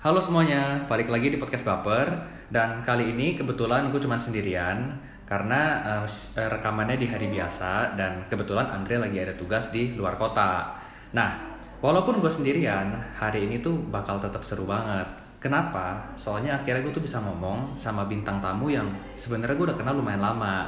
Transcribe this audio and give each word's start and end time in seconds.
Halo 0.00 0.16
semuanya, 0.16 0.88
balik 0.88 1.12
lagi 1.12 1.28
di 1.28 1.36
podcast 1.36 1.68
Baper 1.68 2.08
Dan 2.48 2.80
kali 2.80 3.12
ini 3.12 3.36
kebetulan 3.36 3.92
gue 3.92 4.00
cuma 4.00 4.16
sendirian 4.16 4.96
Karena 5.28 5.76
eh, 6.00 6.48
rekamannya 6.48 6.96
di 6.96 7.04
hari 7.04 7.28
biasa 7.28 8.00
Dan 8.00 8.24
kebetulan 8.24 8.64
Andre 8.72 8.96
lagi 8.96 9.20
ada 9.20 9.36
tugas 9.36 9.68
di 9.68 9.92
luar 9.92 10.16
kota 10.16 10.72
Nah, 11.12 11.36
walaupun 11.84 12.16
gue 12.16 12.32
sendirian 12.32 12.96
Hari 13.12 13.44
ini 13.44 13.60
tuh 13.60 13.76
bakal 13.92 14.16
tetap 14.16 14.40
seru 14.40 14.64
banget 14.64 15.04
Kenapa? 15.36 16.00
Soalnya 16.16 16.56
akhirnya 16.56 16.80
gue 16.80 16.96
tuh 16.96 17.04
bisa 17.04 17.20
ngomong 17.20 17.76
sama 17.76 18.08
bintang 18.08 18.40
tamu 18.40 18.72
yang 18.72 18.88
sebenarnya 19.20 19.52
gue 19.52 19.68
udah 19.68 19.76
kenal 19.76 20.00
lumayan 20.00 20.24
lama 20.24 20.64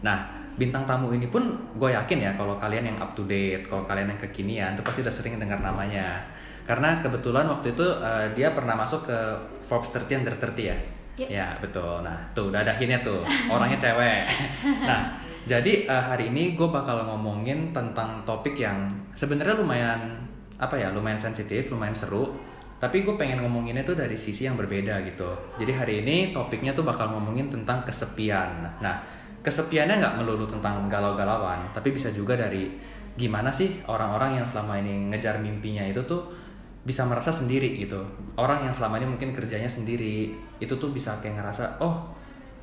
Nah, 0.00 0.24
bintang 0.56 0.88
tamu 0.88 1.12
ini 1.12 1.28
pun 1.28 1.52
gue 1.76 1.92
yakin 1.92 2.16
ya 2.16 2.32
kalau 2.32 2.56
kalian 2.56 2.88
yang 2.88 2.96
up 2.96 3.12
to 3.12 3.28
date, 3.28 3.68
kalau 3.68 3.84
kalian 3.84 4.16
yang 4.16 4.20
kekinian 4.24 4.72
tuh 4.72 4.80
pasti 4.80 5.04
udah 5.04 5.12
sering 5.12 5.36
dengar 5.36 5.60
namanya. 5.60 6.24
Karena 6.70 7.02
kebetulan 7.02 7.50
waktu 7.50 7.74
itu 7.74 7.82
eh, 7.82 8.30
dia 8.38 8.54
pernah 8.54 8.78
masuk 8.78 9.10
ke 9.10 9.18
Forbes 9.66 9.90
30 9.90 10.22
under 10.22 10.38
30 10.38 10.70
ya. 10.70 10.78
Yep. 11.18 11.26
Ya, 11.26 11.48
betul. 11.58 12.06
Nah, 12.06 12.14
tuh 12.30 12.54
udah 12.54 12.62
ada 12.62 12.78
hintnya 12.78 13.02
tuh. 13.02 13.26
Orangnya 13.50 13.74
cewek. 13.74 14.22
nah, 14.88 15.18
jadi 15.50 15.90
eh, 15.90 16.04
hari 16.06 16.30
ini 16.30 16.54
gue 16.54 16.70
bakal 16.70 17.02
ngomongin 17.10 17.74
tentang 17.74 18.22
topik 18.22 18.54
yang 18.54 18.86
sebenarnya 19.18 19.58
lumayan 19.58 20.14
apa 20.62 20.78
ya, 20.78 20.94
lumayan 20.94 21.18
sensitif, 21.18 21.74
lumayan 21.74 21.98
seru. 21.98 22.38
Tapi 22.78 23.02
gue 23.02 23.18
pengen 23.18 23.42
ngomonginnya 23.42 23.82
tuh 23.82 23.98
dari 23.98 24.14
sisi 24.14 24.46
yang 24.46 24.54
berbeda 24.54 25.02
gitu. 25.10 25.26
Jadi 25.58 25.72
hari 25.74 25.94
ini 26.06 26.30
topiknya 26.30 26.70
tuh 26.70 26.86
bakal 26.86 27.10
ngomongin 27.10 27.50
tentang 27.50 27.82
kesepian. 27.82 28.78
Nah, 28.78 28.94
kesepiannya 29.42 29.98
nggak 29.98 30.14
melulu 30.22 30.46
tentang 30.46 30.86
galau-galauan, 30.86 31.74
tapi 31.74 31.90
bisa 31.90 32.14
juga 32.14 32.38
dari 32.38 32.70
gimana 33.18 33.50
sih 33.52 33.82
orang-orang 33.90 34.40
yang 34.40 34.46
selama 34.46 34.80
ini 34.80 35.12
ngejar 35.12 35.42
mimpinya 35.42 35.84
itu 35.84 36.00
tuh 36.06 36.32
bisa 36.80 37.04
merasa 37.04 37.28
sendiri 37.28 37.76
gitu. 37.76 38.00
Orang 38.40 38.64
yang 38.64 38.72
selama 38.72 38.96
ini 38.96 39.06
mungkin 39.12 39.36
kerjanya 39.36 39.68
sendiri, 39.68 40.32
itu 40.56 40.74
tuh 40.80 40.90
bisa 40.92 41.20
kayak 41.20 41.40
ngerasa, 41.40 41.76
oh 41.84 42.08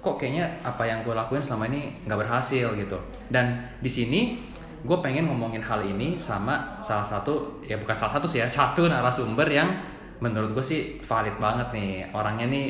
kok 0.02 0.18
kayaknya 0.18 0.46
apa 0.66 0.86
yang 0.86 1.02
gue 1.06 1.14
lakuin 1.14 1.42
selama 1.42 1.70
ini 1.70 1.94
nggak 2.06 2.20
berhasil 2.26 2.74
gitu. 2.74 2.98
Dan 3.30 3.62
di 3.78 3.90
sini 3.90 4.42
gue 4.82 4.98
pengen 5.02 5.30
ngomongin 5.30 5.62
hal 5.62 5.86
ini 5.86 6.18
sama 6.18 6.82
salah 6.82 7.06
satu, 7.06 7.62
ya 7.62 7.78
bukan 7.78 7.94
salah 7.94 8.18
satu 8.18 8.26
sih 8.26 8.42
ya, 8.42 8.50
satu 8.60 8.90
narasumber 8.90 9.46
yang 9.50 9.70
menurut 10.18 10.58
gue 10.58 10.66
sih 10.66 10.98
valid 10.98 11.38
banget 11.38 11.70
nih. 11.78 12.10
Orangnya 12.10 12.50
nih 12.50 12.66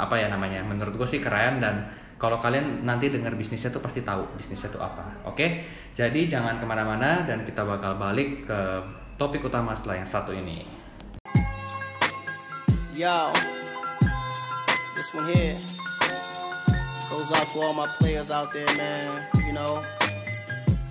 apa 0.00 0.16
ya 0.16 0.32
namanya, 0.32 0.64
menurut 0.64 0.96
gue 0.96 1.08
sih 1.08 1.20
keren 1.20 1.60
dan 1.60 1.84
kalau 2.18 2.40
kalian 2.40 2.82
nanti 2.82 3.14
dengar 3.14 3.36
bisnisnya 3.38 3.70
tuh 3.70 3.78
pasti 3.78 4.02
tahu 4.02 4.24
bisnisnya 4.40 4.72
tuh 4.72 4.82
apa. 4.82 5.04
Oke, 5.28 5.68
jadi 5.92 6.26
jangan 6.26 6.58
ke 6.58 6.66
mana-mana 6.66 7.22
dan 7.28 7.44
kita 7.44 7.62
bakal 7.62 7.94
balik 8.00 8.48
ke 8.48 8.60
topik 9.14 9.44
utama 9.44 9.76
setelah 9.76 10.02
yang 10.02 10.08
satu 10.08 10.32
ini. 10.34 10.77
Yo, 12.98 13.32
this 14.96 15.14
one 15.14 15.32
here 15.32 15.56
goes 17.08 17.30
out 17.30 17.48
to 17.48 17.60
all 17.60 17.72
my 17.72 17.86
players 17.86 18.28
out 18.28 18.52
there, 18.52 18.66
man. 18.76 19.24
You 19.46 19.52
know, 19.52 19.84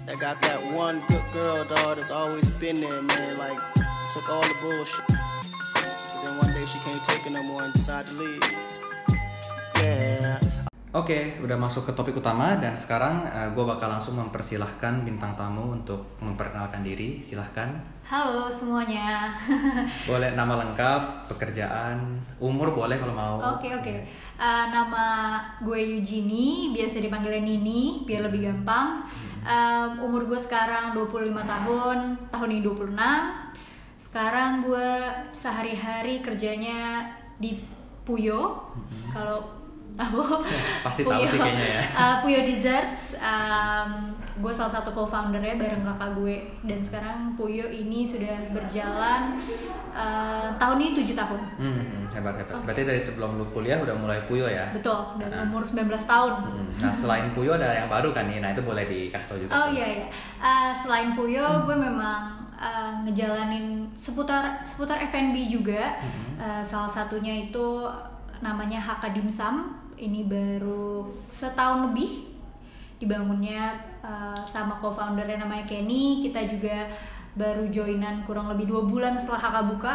that 0.06 0.18
got 0.18 0.42
that 0.44 0.64
one 0.74 1.04
good 1.10 1.22
girl, 1.34 1.66
dog, 1.66 1.98
that's 1.98 2.12
always 2.12 2.50
been 2.52 2.80
there, 2.80 3.02
man. 3.02 3.38
Like, 3.38 3.58
took 4.14 4.30
all 4.30 4.42
the 4.42 4.56
bullshit. 4.62 5.06
But 5.74 6.22
then 6.24 6.38
one 6.38 6.54
day 6.54 6.66
she 6.66 6.80
can't 6.80 7.04
take 7.04 7.26
it 7.26 7.30
no 7.30 7.42
more 7.42 7.64
and 7.64 7.74
decided 7.74 8.08
to 8.08 8.14
leave. 8.14 8.42
Yeah. 9.76 10.27
Oke, 10.98 11.38
udah 11.46 11.54
masuk 11.54 11.86
ke 11.86 11.94
topik 11.94 12.18
utama 12.18 12.58
dan 12.58 12.74
sekarang 12.74 13.30
gue 13.54 13.62
bakal 13.62 13.86
langsung 13.86 14.18
mempersilahkan 14.18 15.06
bintang 15.06 15.38
tamu 15.38 15.78
untuk 15.78 16.18
memperkenalkan 16.18 16.82
diri. 16.82 17.22
Silahkan. 17.22 17.70
Halo 18.02 18.50
semuanya. 18.50 19.30
Boleh 20.10 20.34
nama 20.34 20.58
lengkap, 20.58 21.30
pekerjaan, 21.30 22.18
umur 22.42 22.74
boleh 22.74 22.98
kalau 22.98 23.14
mau. 23.14 23.38
Oke 23.38 23.70
oke. 23.78 23.94
Eh, 24.42 24.66
nama 24.74 25.38
gue 25.62 25.78
Eugenie, 25.78 26.74
biasa 26.74 26.98
dipanggilnya 26.98 27.46
Nini, 27.46 28.02
biar 28.02 28.26
lebih 28.26 28.50
gampang. 28.50 29.06
Em, 29.46 30.02
umur 30.02 30.26
gue 30.26 30.40
sekarang 30.42 30.98
25 30.98 31.46
tahun, 31.46 31.98
tahun 32.34 32.50
ini 32.58 32.62
26. 32.66 32.98
Sekarang 34.02 34.66
gue 34.66 34.90
sehari-hari 35.30 36.26
kerjanya 36.26 37.06
di 37.38 37.62
Puyo. 38.02 38.66
Kalau 39.14 39.57
tahu 39.98 40.22
Pasti 40.86 41.02
tahu 41.02 41.24
sih 41.24 41.36
kayaknya 41.36 41.68
ya. 41.68 41.82
Eh, 42.00 42.16
Puyo 42.22 42.40
Desserts. 42.44 43.18
em, 43.18 43.90
gue 44.38 44.54
salah 44.54 44.70
satu 44.72 44.94
co-foundernya 44.94 45.58
bareng 45.58 45.82
kakak 45.84 46.14
gue 46.14 46.36
dan 46.64 46.80
sekarang 46.80 47.18
Puyo 47.34 47.66
ini 47.66 48.06
sudah 48.06 48.38
berjalan 48.52 49.42
eh, 49.92 50.48
tahun 50.56 50.78
ini 50.80 50.92
7 50.96 51.18
tahun. 51.18 51.42
Hmm, 51.58 51.74
hmm, 51.76 52.04
hebat 52.12 52.36
hebat. 52.38 52.62
Berarti 52.62 52.82
dari 52.84 53.02
sebelum 53.02 53.36
lu 53.36 53.46
kuliah 53.48 53.78
udah 53.78 53.96
mulai 53.96 54.22
puyo 54.24 54.46
ya? 54.46 54.70
Betul, 54.70 55.18
dan 55.18 55.30
Nah. 55.30 55.44
umur 55.44 55.60
19 55.60 55.90
tahun. 56.06 56.34
Hmm, 56.40 56.70
Nah 56.78 56.94
selain 56.94 57.34
puyo 57.34 57.52
ada 57.52 57.74
yang 57.76 57.90
baru 57.90 58.14
kan 58.14 58.26
nih. 58.26 58.38
Nah 58.38 58.54
itu 58.54 58.62
boleh 58.62 58.86
dikasih 58.86 59.28
tau 59.28 59.38
juga. 59.40 59.52
Oh 59.56 59.68
iya 59.68 59.86
iya. 59.92 60.08
Eh, 60.38 60.72
selain 60.76 61.12
Puyo, 61.12 61.42
gue 61.66 61.74
memang 61.74 62.30
eh, 62.54 62.92
ngejalanin 63.04 63.66
seputar 63.94 64.62
seputar 64.62 65.02
F&B 65.04 65.34
juga. 65.44 65.98
Eh, 66.38 66.62
salah 66.62 66.86
satunya 66.88 67.34
itu 67.44 67.90
namanya 68.38 68.78
Haka 68.78 69.10
Dimsum. 69.10 69.74
Ini 69.98 70.30
baru 70.30 71.10
setahun 71.34 71.90
lebih 71.92 72.30
dibangunnya 73.02 73.78
eh, 74.02 74.42
sama 74.46 74.78
co-foundernya 74.78 75.42
namanya 75.42 75.66
Kenny. 75.66 76.22
Kita 76.26 76.46
juga 76.46 76.86
baru 77.38 77.70
joinan 77.70 78.26
kurang 78.26 78.50
lebih 78.54 78.70
dua 78.70 78.82
bulan 78.86 79.14
setelah 79.18 79.50
Haka 79.50 79.62
buka. 79.70 79.94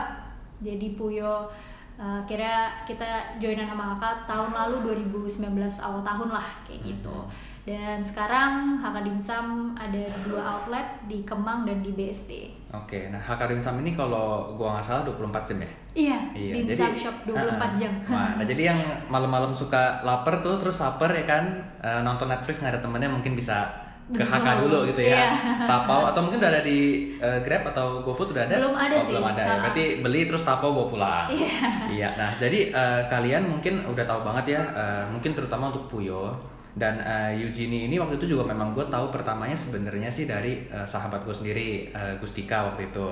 Jadi 0.63 0.95
Puyo 0.95 1.51
eh, 1.99 2.21
kira 2.27 2.83
kita 2.87 3.39
joinan 3.39 3.71
sama 3.71 3.95
Haka 3.95 4.27
tahun 4.27 4.51
lalu 4.55 5.07
2019 5.11 5.47
awal 5.83 6.03
tahun 6.03 6.29
lah 6.31 6.47
kayak 6.67 6.83
gitu. 6.83 7.17
Dan 7.63 8.03
sekarang 8.03 8.83
Haka 8.83 9.07
Dimsum 9.07 9.79
ada 9.79 10.03
dua 10.27 10.43
outlet 10.59 11.07
di 11.07 11.23
Kemang 11.23 11.63
dan 11.63 11.79
di 11.79 11.95
BSD. 11.95 12.62
Oke, 12.73 13.13
nah 13.13 13.21
Hakarim 13.21 13.61
Sam 13.61 13.79
ini 13.81 13.93
kalau 13.93 14.57
gua 14.57 14.75
nggak 14.75 14.85
salah 14.85 15.03
24 15.05 15.45
jam 15.45 15.59
ya? 15.61 15.71
Iya, 15.93 16.19
Iya, 16.33 16.53
Dimsum 16.65 16.97
Shop 16.97 17.17
24 17.29 17.37
Ah, 17.37 17.71
jam. 17.77 17.93
Nah, 18.09 18.41
nah, 18.41 18.45
jadi 18.45 18.73
yang 18.73 18.81
malam-malam 19.07 19.53
suka 19.53 20.01
lapar 20.01 20.41
tuh 20.41 20.57
terus 20.57 20.81
lapar 20.81 21.13
ya 21.13 21.29
kan 21.29 21.45
eh, 21.79 22.01
nonton 22.01 22.33
Netflix 22.33 22.65
nggak 22.65 22.73
ada 22.73 22.81
temennya 22.81 23.13
mungkin 23.13 23.37
bisa 23.37 23.69
ke 24.09 24.19
HK 24.19 24.65
dulu 24.65 24.89
gitu 24.89 25.05
ya. 25.05 25.37
Iya. 25.37 25.69
Tapau 25.69 26.05
atau 26.05 26.21
mungkin 26.21 26.41
udah 26.41 26.51
ada 26.51 26.63
di 26.65 26.81
eh, 27.17 27.39
Grab 27.41 27.69
atau 27.69 28.01
GoFood 28.01 28.33
udah 28.33 28.45
ada? 28.49 28.57
Belum 28.57 28.73
ada 28.73 28.97
Oh, 28.97 29.05
sih. 29.05 29.13
Belum 29.15 29.29
ada 29.29 29.43
ya. 29.45 29.57
Berarti 29.69 29.85
beli 30.01 30.21
terus 30.25 30.43
tapau 30.43 30.73
bawa 30.73 30.89
pulang. 30.89 31.27
Iya. 31.29 31.49
Iya. 31.93 32.09
Nah, 32.17 32.31
jadi 32.41 32.73
eh, 32.73 33.01
kalian 33.07 33.53
mungkin 33.53 33.85
udah 33.85 34.05
tahu 34.05 34.25
banget 34.25 34.57
ya, 34.57 34.63
eh, 34.73 35.05
mungkin 35.13 35.37
terutama 35.37 35.69
untuk 35.69 35.93
Puyo 35.93 36.33
dan 36.73 37.01
eh, 37.05 37.37
Eugenie 37.37 37.89
ini 37.91 38.01
waktu 38.01 38.17
itu 38.17 38.37
juga 38.37 38.49
memang 38.49 38.73
gue 38.73 38.87
tahu 38.89 39.13
pertamanya 39.13 39.57
sebenarnya 39.57 40.09
sih 40.09 40.25
dari 40.25 40.65
eh, 40.73 40.87
sahabat 40.89 41.25
gue 41.29 41.35
sendiri 41.37 41.93
eh, 41.93 42.15
Gustika 42.17 42.73
waktu 42.73 42.89
itu. 42.89 43.09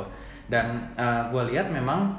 Dan 0.51 0.91
gue 1.31 1.43
lihat 1.55 1.71
memang 1.71 2.11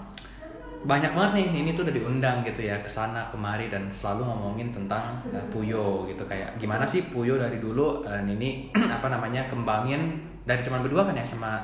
banyak 0.81 1.13
banget 1.13 1.31
nih 1.37 1.47
ini 1.61 1.69
tuh 1.77 1.85
udah 1.85 1.93
diundang 1.93 2.41
gitu 2.41 2.65
ya 2.65 2.81
ke 2.81 2.89
sana 2.89 3.29
kemari 3.29 3.69
dan 3.69 3.85
selalu 3.93 4.25
ngomongin 4.25 4.73
tentang 4.73 5.21
eh, 5.29 5.45
Puyo 5.53 6.09
gitu. 6.09 6.25
Kayak 6.25 6.57
gimana 6.57 6.81
sih 6.81 7.05
Puyo 7.13 7.37
dari 7.37 7.61
dulu 7.61 8.01
eh, 8.01 8.21
Nini 8.25 8.73
apa 8.97 9.07
namanya 9.13 9.45
kembangin 9.45 10.17
dari 10.41 10.65
cuman 10.65 10.81
berdua 10.81 11.05
kan 11.05 11.13
ya 11.13 11.21
sama 11.21 11.61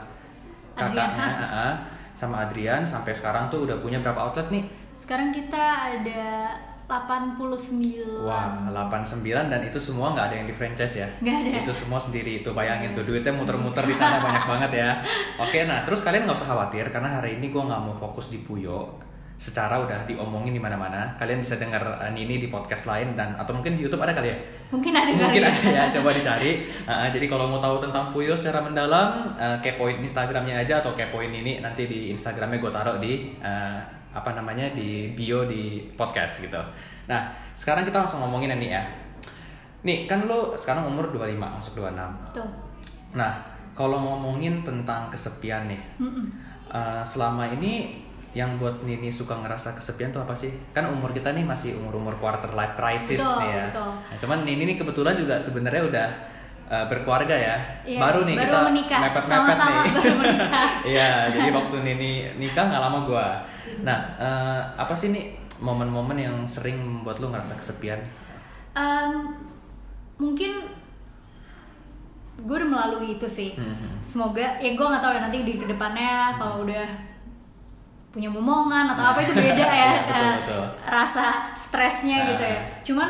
Adrian, 0.77 1.09
kakaknya 1.09 1.47
ah, 1.49 1.73
sama 2.13 2.35
Adrian 2.45 2.81
sampai 2.85 3.09
sekarang 3.09 3.49
tuh 3.49 3.65
udah 3.65 3.81
punya 3.81 3.97
berapa 4.05 4.29
outlet 4.29 4.53
nih? 4.53 4.63
Sekarang 4.93 5.33
kita 5.33 5.97
ada 5.97 6.53
89. 6.87 8.23
Wah, 8.23 8.63
89 8.71 9.51
dan 9.51 9.59
itu 9.59 9.75
semua 9.75 10.15
nggak 10.15 10.25
ada 10.31 10.35
yang 10.39 10.47
di 10.47 10.55
franchise 10.55 11.03
ya? 11.03 11.07
Nggak 11.19 11.35
ada. 11.43 11.49
Itu 11.67 11.73
semua 11.75 11.99
sendiri. 11.99 12.39
Itu 12.39 12.55
bayangin 12.55 12.95
tuh 12.95 13.03
duitnya 13.03 13.35
muter-muter 13.35 13.83
di 13.83 13.91
sana 13.91 14.23
banyak 14.23 14.47
banget 14.47 14.71
ya. 14.79 14.89
Oke, 15.35 15.67
nah 15.67 15.83
terus 15.83 16.07
kalian 16.07 16.23
nggak 16.23 16.39
usah 16.39 16.47
khawatir 16.55 16.87
karena 16.87 17.19
hari 17.19 17.43
ini 17.43 17.51
gue 17.51 17.59
nggak 17.59 17.81
mau 17.83 17.91
fokus 17.91 18.31
di 18.31 18.39
Puyo. 18.39 18.95
Secara 19.37 19.83
udah 19.83 20.07
diomongin 20.07 20.55
di 20.55 20.63
mana-mana. 20.63 21.13
Kalian 21.19 21.43
bisa 21.43 21.59
dengar 21.59 21.83
uh, 21.83 22.09
Nini 22.09 22.41
di 22.41 22.47
podcast 22.47 22.87
lain 22.87 23.13
dan 23.19 23.35
atau 23.35 23.51
mungkin 23.53 23.75
di 23.75 23.83
YouTube 23.83 24.01
ada 24.01 24.15
kali 24.15 24.31
ya? 24.31 24.37
Mungkin 24.71 24.91
ada 24.95 25.11
Mungkin 25.13 25.43
kali 25.43 25.45
ada 25.45 25.69
ya, 25.69 25.83
coba 25.91 26.09
dicari. 26.17 26.65
Uh, 26.87 27.11
jadi 27.11 27.25
kalau 27.27 27.51
mau 27.51 27.59
tahu 27.59 27.83
tentang 27.83 28.15
Puyo 28.15 28.31
secara 28.33 28.63
mendalam, 28.63 29.35
uh, 29.35 29.59
kepoin 29.59 29.99
Instagramnya 29.99 30.63
aja 30.63 30.79
atau 30.79 30.95
kepoin 30.95 31.29
ini 31.35 31.59
nanti 31.59 31.83
di 31.85 32.15
Instagramnya 32.15 32.63
gue 32.63 32.71
taruh 32.71 32.97
di 32.97 33.35
uh, 33.43 33.96
apa 34.11 34.35
namanya 34.35 34.71
di 34.73 35.11
bio 35.13 35.45
di 35.47 35.87
podcast 35.95 36.43
gitu. 36.43 36.59
Nah, 37.07 37.31
sekarang 37.55 37.87
kita 37.87 38.03
langsung 38.03 38.19
ngomongin 38.23 38.55
nih 38.59 38.69
ya. 38.75 38.83
Nih, 39.85 40.09
kan 40.09 40.27
lo 40.27 40.51
sekarang 40.57 40.89
umur 40.89 41.07
25, 41.13 41.37
masuk 41.37 41.79
26. 41.79 42.35
Tuh. 42.35 42.49
Nah, 43.15 43.39
kalau 43.77 44.01
ngomongin 44.01 44.65
tentang 44.65 45.07
kesepian 45.13 45.69
nih, 45.69 45.79
Mm-mm. 46.01 46.27
uh, 46.67 46.99
selama 47.05 47.45
ini 47.47 48.03
yang 48.35 48.59
buat 48.61 48.83
Nini 48.83 49.07
suka 49.09 49.33
ngerasa 49.39 49.73
kesepian 49.77 50.11
tuh 50.11 50.21
apa 50.21 50.33
sih? 50.35 50.51
Kan 50.75 50.85
umur 50.91 51.13
kita 51.15 51.31
nih 51.33 51.45
masih 51.45 51.77
umur-umur 51.79 52.13
quarter 52.19 52.51
life 52.53 52.75
crisis 52.75 53.17
Betul, 53.17 53.37
nih 53.41 53.49
ya. 53.49 53.65
betul. 53.71 53.89
Nah, 53.95 54.17
cuman 54.17 54.37
Nini 54.43 54.63
nih 54.73 54.77
kebetulan 54.77 55.15
juga 55.15 55.35
sebenarnya 55.39 55.83
udah 55.87 56.07
uh, 56.67 56.85
berkeluarga 56.85 57.31
ya. 57.33 57.55
Iya, 57.83 57.97
baru 57.97 58.19
nih 58.23 58.35
baru 58.35 58.47
kita 58.49 58.59
menikah. 58.67 58.99
mepet-mepet 59.01 59.31
Sama-sama 59.33 59.79
nih. 59.79 59.91
baru 59.97 60.13
menikah. 60.17 60.67
Iya, 60.83 61.09
jadi 61.29 61.49
waktu 61.51 61.75
Nini 61.81 62.11
nikah 62.35 62.65
nggak 62.65 62.81
lama 62.81 62.99
gua. 63.03 63.27
Nah, 63.81 63.99
uh, 64.15 64.61
apa 64.75 64.93
sih 64.93 65.09
nih 65.09 65.25
momen-momen 65.57 66.17
yang 66.17 66.37
sering 66.43 66.77
membuat 66.77 67.17
lu 67.17 67.27
ngerasa 67.27 67.55
kesepian? 67.55 67.97
Em, 68.71 69.33
mungkin 70.15 70.51
gue 72.37 72.53
udah 72.55 72.69
melalui 72.69 73.17
itu 73.17 73.25
sih 73.25 73.49
Mhm. 73.51 73.97
semoga 73.99 74.45
ya 74.57 74.71
gue 74.71 74.85
nggak 74.85 75.01
tahu 75.01 75.09
ya 75.11 75.21
nanti 75.23 75.41
di 75.41 75.57
ke 75.57 75.65
depannya 75.65 76.37
kalau 76.37 76.61
udah 76.61 76.85
punya 78.07 78.29
momongan 78.29 78.85
atau 78.87 79.03
apa 79.07 79.19
itu 79.19 79.33
beda 79.33 79.57
ya 79.73 79.73
Iya, 79.73 79.89
betul, 79.97 80.13
eh, 80.13 80.35
betul. 80.37 80.63
rasa 80.85 81.25
stresnya 81.53 82.17
Nah. 82.19 82.27
gitu 82.29 82.43
ya 82.45 82.59
cuman 82.83 83.09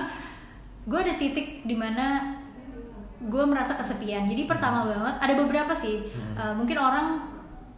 gue 0.83 1.00
ada 1.01 1.13
titik 1.13 1.48
di 1.62 1.75
mana 1.75 2.37
gue 3.19 3.43
merasa 3.43 3.73
kesepian 3.73 4.25
jadi 4.25 4.45
pertama 4.45 4.85
banget 4.85 5.15
ada 5.17 5.33
beberapa 5.35 5.73
sih 5.73 6.05
Eh, 6.33 6.53
mungkin 6.53 6.77
orang 6.77 7.17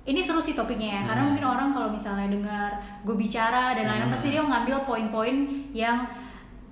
ini 0.04 0.20
seru 0.20 0.38
sih 0.38 0.52
topiknya 0.52 0.90
ya 0.90 1.02
karena 1.06 1.22
Hmm. 1.22 1.30
mungkin 1.30 1.46
orang 1.48 1.70
kalau 1.70 1.90
misalnya 1.90 2.28
dengar 2.28 2.72
gue 3.02 3.16
bicara 3.16 3.72
dan 3.72 3.86
lain-lain 3.86 4.04
Hmm. 4.06 4.12
pasti 4.12 4.28
dia 4.30 4.42
mengambil 4.42 4.84
poin-poin 4.84 5.36
yang 5.72 6.04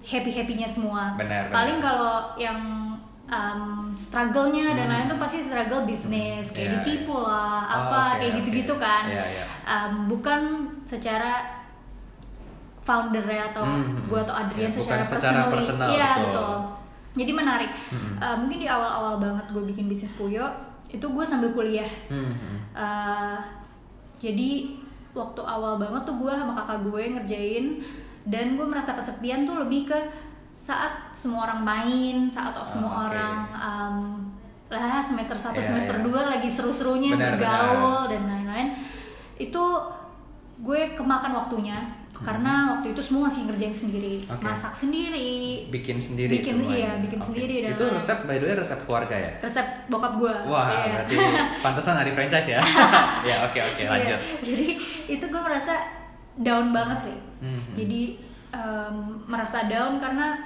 happy 0.01 0.31
happynya 0.31 0.65
semua 0.65 1.15
Benar, 1.15 1.47
paling 1.47 1.79
kalau 1.79 2.35
yang 2.35 2.59
um, 3.27 3.91
struggle-nya 3.93 4.71
dan 4.73 4.83
Hmm. 4.83 4.91
lain-lain 4.91 5.07
tuh 5.09 5.19
pasti 5.21 5.39
struggle 5.39 5.83
bisnis 5.83 6.49
kayak 6.49 6.63
Iya, 6.65 6.73
ditipu 6.77 7.15
iya. 7.17 7.27
lah 7.27 7.59
Oh, 7.61 7.75
apa 7.85 7.99
oke, 7.99 8.15
kayak 8.17 8.27
oke. 8.27 8.37
gitu-gitu 8.41 8.73
kan 8.77 9.03
Iya, 9.05 9.25
iya. 9.29 9.43
Um, 9.63 9.93
bukan 10.07 10.39
secara 10.83 11.33
foundernya 12.79 13.51
atau 13.51 13.63
Hmm, 13.63 14.07
gue 14.07 14.15
atau 14.17 14.31
Adrian 14.33 14.63
ya, 14.65 14.71
bukan 14.73 14.97
secara, 14.97 15.03
secara 15.03 15.41
personal, 15.47 15.87
iya 15.89 16.09
betul. 16.17 16.31
betul 16.31 16.55
jadi 17.17 17.31
menarik 17.31 17.71
Hmm. 17.89 18.15
Uh, 18.15 18.35
mungkin 18.37 18.57
di 18.59 18.67
awal-awal 18.67 19.17
banget 19.17 19.45
gue 19.49 19.63
bikin 19.65 19.85
bisnis 19.85 20.13
Puyo 20.13 20.45
itu 20.87 21.03
gue 21.03 21.25
sambil 21.25 21.51
kuliah 21.51 21.89
Mhm. 22.07 22.71
Uh, 22.71 23.37
jadi 24.17 24.77
waktu 25.11 25.41
awal 25.41 25.75
banget 25.75 26.01
tuh 26.03 26.15
gue 26.15 26.29
sama 26.29 26.53
kakak 26.55 26.79
gue 26.83 27.03
ngerjain 27.11 27.65
dan 28.23 28.53
gue 28.53 28.63
merasa 28.63 28.93
kesepian 28.93 29.43
tuh 29.43 29.57
lebih 29.57 29.85
ke 29.85 29.99
saat 30.53 31.09
semua 31.11 31.45
orang 31.45 31.61
main 31.61 32.15
saat 32.27 32.53
semua 32.65 32.89
oke. 32.93 33.03
orang 33.09 33.35
um, 33.53 33.97
lah 34.67 34.99
semester 34.99 35.33
1 35.33 35.53
Iya, 35.53 35.61
semester 35.63 35.95
iya. 35.97 36.05
2 36.27 36.33
lagi 36.33 36.49
seru-serunya 36.49 37.13
Benar, 37.13 37.33
bergaul 37.33 38.09
dan 38.09 38.21
lain-lain 38.25 38.67
itu 39.37 39.63
gue 40.57 40.81
kemakan 40.93 41.33
waktunya 41.35 41.77
karena 42.19 42.53
waktu 42.71 42.91
itu 42.91 43.01
semua 43.03 43.25
masih 43.25 43.45
ngerjain 43.45 43.69
sendiri 43.71 44.15
Hmm. 44.19 44.33
Oke. 44.33 44.43
masak 44.43 44.73
sendiri 44.73 45.65
bikin 45.67 45.97
sendiri 45.97 46.33
Bikin- 46.35 46.57
semuanya. 46.57 46.75
iya, 46.75 46.91
bikin 46.99 47.19
Oke. 47.19 47.27
sendiri 47.27 47.55
dan 47.61 47.71
Itu 47.73 47.85
resep 47.89 48.19
by 48.23 48.35
the 48.35 48.45
way 48.45 48.55
resep 48.55 48.79
keluarga 48.83 49.15
ya? 49.15 49.31
resep 49.39 49.67
bokap 49.85 50.13
gue 50.15 50.33
Wah, 50.43 50.65
Iya. 50.67 50.85
berarti 50.95 51.15
pantesan 51.65 51.95
ada 51.95 52.11
franchise 52.11 52.49
ya. 52.49 52.61
ya, 53.29 53.35
oke 53.43 53.59
oke 53.59 53.79
Iya, 53.79 53.89
lanjut. 53.91 54.19
jadi 54.41 54.67
itu 55.07 55.25
gue 55.25 55.41
merasa 55.41 55.73
down 56.35 56.69
banget 56.71 56.99
sih. 57.03 57.17
Mhm. 57.39 57.73
Jadi 57.75 58.01
em, 58.49 58.95
merasa 59.25 59.65
down 59.65 59.97
karena 59.97 60.37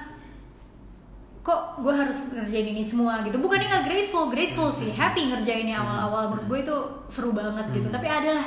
kok 1.40 1.60
gue 1.76 1.90
harus 1.90 2.14
ngerjain 2.28 2.68
ini 2.68 2.80
semua 2.80 3.18
gitu. 3.22 3.34
Bukannya 3.36 3.66
nggak 3.66 3.84
grateful, 3.84 4.28
grateful 4.28 4.68
Mhm. 4.68 4.76
sih, 4.76 4.90
happy 4.90 5.26
ngerjainnya 5.28 5.74
awal-awal. 5.74 6.30
Menurut 6.30 6.46
gue 6.46 6.58
itu 6.62 6.76
seru 7.08 7.30
banget 7.30 7.66
gitu. 7.72 7.86
Mhm. 7.86 7.94
Tapi 7.94 8.06
adalah 8.06 8.44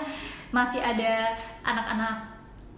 masih 0.49 0.79
ada 0.79 1.33
anak-anak 1.61 2.15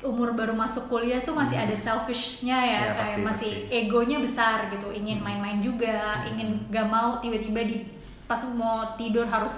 umur 0.05 0.37
baru 0.37 0.53
masuk 0.53 0.93
kuliah 0.93 1.25
tuh 1.25 1.33
masih 1.33 1.57
ada 1.57 1.73
selfishnya 1.73 2.53
ya, 2.53 2.61
Iya, 2.61 2.77
kayak 2.77 2.97
pasti, 3.01 3.19
masih 3.25 3.51
pasti. 3.65 3.73
egonya 3.73 4.17
besar 4.21 4.57
gitu, 4.69 4.87
ingin 4.93 5.17
main-main 5.17 5.57
juga, 5.57 6.21
Mhm. 6.21 6.29
ingin 6.33 6.49
gak 6.69 6.85
mau 6.85 7.17
tiba-tiba 7.17 7.65
di 7.65 7.81
pas 8.29 8.37
mau 8.53 8.85
tidur 8.93 9.25
harus 9.25 9.57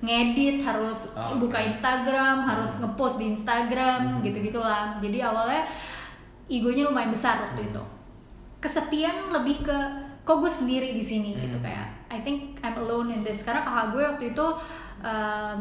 ngedit, 0.00 0.62
harus 0.62 1.12
Oh, 1.18 1.36
buka 1.36 1.58
oke. 1.58 1.66
Instagram, 1.74 2.46
harus 2.46 2.78
ngepost 2.78 3.18
di 3.18 3.34
Instagram, 3.34 4.00
Hmm. 4.00 4.22
gitu-gitulah. 4.22 4.96
Jadi 5.02 5.18
awalnya 5.20 5.66
egonya 6.46 6.86
lumayan 6.86 7.10
besar 7.10 7.50
waktu 7.50 7.66
Hmm. 7.66 7.70
itu. 7.74 7.82
Kesepian 8.60 9.32
lebih 9.34 9.66
ke 9.66 9.76
kok 10.22 10.38
gue 10.38 10.52
sendiri 10.52 10.94
di 10.94 11.02
sini 11.02 11.34
gitu 11.34 11.58
Hmm. 11.58 11.66
kayak 11.66 11.86
I 12.10 12.18
think 12.18 12.62
I'm 12.62 12.78
alone 12.78 13.10
in 13.10 13.20
this. 13.22 13.42
Karena 13.42 13.60
kakak 13.60 13.86
gue 13.92 14.02
waktu 14.06 14.24
itu 14.32 14.46
um, 15.00 15.58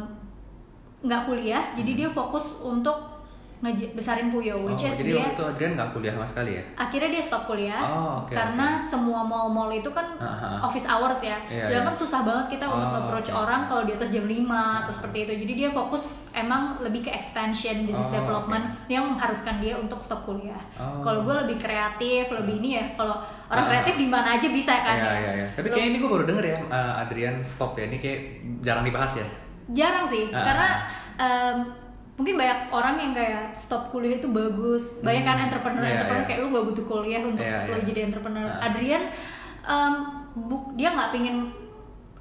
nggak 0.99 1.21
kuliah, 1.25 1.63
jadi 1.73 1.91
Hmm. 1.95 1.99
dia 2.03 2.09
fokus 2.11 2.59
untuk 2.59 3.18
besarin 3.61 4.27
Puyo, 4.29 4.55
Oh, 4.55 4.71
which 4.71 4.81
is 4.81 4.95
jadi 4.95 5.03
dia 5.05 5.19
waktu 5.19 5.35
itu 5.35 5.43
Adrian 5.45 5.71
nggak 5.75 5.89
kuliah 5.91 6.13
sama 6.13 6.23
sekali 6.23 6.51
ya? 6.55 6.63
akhirnya 6.73 7.09
dia 7.09 7.19
stop 7.19 7.43
kuliah 7.43 7.83
Oh, 7.83 8.23
oke, 8.23 8.31
karena 8.31 8.79
semua 8.79 9.19
mall-mall 9.21 9.67
itu 9.69 9.89
kan 9.89 10.15
Aha. 10.15 10.63
office 10.63 10.85
hours 10.85 11.19
ya 11.21 11.35
Iya, 11.45 11.67
sedangkan 11.67 11.91
iya. 11.91 11.99
susah 11.99 12.23
banget 12.23 12.45
kita 12.49 12.65
untuk 12.65 12.87
Oh, 12.89 12.99
approach 13.01 13.27
oke. 13.27 13.35
orang 13.37 13.61
kalau 13.65 13.83
di 13.83 13.91
atas 13.91 14.09
jam 14.09 14.23
5 14.23 14.47
atau 14.79 14.91
seperti 14.93 15.17
itu 15.21 15.33
jadi 15.43 15.53
dia 15.57 15.69
fokus 15.69 16.03
emang 16.31 16.79
lebih 16.79 17.03
ke 17.03 17.11
expansion 17.11 17.83
business 17.83 17.99
Oh, 18.05 18.15
development 18.15 18.63
yang 18.87 19.03
mengharuskan 19.05 19.59
dia 19.59 19.75
untuk 19.75 19.99
stop 19.99 20.23
kuliah 20.23 20.63
Oh. 20.75 21.03
kalau 21.03 21.21
gue 21.21 21.35
lebih 21.41 21.59
kreatif 21.59 22.31
lebih 22.31 22.57
ini 22.57 22.69
ya 22.73 22.85
kalau 22.95 23.19
orang 23.45 23.59
Ah. 23.61 23.69
kreatif 23.75 23.95
di 23.97 24.07
mana 24.07 24.35
aja 24.35 24.47
bisa 24.47 24.71
kan 24.73 24.95
Iya 24.95 25.03
ya 25.03 25.19
iya 25.19 25.31
iya. 25.35 25.47
Tapi 25.51 25.67
kayaknya 25.67 25.89
ini 25.89 25.97
gue 25.97 26.09
baru 26.09 26.23
denger 26.23 26.45
ya 26.45 26.57
uh, 26.65 26.93
Adrian 26.97 27.35
stop 27.41 27.75
ya. 27.75 27.83
Ini 27.85 27.97
kayak 27.97 28.19
jarang 28.61 28.83
dibahas 28.83 29.13
ya. 29.17 29.27
jarang 29.69 30.01
sih 30.01 30.31
Ah. 30.31 30.41
karena 30.41 30.67
em, 31.15 31.57
mungkin 32.19 32.35
banyak 32.35 32.67
orang 32.67 32.95
yang 32.99 33.13
kayak 33.13 33.55
stop 33.55 33.87
kuliah 33.89 34.19
itu 34.19 34.27
bagus 34.27 34.99
banyak 34.99 35.23
kan 35.23 35.35
Hmm. 35.35 35.45
entrepreneur 35.47 35.81
Iya, 35.81 35.91
entrepreneur 35.95 36.19
iya. 36.19 36.27
kayak 36.27 36.39
lu 36.39 36.47
gak 36.51 36.65
butuh 36.67 36.85
kuliah 36.85 37.23
untuk 37.23 37.45
lo 37.47 37.47
iya. 37.73 37.85
jadi 37.85 37.99
entrepreneur 38.03 38.43
Ah. 38.45 38.67
Adrian 38.67 39.03
bu- 40.35 40.71
dia 40.73 40.89
nggak 40.89 41.09
pingin 41.09 41.47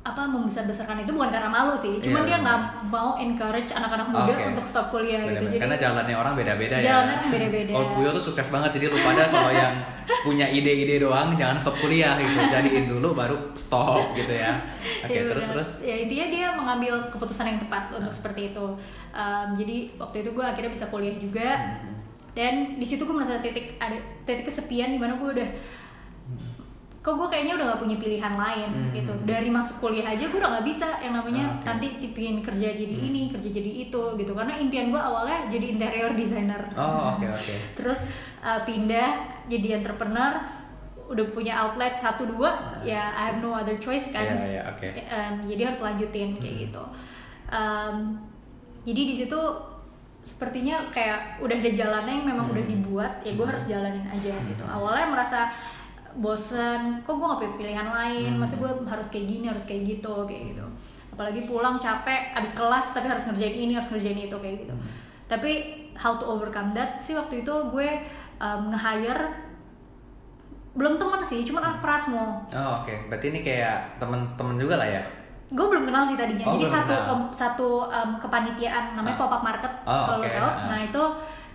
apa 0.08 0.24
membesar 0.24 0.64
besarkan 0.64 0.98
itu 0.98 1.10
bukan 1.10 1.28
karena 1.28 1.46
malu 1.46 1.72
sih 1.72 1.98
cuman 1.98 2.20
Iya, 2.20 2.28
dia 2.30 2.38
nggak 2.40 2.60
mau 2.88 3.14
encourage 3.14 3.70
anak-anak 3.70 4.08
muda 4.08 4.32
Oke. 4.32 4.44
untuk 4.48 4.64
stop 4.64 4.88
kuliah 4.88 5.20
gitu 5.20 5.28
Bener-bener. 5.28 5.50
jadi 5.50 5.60
Karena 5.60 5.76
jalannya 5.78 6.16
orang 6.16 6.32
beda-beda 6.34 6.74
ya. 6.74 6.84
Jalannya 6.84 7.16
beda-beda. 7.28 7.70
Kalau 7.70 7.88
Puyo 7.92 8.08
tuh 8.10 8.24
sukses 8.24 8.48
banget 8.48 8.70
jadi 8.72 8.84
lu 8.86 8.98
pada 8.98 9.22
kalau 9.26 9.52
yang 9.52 9.74
punya 10.22 10.46
ide-ide 10.46 10.96
doang 10.98 11.28
jangan 11.34 11.56
stop 11.56 11.76
kuliah 11.76 12.16
gitu. 12.16 12.40
Jadiin 12.48 12.86
dulu 12.86 13.12
baru 13.12 13.36
stop 13.54 14.14
gitu 14.14 14.32
ya. 14.32 14.56
Oke, 15.04 15.12
Iya, 15.12 15.22
terus 15.28 15.46
terus. 15.46 15.70
ya 15.82 15.94
intinya 15.98 16.26
dia 16.26 16.46
mengambil 16.52 16.94
keputusan 17.08 17.44
yang 17.46 17.58
tepat 17.58 17.92
untuk 17.92 18.10
seperti 18.10 18.50
itu 18.50 18.66
Em, 19.10 19.48
jadi 19.54 19.76
waktu 19.96 20.16
itu 20.20 20.30
gue 20.30 20.44
akhirnya 20.44 20.70
bisa 20.70 20.86
kuliah 20.86 21.12
juga 21.12 21.48
Hmm. 21.58 21.96
dan 22.32 22.54
di 22.74 22.86
situ 22.86 23.02
gue 23.02 23.10
merasa 23.10 23.40
titik 23.40 23.74
ada 23.76 23.96
titik 24.22 24.46
kesepian 24.46 24.88
di 24.88 24.98
mana 24.98 25.16
gue 25.16 25.28
udah 25.32 25.48
kok 27.08 27.16
gue 27.16 27.28
kayaknya 27.30 27.56
udah 27.56 27.66
gak 27.66 27.80
punya 27.80 27.96
pilihan 27.96 28.34
lain 28.34 28.68
Hmm. 28.68 28.92
gitu 28.92 29.12
dari 29.24 29.48
masuk 29.48 29.80
kuliah 29.80 30.04
aja 30.06 30.20
gue 30.22 30.36
udah 30.36 30.52
gak 30.54 30.66
bisa 30.66 30.84
yang 30.98 31.14
namanya 31.14 31.44
Ah, 31.46 31.54
oke. 31.54 31.64
nanti 31.64 31.86
tipin 31.98 32.36
kerja 32.38 32.68
jadi 32.70 32.92
Hmm. 32.92 33.08
ini 33.08 33.22
kerja 33.30 33.48
jadi 33.50 33.70
itu 33.82 34.02
gitu 34.14 34.32
karena 34.32 34.54
impian 34.54 34.86
gue 34.88 35.00
awalnya 35.00 35.48
jadi 35.48 35.66
interior 35.72 36.12
designer 36.12 36.60
Oh, 36.74 37.16
oke 37.16 37.24
oke. 37.38 37.54
terus 37.74 38.04
uh, 38.38 38.60
pindah 38.62 39.08
jadi 39.46 39.80
entrepreneur 39.80 40.44
udah 41.08 41.24
punya 41.32 41.56
outlet 41.58 41.96
satu 41.96 42.28
dua 42.28 42.52
ya 42.82 43.08
I 43.10 43.32
have 43.32 43.40
no 43.40 43.50
other 43.50 43.76
choice 43.76 44.12
kan 44.12 44.28
Iya, 44.28 44.44
iya, 44.50 44.62
oke. 44.68 44.88
Em, 44.92 45.34
jadi 45.46 45.62
harus 45.66 45.80
lanjutin 45.80 46.36
kayak 46.36 46.52
Hmm. 46.52 46.62
gitu 46.62 46.84
Em, 47.48 47.96
jadi 48.84 49.00
di 49.02 49.14
situ 49.16 49.40
sepertinya 50.20 50.90
kayak 50.90 51.38
udah 51.38 51.56
ada 51.56 51.70
jalannya 51.70 52.12
yang 52.14 52.26
memang 52.28 52.46
Hmm. 52.46 52.54
udah 52.54 52.64
dibuat 52.66 53.12
ya 53.22 53.32
gue 53.32 53.46
harus 53.46 53.64
jalanin 53.64 54.04
aja 54.04 54.34
gitu 54.36 54.60
Hmm. 54.60 54.74
awalnya 54.74 55.08
merasa 55.08 55.48
bosen 56.18 56.80
kok 57.00 57.12
gue 57.12 57.24
gak 57.24 57.38
punya 57.38 57.52
pilihan 57.56 57.88
lain 57.88 58.30
Hmm. 58.32 58.40
masa 58.40 58.54
gue 58.56 58.66
harus 58.84 59.06
kayak 59.06 59.26
gini 59.28 59.46
harus 59.46 59.62
kayak 59.62 59.86
gitu 59.88 60.14
kayak 60.24 60.50
gitu 60.50 60.66
apalagi 61.08 61.40
pulang 61.42 61.76
capek 61.76 62.30
abis 62.32 62.52
kelas 62.52 62.92
tapi 62.92 63.06
harus 63.06 63.24
ngerjain 63.24 63.54
ini 63.56 63.72
harus 63.72 63.88
ngerjain 63.88 64.18
itu 64.20 64.36
kayak 64.36 64.56
gitu 64.60 64.72
Hmm. 64.72 64.90
tapi 65.26 65.50
how 65.94 66.14
to 66.14 66.24
overcome 66.24 66.70
that 66.70 66.98
sih 66.98 67.12
waktu 67.12 67.40
itu 67.40 67.54
gue 67.68 67.88
um, 68.36 68.68
nge-hire 68.68 69.46
belum 70.74 70.94
temen 70.94 71.18
sih 71.20 71.42
cuma 71.42 71.58
anak 71.60 71.80
Prasmo 71.80 72.46
Oh, 72.48 72.72
oke. 72.78 72.94
Berarti 73.08 73.26
ini 73.28 73.40
kayak 73.40 73.98
temen-temen 73.98 74.54
juga 74.56 74.76
lah 74.76 74.86
ya. 74.88 75.02
gue 75.48 75.64
belum 75.64 75.82
kenal 75.82 76.04
sih 76.04 76.14
tadinya 76.14 76.44
Oh, 76.44 76.54
jadi 76.54 76.66
satu 76.68 76.92
kenal. 76.94 77.18
satu 77.32 77.68
um, 77.88 78.10
kepanitiaan 78.16 78.92
namanya 78.92 79.16
Ah. 79.16 79.20
pop 79.20 79.32
up 79.32 79.42
market 79.42 79.72
Oh, 79.82 80.04
kalau 80.04 80.20
lo 80.20 80.22
oke. 80.22 80.30
tahu 80.30 80.44
Ah. 80.46 80.66
nah 80.68 80.78
itu 80.78 81.02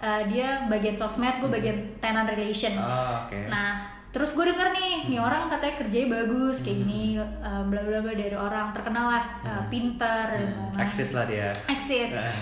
uh, 0.02 0.22
dia 0.26 0.48
bagian 0.66 0.92
sosmed 0.94 1.38
gue 1.38 1.46
Hmm. 1.46 1.54
bagian 1.54 1.78
tenant 2.00 2.26
relation 2.28 2.74
Oh, 2.76 3.24
oke. 3.24 3.38
Nah, 3.48 3.86
terus 4.14 4.32
gue 4.32 4.46
denger 4.46 4.70
nih, 4.72 5.10
nih 5.10 5.18
Hmm. 5.18 5.26
orang 5.26 5.50
katanya 5.50 5.76
kerjanya 5.76 6.08
bagus 6.14 6.62
kayak 6.62 6.78
gini, 6.80 7.18
um, 7.18 7.66
bla 7.68 7.82
bla 7.82 8.00
bla 8.00 8.14
dari 8.14 8.32
orang 8.32 8.70
terkenal 8.70 9.10
lah, 9.10 9.26
uh, 9.42 9.50
Hmm. 9.58 9.68
pinter, 9.68 10.26
dan 10.30 10.46
Hmm, 10.46 10.70
lain-lain. 10.70 10.86
Eksis 10.86 11.10
lah 11.12 11.26
dia. 11.26 11.50
Eksis. 11.68 12.12
Eh. 12.22 12.38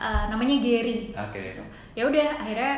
Uh, 0.00 0.32
namanya 0.32 0.56
Gary. 0.58 1.12
Oke. 1.12 1.60
Ya 1.92 2.02
udah, 2.02 2.28
akhirnya 2.34 2.72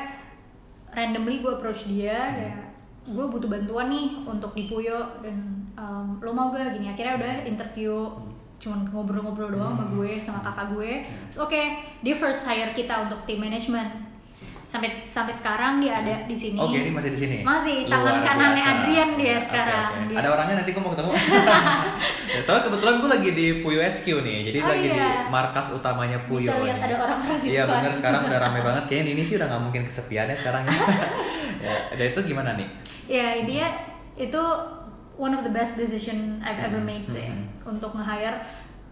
randomly 0.90 1.38
gue 1.38 1.52
approach 1.52 1.86
dia, 1.86 2.18
Hmm. 2.18 2.34
kayak 2.36 2.58
gue 3.04 3.24
butuh 3.28 3.48
bantuan 3.48 3.86
nih 3.86 4.22
untuk 4.24 4.50
di 4.52 4.66
Puyo 4.66 4.98
dan 5.18 5.38
um, 5.74 6.18
lo 6.18 6.30
mau 6.30 6.50
gak 6.50 6.74
gini? 6.74 6.86
Akhirnya 6.88 7.14
udah 7.16 7.34
interview 7.44 8.10
cuman 8.58 8.86
ngobrol-ngobrol 8.86 9.50
doang 9.50 9.74
sama 9.74 9.84
Hmm. 9.84 9.94
gue 9.96 10.10
sama 10.18 10.38
kakak 10.38 10.66
gue. 10.70 10.92
Terus 11.26 11.40
oke, 11.40 11.62
dia 11.98 12.14
first 12.14 12.42
hire 12.42 12.70
kita 12.70 12.94
untuk 13.00 13.22
tim 13.22 13.38
management. 13.38 13.90
Sampai 14.72 15.04
sampai 15.04 15.28
sekarang 15.30 15.78
dia 15.78 15.92
ada 15.94 16.24
di 16.24 16.32
sini 16.32 16.56
Oke, 16.56 16.80
ini 16.80 16.88
masih 16.88 17.12
di 17.12 17.18
sini. 17.18 17.36
Masih, 17.42 17.84
Luar 17.84 17.92
tangan 17.92 18.16
kanannya 18.24 18.56
biasa. 18.56 18.72
Adrian 18.74 19.10
dia 19.14 19.36
sekarang. 19.36 19.88
oke. 19.92 20.08
Dia- 20.08 20.16
Ada 20.16 20.28
orangnya 20.30 20.54
nanti 20.56 20.70
gue 20.72 20.80
mau 20.80 20.90
ketemu. 20.90 21.10
Ya, 22.24 22.40
Soalnya 22.40 22.64
kebetulan 22.64 22.94
gue 22.96 23.10
lagi 23.12 23.30
di 23.30 23.46
Puyo 23.60 23.84
HQ 23.84 24.06
nih, 24.18 24.38
jadi 24.48 24.58
Oh, 24.58 24.68
lagi 24.72 24.86
di 24.88 24.96
iya. 24.96 25.28
markas 25.28 25.66
utamanya 25.70 26.16
Puyo. 26.24 26.40
Bisa 26.42 26.56
lihat 26.58 26.80
nih. 26.80 26.86
ada 26.86 26.94
orang-orang 26.98 27.36
di 27.36 27.46
Iya 27.46 27.62
bener 27.68 27.92
sekarang 27.92 28.20
udah 28.24 28.38
rame 28.40 28.60
banget. 28.66 28.84
Kayaknya 28.88 29.10
ini 29.10 29.22
sih 29.22 29.34
udah 29.36 29.46
nggak 29.46 29.62
mungkin 29.62 29.82
kesepian 29.84 30.26
ya 30.26 30.34
sekarang. 30.34 30.62
ya, 30.64 31.74
dan 31.98 32.06
itu 32.08 32.20
gimana 32.24 32.50
nih? 32.54 32.68
ya 33.04 33.36
intinya 33.36 33.68
itu 34.14 34.42
one 35.14 35.30
of 35.30 35.42
the 35.42 35.50
best 35.50 35.76
decision 35.76 36.40
I've 36.40 36.56
ever 36.58 36.80
Hmm, 36.80 36.88
made 36.88 37.04
sih 37.04 37.28
hmm, 37.28 37.68
untuk 37.68 37.92
nge-hire 37.92 38.40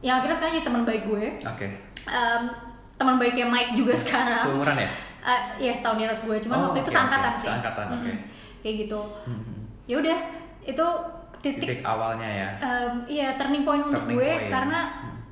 yang 0.00 0.18
akhirnya 0.18 0.36
sekarang 0.36 0.52
jadi 0.54 0.66
teman 0.66 0.82
baik 0.82 1.02
gue 1.06 1.24
Oke. 1.40 1.66
Em, 2.02 2.42
teman 2.94 3.16
baiknya 3.16 3.46
Mike 3.46 3.72
juga 3.72 3.94
sekarang 3.94 4.36
Seumuran 4.36 4.76
ya? 4.76 4.90
Eh, 5.20 5.40
iya 5.60 5.72
setahun 5.72 5.96
di 5.96 6.04
atas 6.04 6.20
gue 6.22 6.36
cuman 6.38 6.56
Oh, 6.56 6.62
waktu 6.66 6.80
itu 6.80 6.88
oke, 6.88 6.96
seangkatan 6.96 7.30
oke. 7.30 7.38
sih 7.38 7.48
Seangkatan, 7.48 7.86
oke. 7.92 8.12
kayak 8.60 8.74
gitu 8.80 9.00
Hmm. 9.22 9.42
ya 9.84 9.96
udah 9.96 10.18
itu 10.62 10.86
titik, 11.38 11.60
Titik 11.62 11.80
awalnya 11.82 12.24
ya. 12.26 12.48
em, 12.54 12.94
iya 13.06 13.28
turning 13.34 13.62
point 13.62 13.80
untuk 13.82 14.00
Turning 14.02 14.14
gue 14.14 14.24
point. 14.26 14.42
Hmm. 14.42 14.50
karena 14.50 14.80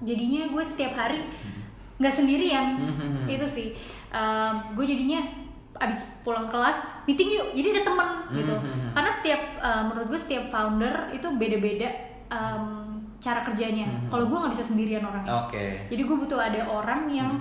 jadinya 0.00 0.42
gue 0.46 0.62
setiap 0.62 0.92
hari 0.94 1.20
nggak 1.94 2.14
sendirian 2.14 2.66
Hmm. 2.76 3.24
itu 3.26 3.44
sih 3.44 3.68
Em, 4.08 4.54
gue 4.72 4.84
jadinya 4.86 5.20
abis 5.78 6.20
pulang 6.22 6.44
kelas 6.44 7.04
meeting 7.04 7.28
yuk 7.30 7.52
jadi 7.52 7.68
ada 7.70 7.82
temen 7.84 8.08
gitu 8.34 8.54
Hmm. 8.54 8.88
karena 8.90 9.10
setiap 9.10 9.40
em, 9.58 9.82
menurut 9.86 10.08
gue 10.08 10.16
setiap 10.18 10.44
founder 10.46 11.12
itu 11.12 11.28
beda-beda 11.30 11.88
em, 12.26 12.64
cara 13.18 13.40
kerjanya 13.42 13.84
Hmm. 13.86 14.08
kalau 14.08 14.24
gue 14.26 14.36
nggak 14.38 14.52
bisa 14.52 14.64
sendirian 14.66 15.00
orangnya 15.02 15.32
Oke. 15.42 15.84
jadi 15.86 16.02
gue 16.02 16.16
butuh 16.18 16.36
ada 16.38 16.64
orang 16.66 17.08
yang 17.08 17.36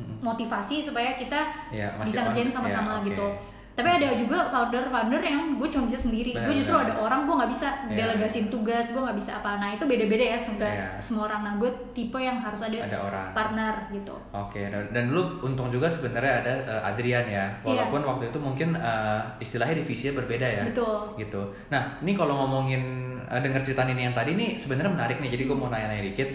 Hmm. 0.00 0.16
motivasi 0.24 0.80
supaya 0.80 1.14
kita 1.14 1.40
Ya, 1.68 1.92
bisa 2.00 2.24
ngerjain 2.24 2.48
sama-sama 2.48 2.90
ya, 2.90 2.98
oke. 2.98 3.08
gitu. 3.08 3.28
Tapi 3.70 3.86
ada 3.86 4.12
juga 4.12 4.44
founder-founder 4.50 5.22
yang 5.22 5.56
gue 5.56 5.64
cuma 5.66 5.86
bisa 5.86 5.96
sendiri. 5.96 6.34
Gue 6.34 6.52
justru 6.52 6.74
ada 6.74 6.92
orang 6.92 7.24
gue 7.24 7.32
nggak 7.32 7.48
bisa 7.48 7.68
Ya. 7.86 7.96
delegasin 7.96 8.48
tugas, 8.48 8.92
gue 8.92 9.00
nggak 9.00 9.16
bisa 9.16 9.40
apa. 9.40 9.56
Nah 9.56 9.72
itu 9.72 9.86
beda-beda 9.86 10.20
ya 10.26 10.36
semua 10.36 10.68
Ya. 10.68 10.88
semua 10.98 11.24
orang. 11.24 11.40
Nah 11.40 11.54
gue 11.56 11.70
tipe 11.90 12.18
yang 12.18 12.36
harus 12.36 12.60
ada, 12.60 12.76
Ada 12.76 12.98
orang. 12.98 13.26
partner 13.32 13.74
gitu. 13.88 14.12
Oke, 14.30 14.68
dan, 14.68 14.84
dan 14.90 15.04
lu 15.08 15.22
untung 15.40 15.70
juga 15.70 15.88
sebenarnya 15.88 16.32
ada 16.40 16.52
eh, 16.68 16.82
Adrian 16.84 17.24
ya, 17.24 17.46
walaupun 17.62 18.04
waktu 18.04 18.28
itu 18.28 18.38
mungkin 18.38 18.68
eh, 18.74 19.20
istilahnya 19.38 19.72
divisinya 19.74 20.18
berbeda 20.18 20.44
ya. 20.44 20.54
Iya. 20.60 20.62
Betul. 20.68 20.96
Gitu. 21.16 21.40
Nah, 21.70 21.82
ini 21.98 22.12
kalau 22.12 22.36
ngomongin 22.36 22.82
eh, 23.24 23.40
denger 23.40 23.64
cerita 23.64 23.88
ini 23.88 24.02
yang 24.02 24.12
tadi 24.12 24.36
nih 24.36 24.60
sebenarnya 24.60 24.92
menarik 24.92 25.16
nih. 25.18 25.30
Jadi 25.30 25.42
gue 25.46 25.56
mau 25.56 25.72
nanya-nanya 25.72 26.04
dikit. 26.04 26.28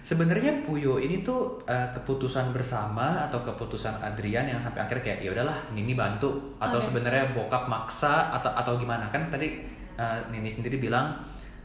Sebenarnya 0.00 0.64
Puyo 0.64 0.96
ini 0.96 1.20
tuh 1.20 1.60
eh, 1.64 1.88
keputusan 1.92 2.50
bersama 2.50 3.20
atau 3.22 3.40
keputusan 3.40 4.00
Adrian 4.00 4.44
yang 4.44 4.56
sampai 4.56 4.80
akhirnya 4.80 5.04
kayak 5.04 5.18
ya 5.20 5.30
udahlah 5.30 5.56
Nini 5.70 5.92
bantu 5.92 6.56
atau 6.56 6.80
Oke. 6.80 6.86
sebenarnya 6.88 7.30
bokap 7.30 7.68
maksa 7.68 8.32
atau 8.32 8.48
atau 8.50 8.74
gimana 8.74 9.04
kan 9.06 9.28
tadi 9.28 9.60
eh, 9.94 10.18
Nini 10.28 10.48
sendiri 10.48 10.78
bilang 10.78 11.12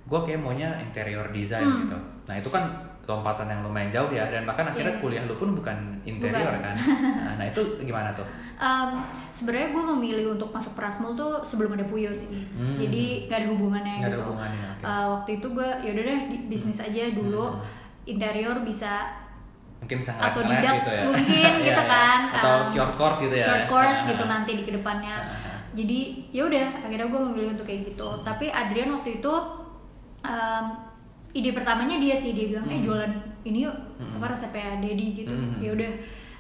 gue 0.06 0.20
kayak 0.22 0.38
maunya 0.38 0.70
interior 0.78 1.26
design 1.30 1.64
Hmm. 1.64 1.80
gitu. 1.82 1.98
Nah 2.26 2.36
itu 2.36 2.50
kan 2.50 2.68
lompatan 3.06 3.46
yang 3.46 3.62
lumayan 3.62 3.90
jauh 3.90 4.10
ya 4.10 4.26
dan 4.26 4.44
bahkan 4.44 4.66
akhirnya 4.66 4.98
Iya. 4.98 5.02
kuliah 5.02 5.24
lu 5.24 5.34
pun 5.34 5.54
bukan 5.54 5.78
interior 6.04 6.42
Bukan. 6.52 6.62
kan. 6.62 6.76
Nah, 7.26 7.34
nah, 7.38 7.46
itu 7.46 7.62
gimana 7.80 8.10
tuh? 8.12 8.26
Em, 8.56 8.90
Sebenarnya 9.30 9.70
gue 9.70 9.84
memilih 9.94 10.26
untuk 10.32 10.50
masuk 10.50 10.74
Prasmul 10.74 11.12
tuh 11.14 11.38
sebelum 11.42 11.74
ada 11.74 11.84
Puyo 11.84 12.10
sih. 12.10 12.48
Hmm. 12.52 12.80
Jadi 12.80 13.28
gak 13.28 13.44
ada 13.44 13.50
hubungannya 13.52 14.00
ada 14.00 14.08
gitu. 14.10 14.24
hubungannya, 14.24 14.66
oke. 14.72 14.84
Eh, 14.84 15.06
waktu 15.12 15.30
itu 15.38 15.48
gue 15.52 15.70
yaudah 15.84 16.04
deh 16.04 16.20
bisnis 16.46 16.80
aja 16.80 17.04
dulu. 17.12 17.46
Hmm. 17.52 17.62
Interior 18.06 18.58
bisa 18.62 19.06
Mungkin 19.78 19.98
bisa 20.00 20.12
atau 20.16 20.42
didak 20.42 20.74
gitu 20.80 20.92
ya. 20.92 21.04
mungkin 21.04 21.52
gitu 21.68 21.78
iya. 21.78 21.86
kan 21.86 22.20
Atau 22.32 22.56
um, 22.56 22.66
short 22.66 22.94
course 22.96 23.20
gitu 23.22 23.36
ya. 23.36 23.46
short 23.46 23.66
course 23.68 24.00
gitu 24.04 24.24
nanti 24.24 24.52
di 24.54 24.64
ke 24.64 24.72
depannya 24.72 25.16
jadi 25.72 26.00
ya 26.32 26.42
udah 26.44 26.66
akhirnya 26.82 27.06
gue 27.06 27.22
memilih 27.22 27.50
untuk 27.52 27.66
kayak 27.66 27.82
gitu 27.86 28.10
tapi 28.22 28.48
Adrian 28.48 28.90
waktu 28.92 29.20
itu 29.20 29.34
um, 30.22 30.66
ide 31.32 31.52
pertamanya 31.52 31.98
dia 31.98 32.16
sih 32.16 32.32
dia 32.32 32.48
bilang 32.48 32.66
eh 32.66 32.76
Hmm. 32.76 32.86
jualan 32.86 33.12
ini 33.44 33.60
yuk 33.62 33.76
Hmm. 33.96 34.18
apa 34.18 34.32
resepnya 34.32 34.80
Dedi 34.80 35.08
gitu 35.18 35.34
Hmm. 35.34 35.60
ya 35.60 35.70
udah 35.70 35.92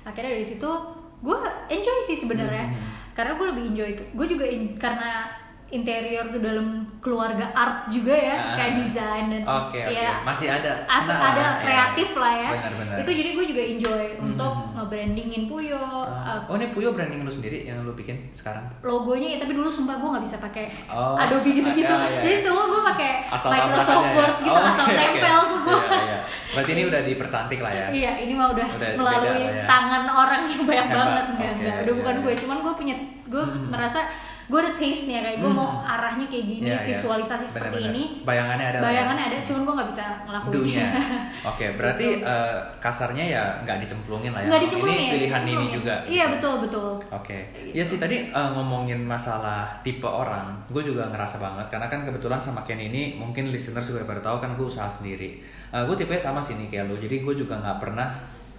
akhirnya 0.03 0.31
dari 0.31 0.45
situ 0.45 0.69
gue 1.17 1.37
enjoy 1.67 1.97
sih 2.01 2.17
sebenarnya 2.17 2.65
Hmm. 2.67 2.79
karena 3.11 3.31
gue 3.33 3.47
lebih 3.47 3.63
enjoy 3.69 3.89
gue 3.91 4.25
juga 4.27 4.45
in- 4.45 4.75
karena 4.75 5.27
interior 5.75 6.23
tuh 6.25 6.39
dalam 6.39 6.67
keluarga 6.97 7.45
art 7.51 7.85
juga 7.85 8.11
ya 8.11 8.33
Ah. 8.33 8.55
kayak 8.55 8.73
desain 8.75 9.25
dan 9.25 9.41
Oke, 9.43 9.77
oke. 9.77 9.93
ya 9.93 10.21
Masih 10.21 10.47
ada. 10.47 10.71
as 10.85 11.05
Nah, 11.05 11.21
ada 11.27 11.43
iya, 11.43 11.59
kreatif 11.59 12.09
iya. 12.09 12.19
lah 12.19 12.33
ya 12.35 12.49
Benar-benar. 12.51 12.95
itu 12.97 13.11
jadi 13.13 13.29
gue 13.31 13.45
juga 13.45 13.61
enjoy 13.63 14.03
untuk 14.17 14.53
Hmm. 14.55 14.73
nge-brandingin 14.75 15.43
Puyo 15.45 15.77
Ah, 15.77 16.39
uh, 16.39 16.49
oh 16.49 16.55
ini 16.55 16.67
Puyo 16.67 16.89
branding 16.91 17.21
lu 17.21 17.29
sendiri 17.29 17.63
yang 17.63 17.81
lu 17.81 17.93
bikin 17.93 18.31
sekarang? 18.31 18.65
logonya 18.81 19.27
ya 19.29 19.37
tapi 19.37 19.53
dulu 19.53 19.67
sumpah 19.67 19.95
gue 19.95 20.09
nggak 20.09 20.23
bisa 20.23 20.37
pakai 20.39 20.65
Oh. 20.87 21.13
Adobe 21.15 21.51
gitu-gitu 21.51 21.85
Iya, 21.87 22.09
iya. 22.09 22.21
jadi 22.23 22.37
semua 22.41 22.63
gue 22.65 22.81
pakai 22.85 23.11
Microsoft 23.29 24.01
ya? 24.01 24.13
Word 24.13 24.35
gitu 24.39 24.51
Oh, 24.51 24.65
asal 24.65 24.85
oke. 24.85 24.97
tempel 24.97 25.39
semua 25.43 25.73
Iya, 25.75 25.99
iya. 25.99 26.19
Berarti 26.51 26.71
ini 26.71 26.83
udah 26.85 27.01
dipercantik 27.03 27.59
lah 27.59 27.71
ya. 27.71 27.87
iya 27.91 28.11
ini 28.17 28.33
mah 28.33 28.47
udah, 28.49 28.67
Udah 28.71 28.89
melalui 28.95 29.29
beda 29.37 29.45
lah 29.45 29.53
ya. 29.53 29.65
tangan 29.67 30.03
orang 30.07 30.41
yang 30.47 30.63
banyak 30.63 30.87
Hebat. 30.87 30.97
banget 30.97 31.25
enggak 31.27 31.45
Oke, 31.45 31.59
enggak 31.59 31.75
udah 31.75 31.85
iya, 31.85 31.99
bukan 31.99 32.15
iya. 32.15 32.23
gue 32.23 32.33
cuman 32.39 32.57
gue 32.59 32.73
punya 32.75 32.95
gue 33.25 33.43
Hmm. 33.45 33.67
merasa 33.69 33.99
gue 34.45 34.55
ada 34.55 34.71
taste 34.71 35.05
nya 35.05 35.19
kayak 35.19 35.37
gue 35.37 35.47
Hmm. 35.47 35.57
mau 35.57 35.81
arahnya 35.81 36.25
kayak 36.25 36.45
gini 36.45 36.65
Iya, 36.65 36.75
iya. 36.75 36.85
visualisasi 36.85 37.43
seperti 37.43 37.81
Benar-benar. 37.81 37.91
ini 37.91 38.03
Bayangannya 38.21 38.65
ada 38.67 38.77
ya. 38.77 38.83
bayangannya 38.83 39.23
ada 39.25 39.37
cuman 39.41 39.61
gue 39.61 39.73
nggak 39.73 39.89
bisa 39.89 40.03
ngelakuin 40.21 40.53
dunya. 40.53 40.85
Oke, 41.51 41.65
berarti 41.73 42.05
Gitu. 42.11 42.23
eh, 42.23 42.55
kasarnya 42.77 43.25
ya 43.27 43.43
nggak 43.61 43.77
dicemplungin 43.81 44.31
lah 44.31 44.39
ya. 44.39 44.47
nggak 44.47 44.61
dicemplungin 44.61 44.99
Ini 44.99 45.11
pilihan 45.11 45.41
Nini 45.41 45.49
dicemplungin. 45.49 45.75
juga. 45.75 45.95
iya 46.05 46.25
gitu. 46.25 46.33
betul 46.35 46.53
betul 46.61 46.89
Oke, 47.11 47.37
Iya 47.67 47.83
sih 47.83 47.97
tadi 47.97 48.17
eh, 48.27 48.49
ngomongin 48.51 48.99
masalah 49.01 49.45
tipe 49.81 50.05
orang, 50.05 50.53
gue 50.67 50.83
juga 50.83 51.07
ngerasa 51.07 51.37
banget 51.37 51.65
karena 51.67 51.87
kan 51.87 52.03
kebetulan 52.03 52.37
sama 52.37 52.61
Ken 52.61 52.77
ini 52.77 53.15
mungkin 53.15 53.49
listeners 53.49 53.85
juga 53.85 54.05
pada 54.05 54.21
tahu 54.21 54.37
kan 54.37 54.53
gue 54.53 54.65
usaha 54.65 54.87
sendiri. 54.87 55.41
gue 55.67 55.95
tipe 55.95 56.15
sama 56.15 56.39
sih 56.39 56.55
nih 56.55 56.69
kayak 56.69 56.85
lo, 56.85 56.95
jadi 56.95 57.19
gue 57.19 57.33
juga 57.35 57.55
nggak 57.55 57.77
pernah 57.77 58.07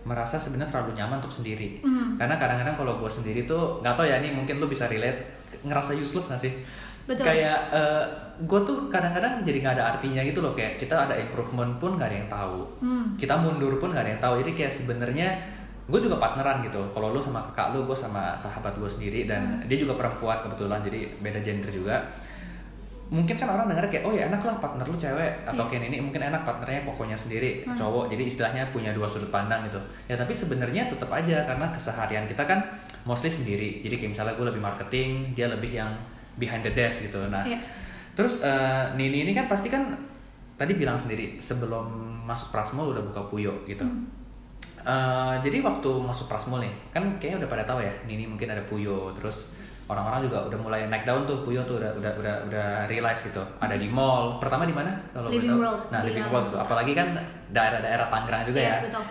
merasa 0.03 0.37
sebenarnya 0.37 0.71
terlalu 0.71 0.93
nyaman 0.95 1.19
untuk 1.19 1.33
sendiri. 1.33 1.81
Hmm. 1.81 2.15
Karena 2.15 2.35
kadang-kadang 2.35 2.77
kalau 2.77 2.95
gue 2.97 3.09
sendiri 3.09 3.43
tuh 3.43 3.81
nggak 3.81 3.95
tahu 3.95 4.05
ya 4.05 4.21
nih 4.21 4.31
mungkin 4.31 4.57
lo 4.57 4.67
bisa 4.67 4.87
relate 4.87 5.36
ngerasa 5.65 5.97
useless 5.97 6.33
gak 6.33 6.43
sih? 6.43 6.53
Betul. 7.07 7.23
Kayak 7.23 7.71
gue 8.37 8.61
tuh 8.67 8.91
kadang-kadang 8.93 9.41
jadi 9.47 9.63
nggak 9.63 9.75
ada 9.81 9.85
artinya 9.97 10.21
gitu 10.27 10.43
loh. 10.43 10.53
Kayak 10.53 10.83
kita 10.83 11.07
ada 11.07 11.15
improvement 11.15 11.79
pun 11.79 11.95
nggak 11.97 12.09
ada 12.11 12.17
yang 12.19 12.31
tahu. 12.31 12.61
Hmm. 12.83 13.07
kita 13.15 13.35
mundur 13.39 13.79
pun 13.79 13.95
gak 13.95 14.05
ada 14.05 14.13
yang 14.13 14.23
tahu. 14.23 14.35
Jadi 14.43 14.51
kayak 14.53 14.73
sebenarnya 14.75 15.29
gue 15.87 16.01
juga 16.03 16.19
partneran 16.19 16.67
gitu. 16.67 16.83
Kalau 16.91 17.15
lu 17.15 17.23
sama 17.23 17.47
kakak 17.55 17.79
lu 17.79 17.87
gue 17.87 17.95
sama 17.95 18.35
sahabat 18.35 18.75
gue 18.75 18.91
sendiri 18.91 19.31
dan 19.31 19.63
dia 19.71 19.79
juga 19.79 19.95
perempuan 19.95 20.43
kebetulan. 20.43 20.83
Jadi 20.83 21.01
beda 21.23 21.41
gender 21.41 21.71
juga 21.71 21.97
mungkin 23.07 23.39
kan 23.39 23.47
orang 23.47 23.71
denger 23.71 23.87
kayak 23.87 24.03
oh 24.03 24.11
ya 24.11 24.27
enak 24.27 24.43
lah 24.43 24.59
partner 24.59 24.83
lu 24.83 24.95
cewek 24.95 25.47
atau 25.47 25.63
Iya. 25.63 25.79
kayak 25.79 25.89
ini 25.89 25.99
mungkin 26.01 26.23
enak 26.25 26.43
partnernya 26.43 26.83
pokoknya 26.83 27.15
sendiri 27.15 27.63
Hmm. 27.63 27.79
cowok 27.79 28.11
jadi 28.11 28.23
istilahnya 28.25 28.63
punya 28.71 28.91
dua 28.91 29.07
sudut 29.07 29.31
pandang 29.31 29.63
gitu 29.63 29.79
ya 30.05 30.15
tapi 30.15 30.35
sebenarnya 30.35 30.91
tetap 30.91 31.07
aja 31.09 31.47
karena 31.47 31.71
keseharian 31.71 32.27
kita 32.27 32.43
kan 32.43 32.59
mostly 33.05 33.31
sendiri 33.31 33.79
jadi 33.81 33.95
kayak 33.95 34.11
misalnya 34.11 34.35
gue 34.35 34.47
lebih 34.49 34.59
marketing 34.59 35.31
dia 35.33 35.47
lebih 35.47 35.71
yang 35.73 35.95
behind 36.35 36.61
the 36.61 36.73
desk 36.73 37.07
gitu 37.07 37.23
nah 37.27 37.43
Iya. 37.43 37.63
Terus 38.13 38.41
eh, 38.41 38.85
Nini 38.97 39.23
ini 39.23 39.33
kan 39.33 39.45
pasti 39.45 39.69
kan 39.69 39.93
tadi 40.57 40.73
bilang 40.73 40.97
sendiri 40.97 41.37
sebelum 41.37 41.85
masuk 42.25 42.49
Prasmul 42.51 42.91
udah 42.91 43.05
buka 43.05 43.21
Puyo 43.29 43.53
gitu. 43.65 43.85
Hmm. 43.85 44.09
Eh, 44.81 45.35
jadi 45.43 45.61
waktu 45.61 45.91
masuk 46.01 46.25
Prasmul 46.25 46.63
nih, 46.63 46.73
kan 46.89 47.03
kayaknya 47.19 47.45
udah 47.45 47.51
pada 47.51 47.65
tahu 47.65 47.83
ya, 47.83 47.93
Nini 48.03 48.25
mungkin 48.25 48.49
ada 48.49 48.65
Puyo, 48.65 49.13
terus 49.13 49.53
orang-orang 49.87 50.21
juga 50.23 50.39
udah 50.45 50.59
mulai 50.59 50.81
naik 50.87 51.03
daun 51.03 51.23
tuh 51.23 51.41
Puyo 51.41 51.63
tuh 51.63 51.79
udah 51.79 51.91
udah 51.93 52.13
udah 52.17 52.35
udah 52.47 52.67
realize 52.87 53.23
gitu. 53.25 53.43
Ada 53.57 53.75
di 53.75 53.87
mall. 53.87 54.37
Pertama 54.37 54.63
di 54.63 54.73
mana 54.73 54.91
kalau 55.11 55.29
Living 55.29 55.51
tahu? 55.51 55.63
World, 55.63 55.81
Nah, 55.89 56.01
di 56.01 56.11
Living. 56.11 56.27
World 56.27 56.49
tuh. 56.49 56.59
Apalagi 56.59 56.93
kan 56.93 57.09
daerah-daerah 57.49 58.07
Tangerang 58.07 58.43
juga 58.45 58.59
Iya, 58.59 58.69
ya. 58.69 58.79
betul. 58.83 59.03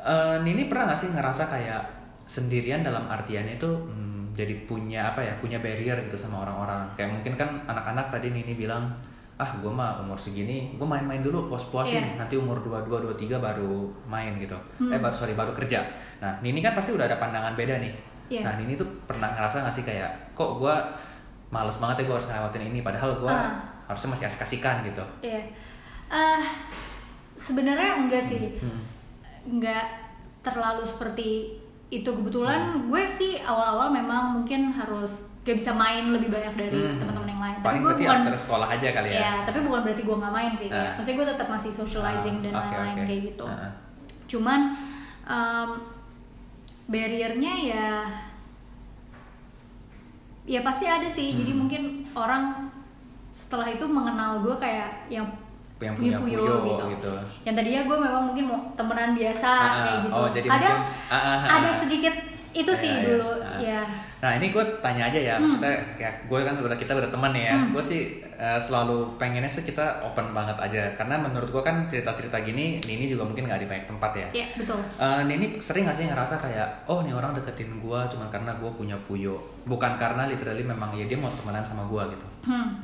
Eh, 0.00 0.36
Nini 0.40 0.62
pernah 0.64 0.84
gak 0.86 0.98
sih 0.98 1.08
ngerasa 1.10 1.44
kayak 1.46 1.82
sendirian 2.24 2.80
dalam 2.80 3.04
artiannya 3.06 3.56
itu 3.56 3.68
hmm, 3.68 4.32
jadi 4.32 4.64
punya 4.64 5.08
apa 5.08 5.20
ya 5.20 5.32
punya 5.36 5.60
barrier 5.60 5.96
gitu 6.02 6.16
sama 6.16 6.40
orang-orang 6.40 6.88
kayak 6.94 7.10
mungkin 7.10 7.32
kan 7.34 7.48
anak-anak 7.64 8.08
tadi 8.08 8.28
Nini 8.28 8.52
bilang 8.54 8.88
ah 9.34 9.50
gue 9.54 9.68
mah 9.68 9.98
umur 9.98 10.14
segini 10.14 10.72
gue 10.72 10.84
main-main 10.84 11.20
dulu 11.20 11.48
puas-puasin 11.48 12.00
Iya. 12.00 12.16
nanti 12.16 12.34
umur 12.34 12.60
22 12.60 13.12
23 13.12 13.36
baru 13.36 13.84
main 14.04 14.38
gitu 14.38 14.54
Hmm. 14.78 14.88
eh 14.88 14.98
baru 14.98 15.12
sorry 15.12 15.34
baru 15.34 15.52
kerja 15.52 15.84
nah 16.18 16.32
Nini 16.38 16.60
kan 16.60 16.72
pasti 16.72 16.92
udah 16.92 17.04
ada 17.04 17.18
pandangan 17.18 17.52
beda 17.52 17.76
nih 17.76 17.92
Iya. 18.26 18.40
nah 18.42 18.52
Nini 18.56 18.72
tuh 18.72 18.86
pernah 19.04 19.28
ngerasa 19.28 19.60
gak 19.60 19.74
sih 19.74 19.84
kayak 19.84 20.08
kok 20.32 20.56
gue 20.56 20.74
males 21.48 21.76
banget 21.76 21.96
ya 22.00 22.04
gue 22.04 22.14
harus 22.14 22.26
ngelewatin 22.26 22.64
ini 22.66 22.80
padahal 22.80 23.10
gue 23.14 23.28
Ah. 23.28 23.60
harusnya 23.84 24.10
masih 24.10 24.26
asik-asikan 24.26 24.80
gitu 24.82 25.04
Iya. 25.20 25.40
Eh, 26.06 26.42
sebenarnya 27.34 27.98
enggak 27.98 28.20
sih. 28.20 28.56
Hmm. 28.58 28.80
Enggak 29.46 29.84
terlalu 30.40 30.80
seperti 30.80 31.56
itu 31.90 32.06
kebetulan 32.06 32.72
Hmm. 32.72 32.88
gue 32.88 33.02
sih 33.06 33.36
awal-awal 33.38 33.88
memang 33.88 34.34
mungkin 34.34 34.68
harus 34.70 35.28
gak 35.40 35.54
bisa 35.54 35.70
main 35.70 36.08
lebih 36.08 36.28
banyak 36.28 36.54
dari 36.54 36.80
Hmm. 36.80 36.96
teman-teman 36.98 37.28
yang 37.28 37.40
lain. 37.40 37.56
paling 37.60 37.80
gue 37.80 37.88
berarti 37.90 38.04
bukan 38.04 38.20
after 38.22 38.36
sekolah 38.38 38.68
aja 38.70 38.88
kali 38.90 39.08
ya 39.08 39.18
ya, 39.18 39.34
tapi 39.42 39.58
bukan 39.60 39.80
berarti 39.82 40.02
gue 40.02 40.16
nggak 40.16 40.34
main 40.34 40.52
sih. 40.54 40.68
Ah. 40.68 40.92
Maksudnya 40.94 41.16
gue 41.18 41.28
tetap 41.30 41.48
masih 41.50 41.70
socializing 41.70 42.36
Ah, 42.36 42.42
dan 42.42 42.52
lain-lain 42.54 42.94
oke. 42.94 43.04
kayak 43.06 43.22
gitu. 43.26 43.44
Ah. 43.46 43.70
Cuman 44.26 44.60
em, 45.24 45.68
barriernya 46.84 47.52
ya 47.64 47.88
ya 50.44 50.60
pasti 50.60 50.84
ada 50.84 51.08
sih 51.08 51.32
jadi 51.32 51.50
Hmm. 51.50 51.60
mungkin 51.64 51.82
orang 52.12 52.68
setelah 53.30 53.66
itu 53.66 53.82
mengenal 53.82 54.38
gue 54.40 54.54
kayak 54.54 55.08
yang 55.08 55.24
yang 55.80 55.96
punya 55.96 56.16
puyo 56.16 56.38
puyo, 56.38 56.54
gitu. 56.70 56.84
gitu. 56.96 57.12
yang 57.42 57.54
tadinya 57.54 57.82
gue 57.82 57.96
memang 57.98 58.22
mungkin 58.24 58.44
mau 58.46 58.60
temenan 58.72 59.10
biasa 59.12 59.50
Ah, 59.50 59.72
kayak 59.74 59.98
gitu 60.02 60.14
oh, 60.14 60.28
jadi 60.30 60.46
kadang 60.46 60.78
mungkin- 60.78 61.10
ah, 61.10 61.16
ah, 61.16 61.38
ah. 61.40 61.50
ada 61.58 61.70
sedikit 61.72 62.14
itu 62.52 62.72
sih 62.72 62.88
Iya, 62.88 62.94
iya. 62.94 63.06
dulu 63.10 63.30
Ah. 63.34 63.58
ya 63.58 63.80
Nah 64.24 64.32
ini 64.34 64.48
gue 64.48 64.64
tanya 64.80 65.04
aja 65.04 65.20
ya, 65.22 65.34
maksudnya 65.36 65.68
ya 65.94 66.08
gue 66.08 66.38
kan 66.40 66.56
udah 66.56 66.72
kita 66.74 66.92
udah 66.92 67.06
teman 67.06 67.28
ya, 67.30 67.52
Hmm. 67.52 67.70
gue 67.70 67.84
sih 67.84 68.02
eh, 68.24 68.56
selalu 68.58 69.14
pengennya 69.14 69.46
sih 69.46 69.62
kita 69.62 69.84
open 70.02 70.32
banget 70.32 70.56
aja, 70.56 70.82
karena 70.94 71.20
menurut 71.20 71.46
gue 71.46 71.60
kan 71.60 71.84
cerita-cerita 71.84 72.40
gini, 72.40 72.80
Nini 72.82 73.06
juga 73.06 73.22
mungkin 73.22 73.44
nggak 73.44 73.60
di 73.60 73.68
banyak 73.68 73.86
tempat 73.86 74.10
ya. 74.14 74.26
ya 74.34 74.46
betul 74.54 74.80
Eh, 74.96 75.20
Nini 75.22 75.60
sering 75.60 75.84
gak 75.84 75.94
sih 75.94 76.08
ngerasa 76.08 76.34
kayak, 76.38 76.66
oh 76.86 77.00
nih 77.00 77.12
orang 77.12 77.30
deketin 77.32 77.76
gue 77.76 78.00
cuma 78.08 78.26
karena 78.26 78.56
gue 78.56 78.70
punya 78.70 78.96
puyo, 78.98 79.36
bukan 79.62 79.94
karena 79.94 80.24
literally 80.24 80.64
memang 80.64 80.90
ya 80.90 81.04
dia 81.04 81.14
mau 81.14 81.28
temenan 81.30 81.60
sama 81.60 81.84
gue 81.84 82.02
gitu. 82.10 82.26
Hmm. 82.44 82.80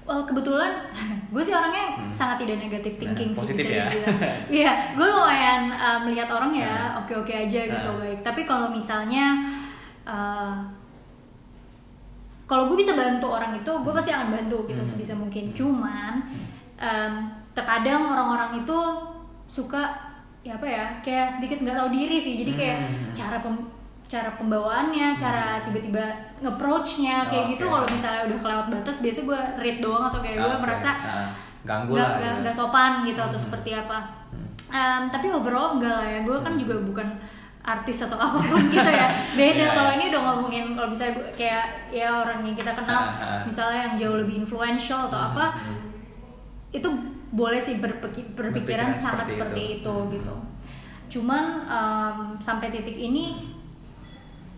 Well, 0.00 0.22
kebetulan 0.22 0.86
gue 1.34 1.42
sih 1.42 1.50
orangnya 1.50 1.84
sangat 2.08 2.40
tidak 2.40 2.62
negatif 2.62 2.94
thinking 2.94 3.34
Nah, 3.34 3.36
sih 3.36 3.40
positif 3.42 3.64
bisa 3.66 3.74
ya. 3.74 3.86
dibilang. 3.90 4.18
Iya, 4.56 4.72
gue 4.94 5.02
lumayan 5.04 5.62
uh, 5.68 5.98
melihat 6.00 6.30
orang 6.30 6.54
ya 6.54 6.70
Nah. 6.70 7.02
oke-oke 7.02 7.34
aja 7.36 7.60
gitu 7.66 7.90
Nah. 7.90 7.98
baik. 7.98 8.22
Tapi 8.22 8.40
kalau 8.42 8.70
misalnya 8.70 9.42
uh, 10.06 10.56
kalau 12.46 12.70
gue 12.70 12.78
bisa 12.78 12.94
bantu 12.94 13.26
orang 13.26 13.58
itu, 13.58 13.66
gue 13.68 13.92
pasti 13.92 14.14
akan 14.14 14.30
bantu 14.30 14.62
gitu 14.64 14.78
Hmm. 14.78 14.86
sebisa 14.88 15.12
mungkin. 15.12 15.50
Cuman 15.50 16.22
um, 16.78 17.12
terkadang 17.50 18.06
orang-orang 18.06 18.62
itu 18.62 18.78
suka 19.44 19.82
ya 20.40 20.54
apa 20.54 20.62
ya 20.62 20.86
kayak 21.00 21.26
sedikit 21.28 21.58
nggak 21.60 21.74
tahu 21.74 21.88
diri 21.90 22.16
sih. 22.16 22.38
Jadi 22.38 22.52
kayak 22.54 22.78
Hmm. 22.80 23.10
cara 23.12 23.36
pem- 23.40 23.66
cara 24.06 24.30
pembawaannya, 24.32 25.18
cara 25.18 25.58
tiba-tiba 25.60 25.98
nge-approach-nya 26.38 27.26
kayak 27.26 27.44
Oh, 27.44 27.50
gitu 27.50 27.64
kalau 27.66 27.82
misalnya 27.84 28.22
udah 28.24 28.38
kelewat 28.38 28.66
batas 28.70 28.96
biasa 29.02 29.18
gue 29.20 29.40
read 29.58 29.78
doang 29.82 30.06
atau 30.06 30.22
kayak 30.22 30.38
gue 30.38 30.46
Ah, 30.48 30.62
merasa 30.62 30.90
Ah, 30.94 31.26
ganggu 31.66 31.98
nggak 31.98 32.10
gitu. 32.14 32.38
nggak 32.40 32.54
sopan 32.54 33.02
gitu 33.02 33.18
atau 33.18 33.34
Hmm. 33.34 33.46
seperti 33.50 33.74
apa 33.74 33.98
Em, 34.66 35.06
tapi 35.08 35.30
overall 35.30 35.74
enggak 35.74 35.94
lah 35.94 36.06
ya 36.08 36.20
gue 36.22 36.36
kan 36.36 36.54
juga 36.54 36.74
bukan 36.76 37.06
artis 37.66 37.98
atau 38.00 38.14
apa 38.16 38.38
pun 38.38 38.62
gitu 38.70 38.86
ya 38.86 39.10
beda 39.34 39.58
Iya, 39.60 39.74
kalau 39.74 39.90
iya. 39.90 39.96
ini 39.96 40.04
udah 40.08 40.22
ngomongin 40.24 40.64
kalau 40.72 40.88
bisa 40.88 41.04
kayak 41.34 41.90
ya 41.90 42.08
orang 42.16 42.40
yang 42.40 42.54
kita 42.54 42.70
kenal 42.72 43.02
Ah, 43.04 43.10
ah. 43.12 43.42
misalnya 43.42 43.78
yang 43.84 43.94
jauh 43.96 44.16
lebih 44.16 44.40
influential 44.40 45.00
atau 45.04 45.18
Hmm, 45.18 45.28
apa 45.32 45.44
hmm. 45.58 45.78
itu 46.72 46.88
boleh 47.28 47.58
sih 47.58 47.76
berpeki- 47.76 48.32
berpikiran 48.32 48.54
Berpikiran 48.86 48.90
sangat 48.92 49.26
seperti 49.26 49.34
seperti 49.34 49.62
itu. 49.74 49.82
itu, 49.82 49.92
Hmm. 49.92 50.10
gitu 50.12 50.34
cuman 51.08 51.44
em, 51.64 52.16
sampai 52.38 52.68
titik 52.68 52.94
ini 52.94 53.54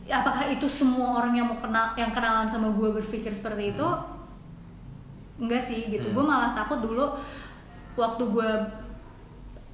apakah 0.06 0.48
itu 0.48 0.64
semua 0.64 1.18
orang 1.18 1.32
yang 1.34 1.46
mau 1.46 1.56
kenal 1.56 1.92
yang 1.94 2.08
kenalan 2.08 2.44
sama 2.44 2.68
gue 2.70 2.88
berpikir 2.94 3.28
seperti 3.30 3.72
itu 3.72 3.88
enggak 5.38 5.60
sih 5.60 5.86
gitu 5.86 6.06
Hmm. 6.06 6.14
gue 6.14 6.24
malah 6.26 6.50
takut 6.52 6.78
dulu 6.78 7.14
waktu 7.94 8.22
gue 8.26 8.50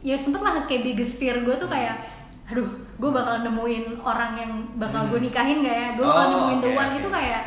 ya 0.03 0.15
sempet 0.15 0.39
lah 0.39 0.63
kayak 0.63 0.85
biggest 0.85 1.17
fear 1.17 1.41
gue 1.41 1.55
tuh 1.55 1.67
kayak 1.67 2.03
aduh 2.45 2.69
gue 2.95 3.11
bakal 3.11 3.41
nemuin 3.41 3.85
orang 3.99 4.33
yang 4.35 4.51
bakal 4.75 5.01
Hmm. 5.03 5.11
gue 5.11 5.21
nikahin 5.23 5.61
gak 5.61 5.75
ya 5.75 5.89
gue 5.93 6.05
bakal 6.05 6.23
Oh, 6.23 6.31
nemuin 6.31 6.59
the 6.59 6.69
oke, 6.69 6.77
one 6.77 6.89
oke. 6.89 6.99
itu 6.99 7.09
kayak 7.11 7.43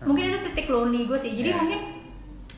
mungkin 0.00 0.24
itu 0.28 0.38
titik 0.44 0.66
lonely 0.68 1.00
gue 1.04 1.16
sih 1.16 1.32
jadi 1.32 1.50
Iya. 1.50 1.58
mungkin 1.58 1.80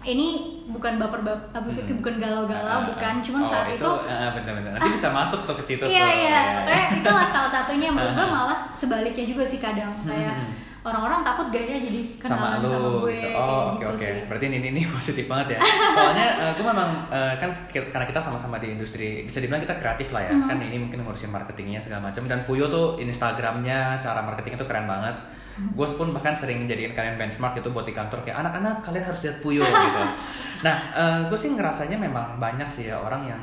ini 0.02 0.28
bukan 0.66 0.96
baper 0.96 1.20
baper 1.20 1.62
sih 1.66 1.84
Hmm. 1.84 2.00
bukan 2.00 2.14
galau-galau 2.16 2.78
Ah, 2.78 2.86
bukan 2.86 3.14
ah. 3.14 3.22
cuman 3.22 3.40
Oh, 3.40 3.48
saat 3.48 3.68
itu 3.70 3.90
ah, 4.02 4.30
bener-bener 4.32 4.70
nanti 4.72 4.90
bisa 4.90 5.08
masuk 5.10 5.40
tuh 5.44 5.54
ke 5.54 5.64
situ 5.64 5.84
iya 5.84 6.02
tuh. 6.02 6.16
iya 6.16 6.40
kayak 6.64 6.86
itulah 6.98 7.26
salah 7.26 7.50
satunya 7.50 7.88
menurut 7.88 8.14
gue 8.14 8.24
Ah. 8.24 8.32
malah 8.32 8.58
sebaliknya 8.72 9.24
juga 9.24 9.44
sih 9.44 9.58
kadang 9.58 9.92
kayak 10.02 10.34
Hmm. 10.36 10.52
Orang-orang 10.80 11.20
takut 11.20 11.46
gak 11.52 11.64
ya 11.68 11.76
jadi 11.84 12.00
sama 12.24 12.56
kenalan 12.56 12.58
lu 12.64 12.68
sama, 12.72 12.88
gue 13.04 13.12
gitu. 13.12 13.28
Oh, 13.36 13.60
oke 13.76 13.84
gitu 13.84 13.92
oke. 13.92 14.08
Berarti 14.32 14.44
ini 14.48 14.56
ini 14.72 14.82
positif 14.96 15.24
banget 15.28 15.46
ya. 15.56 15.58
Soalnya 15.92 16.28
eh, 16.40 16.52
gue 16.56 16.64
memang 16.64 16.90
eh, 17.12 17.34
kan 17.36 17.50
karena 17.68 18.06
kita 18.08 18.20
sama-sama 18.24 18.56
di 18.56 18.68
industri 18.72 19.28
bisa 19.28 19.44
dibilang 19.44 19.60
kita 19.60 19.76
kreatif 19.76 20.08
lah 20.16 20.24
ya. 20.24 20.32
Mhm. 20.32 20.48
Kan 20.48 20.58
ini 20.64 20.76
mungkin 20.80 20.98
ngurusin 21.04 21.28
marketingnya 21.28 21.84
segala 21.84 22.08
macam 22.08 22.24
dan 22.24 22.48
Puyo 22.48 22.72
tuh 22.72 22.96
Instagramnya 22.96 24.00
cara 24.00 24.24
marketingnya 24.24 24.58
tuh 24.64 24.68
keren 24.68 24.88
banget. 24.88 25.16
Mhm. 25.60 25.76
Gue 25.76 25.86
pun 25.92 26.08
bahkan 26.16 26.32
sering 26.32 26.64
jadiin 26.64 26.96
kalian 26.96 27.20
benchmark 27.20 27.60
itu 27.60 27.68
buat 27.68 27.84
di 27.84 27.92
kantor 27.92 28.24
kayak 28.24 28.40
anak-anak 28.40 28.80
kalian 28.80 29.04
harus 29.04 29.20
lihat 29.20 29.36
Puyo 29.44 29.64
gitu. 29.64 30.02
Nah, 30.60 30.76
gue 31.24 31.38
sih 31.40 31.56
ngerasanya 31.56 31.96
memang 31.96 32.36
banyak 32.36 32.68
sih 32.68 32.92
ya 32.92 33.00
orang 33.00 33.24
yang 33.24 33.40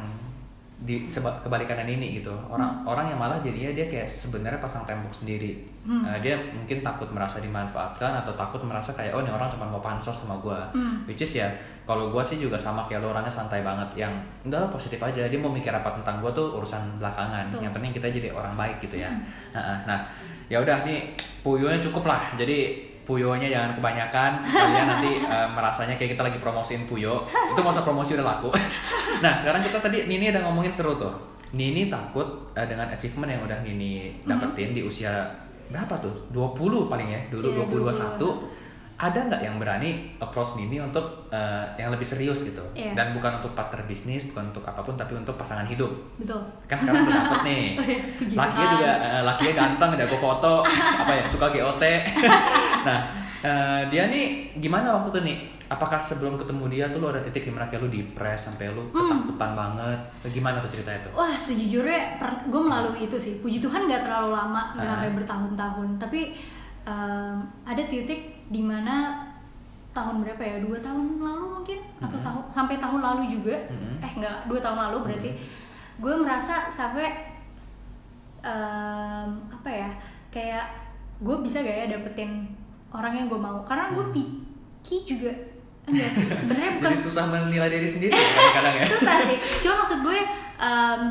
di 0.77 1.09
seba- 1.09 1.33
kebalikannya 1.41 1.89
ini 1.89 2.21
gitu. 2.21 2.29
Orang 2.45 2.85
orang 2.85 3.09
yang 3.09 3.17
malah 3.17 3.41
jadinya 3.41 3.73
dia 3.73 3.85
kayak 3.85 4.05
sebenarnya 4.05 4.57
pasang 4.57 4.85
tembok 4.85 5.09
sendiri. 5.09 5.57
Hmm. 5.81 6.05
Eh, 6.05 6.19
dia 6.21 6.37
mungkin 6.47 6.79
takut 6.79 7.09
merasa 7.09 7.39
dimanfaatkan 7.39 8.21
atau 8.21 8.35
takut 8.35 8.61
merasa 8.61 8.93
kayak 8.93 9.09
oh 9.09 9.19
ini 9.19 9.29
orang 9.29 9.47
cuma 9.47 9.65
mau 9.65 9.79
pansos 9.79 10.13
sama 10.13 10.37
gue 10.37 10.59
Hmm. 10.71 11.01
which 11.03 11.17
is 11.19 11.33
ya 11.35 11.49
kalau 11.81 12.11
gue 12.11 12.19
sih 12.21 12.37
juga 12.37 12.53
sama 12.55 12.83
kayak 12.83 12.99
lo 12.99 13.09
orangnya 13.09 13.31
santai 13.31 13.63
banget 13.63 13.87
yang 13.97 14.13
enggak 14.43 14.59
lah 14.59 14.69
positif 14.69 14.99
aja. 14.99 15.25
Dia 15.25 15.39
mau 15.39 15.49
mikir 15.49 15.71
apa 15.71 15.89
tentang 15.91 16.21
gue 16.21 16.29
tuh 16.29 16.53
urusan 16.53 16.99
belakangan. 16.99 17.49
Betul. 17.49 17.63
yang 17.63 17.73
penting 17.73 17.91
kita 17.91 18.07
jadi 18.11 18.29
orang 18.29 18.53
baik 18.53 18.77
gitu 18.79 18.99
ya. 18.99 19.09
Hmm. 19.09 19.23
nah, 19.51 19.81
nah 19.87 19.99
ya 20.45 20.61
udah 20.61 20.85
nih 20.85 21.11
puyonya 21.41 21.81
cukup 21.81 22.05
lah. 22.05 22.21
Jadi 22.35 22.85
puyonya 23.07 23.47
jangan 23.47 23.71
kebanyakan. 23.79 24.31
Kalian 24.43 24.87
nanti 24.91 25.23
eh, 25.23 25.47
merasanya 25.55 25.95
kayak 25.95 26.19
kita 26.19 26.23
lagi 26.27 26.37
promosiin 26.43 26.83
puyo. 26.83 27.23
Itu 27.31 27.59
usah 27.63 27.87
promosi 27.87 28.19
udah 28.19 28.27
laku. 28.35 28.51
Nah 29.23 29.33
sekarang 29.33 29.65
kita 29.65 29.81
tadi 29.81 30.05
Nini 30.05 30.29
udah 30.29 30.43
ngomongin 30.45 30.69
seru 30.69 30.93
tuh. 30.99 31.09
Nini 31.55 31.87
takut 31.87 32.27
eh, 32.53 32.67
dengan 32.67 32.91
achievement 32.91 33.31
yang 33.31 33.41
udah 33.47 33.63
Nini 33.63 34.19
dapetin 34.27 34.75
di 34.75 34.83
usia 34.83 35.25
berapa 35.71 35.95
tuh? 35.97 36.13
20 36.35 36.91
paling 36.91 37.07
ya 37.07 37.21
dulu 37.31 37.55
Iya, 37.55 37.63
20 37.65 38.19
21. 38.19 38.19
21 38.19 38.66
ada 38.97 39.19
nggak 39.23 39.39
yang 39.39 39.55
berani 39.55 39.89
approach 40.17 40.57
Nini 40.57 40.77
untuk 40.77 41.05
eh, 41.29 41.65
yang 41.75 41.89
lebih 41.89 42.01
serius 42.03 42.41
gitu 42.43 42.65
Iya. 42.73 42.91
dan 42.91 43.13
bukan 43.13 43.37
untuk 43.37 43.53
partner 43.53 43.85
bisnis 43.85 44.25
bukan 44.27 44.49
untuk 44.49 44.63
apa 44.63 44.81
pun 44.81 44.93
tapi 44.93 45.13
untuk 45.13 45.33
pasangan 45.33 45.63
hidup 45.63 45.93
betul 46.17 46.41
kan 46.65 46.73
sekarang 46.75 47.05
udah 47.05 47.15
dapet 47.15 47.39
nih 47.43 47.65
Udah, 47.75 47.97
puji 48.17 48.33
lakinya 48.33 48.67
juga 48.73 48.91
eh, 48.99 49.21
lakinya 49.23 49.53
ganteng 49.55 49.91
jago 49.95 50.17
foto 50.17 50.53
apa 51.01 51.11
ya 51.11 51.23
suka 51.23 51.47
GOT 51.47 51.83
nah 52.83 52.99
eh, 53.39 53.81
dia 53.87 54.03
nih 54.07 54.25
gimana 54.55 54.89
waktu 54.91 55.09
itu 55.11 55.21
nih 55.23 55.37
apakah 55.67 55.99
sebelum 55.99 56.33
ketemu 56.35 56.63
dia 56.67 56.85
tuh 56.87 56.97
lo 56.97 57.11
ada 57.11 57.19
titik 57.19 57.43
di 57.43 57.51
mana 57.51 57.67
kayak 57.67 57.83
lo 57.83 57.89
depres 57.91 58.39
sampai 58.41 58.71
lo 58.71 58.87
Hmm. 58.89 59.13
ketakutan 59.13 59.51
banget 59.53 59.99
gimana 60.31 60.57
tuh 60.57 60.71
ceritanya 60.71 60.99
tuh 61.01 61.11
Wah 61.13 61.35
sejujurnya 61.37 62.17
gue 62.47 62.61
melalui 62.63 63.03
itu 63.03 63.13
sih. 63.13 63.37
Puji 63.37 63.59
Tuhan 63.59 63.83
nggak 63.83 63.99
terlalu 64.01 64.31
lama, 64.31 64.73
nggak 64.73 64.81
Ah. 64.81 64.91
sampai 64.95 65.11
bertahun-tahun. 65.13 65.87
Tapi 65.97 66.21
em, 66.83 67.35
ada 67.63 67.83
titik 67.83 68.36
di 68.47 68.61
mana 68.61 69.25
tahun 69.91 70.21
berapa 70.21 70.39
ya? 70.39 70.57
Dua 70.59 70.77
tahun 70.77 71.17
lalu 71.17 71.45
mungkin 71.53 71.79
atau 71.97 72.17
Mhm. 72.17 72.25
tahun 72.25 72.43
sampai 72.51 72.75
tahun 72.77 72.99
lalu 73.01 73.23
juga. 73.27 73.55
Mhm. 73.67 73.93
Eh 73.99 74.11
nggak 74.17 74.37
dua 74.45 74.59
tahun 74.59 74.77
lalu 74.79 74.97
berarti. 75.03 75.31
Gue 75.97 76.13
merasa 76.15 76.67
sampai 76.67 77.09
em, 78.39 79.29
apa 79.49 79.69
ya? 79.69 79.89
Kayak 80.29 80.65
gue 81.17 81.35
bisa 81.41 81.59
gak 81.59 81.73
ya 81.75 81.85
dapetin 81.89 82.45
orang 82.89 83.13
yang 83.15 83.27
gue 83.27 83.39
mau? 83.39 83.59
Karena 83.63 83.89
gue 83.91 84.05
Hmm. 84.05 84.13
picky 84.13 84.97
juga. 85.07 85.33
Enggak 85.83 86.09
sih. 86.11 86.27
Sebenarnya 86.29 86.71
bukan 86.77 86.91
jadi 86.91 86.99
susah 86.99 87.25
menilai 87.25 87.69
diri 87.71 87.87
sendiri 87.87 88.11
ya 88.11 88.29
kadang-kadang 88.53 88.75
ya 88.83 88.87
susah 88.93 89.17
sih 89.23 89.37
cuma 89.63 89.73
maksud 89.77 89.99
gue 90.03 90.19
em, 90.59 91.01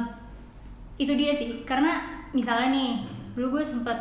itu 0.97 1.13
dia 1.13 1.33
sih 1.33 1.65
karena 1.65 1.97
misalnya 2.31 2.69
nih 2.71 2.93
dulu 3.33 3.57
gue 3.57 3.65
sempet 3.65 3.97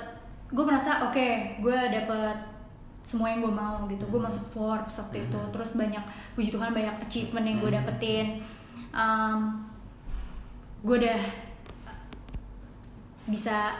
gue 0.47 0.63
merasa 0.63 1.07
oke 1.07 1.27
gue 1.59 1.77
dapet 1.89 2.37
semua 3.05 3.29
yang 3.29 3.39
gue 3.39 3.53
mau 3.53 3.85
gitu. 3.85 4.01
Gue 4.03 4.17
masuk 4.17 4.49
Forbes 4.49 4.97
waktu 4.97 5.29
itu. 5.29 5.39
Terus 5.53 5.77
banyak 5.77 6.01
puji 6.33 6.49
Tuhan 6.49 6.73
banyak 6.73 6.95
achievement 6.99 7.45
yang 7.45 7.57
gue 7.61 7.71
dapetin. 7.71 8.41
Em, 8.91 9.39
gue 10.81 10.95
udah 10.97 11.21
bisa 13.25 13.73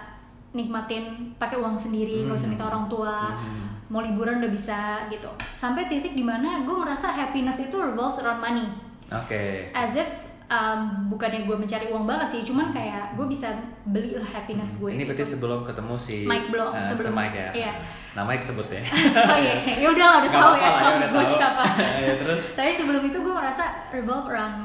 nikmatin 0.52 1.36
pakai 1.36 1.60
uang 1.60 1.76
sendiri 1.76 2.24
nggak 2.24 2.34
usah 2.34 2.48
Hmm. 2.48 2.54
minta 2.54 2.66
orang 2.66 2.86
tua. 2.86 3.34
Hmm. 3.34 3.64
mau 3.86 4.02
liburan 4.02 4.42
udah 4.42 4.50
bisa 4.50 5.06
gitu. 5.14 5.30
Sampai 5.54 5.86
titik 5.86 6.18
di 6.18 6.26
mana 6.26 6.66
gue 6.66 6.74
merasa 6.74 7.06
happiness 7.06 7.62
itu 7.62 7.78
revolves 7.78 8.18
around 8.18 8.42
money. 8.42 8.66
Oke. 9.14 9.70
As 9.78 9.94
if 9.94 10.10
um, 10.46 10.80
bukannya 11.08 11.44
gue 11.44 11.56
mencari 11.56 11.86
uang 11.88 12.06
banget 12.06 12.28
sih 12.30 12.42
cuman 12.44 12.70
kayak 12.70 13.14
gue 13.14 13.26
bisa 13.26 13.50
beli 13.84 14.14
lah 14.14 14.28
happiness 14.32 14.78
gue 14.78 14.90
ini 14.92 15.04
berarti 15.04 15.22
gitu. 15.22 15.32
sebelum 15.38 15.66
ketemu 15.66 15.94
si 15.96 16.16
Mike 16.24 16.50
belum, 16.50 16.72
eh, 16.72 16.86
sebelum. 16.86 17.12
si 17.12 17.18
Mike 17.18 17.36
ya 17.36 17.50
Iya. 17.52 17.72
namanya 18.14 18.42
sebut 18.42 18.68
ya 18.68 18.82
oh 19.32 19.38
iya 19.38 19.56
ya 19.76 19.88
udah 19.90 20.06
lah 20.06 20.18
udah 20.22 20.32
tahu 20.32 20.54
ya 20.56 20.70
suami 20.72 20.96
udah 20.96 21.10
gue 21.10 21.24
tahu. 21.24 21.34
siapa 21.34 21.64
Ya, 22.06 22.14
terus 22.18 22.42
tapi 22.54 22.70
sebelum 22.72 23.02
itu 23.04 23.18
gue 23.18 23.34
merasa 23.34 23.64
revolve 23.90 24.28
around 24.28 24.58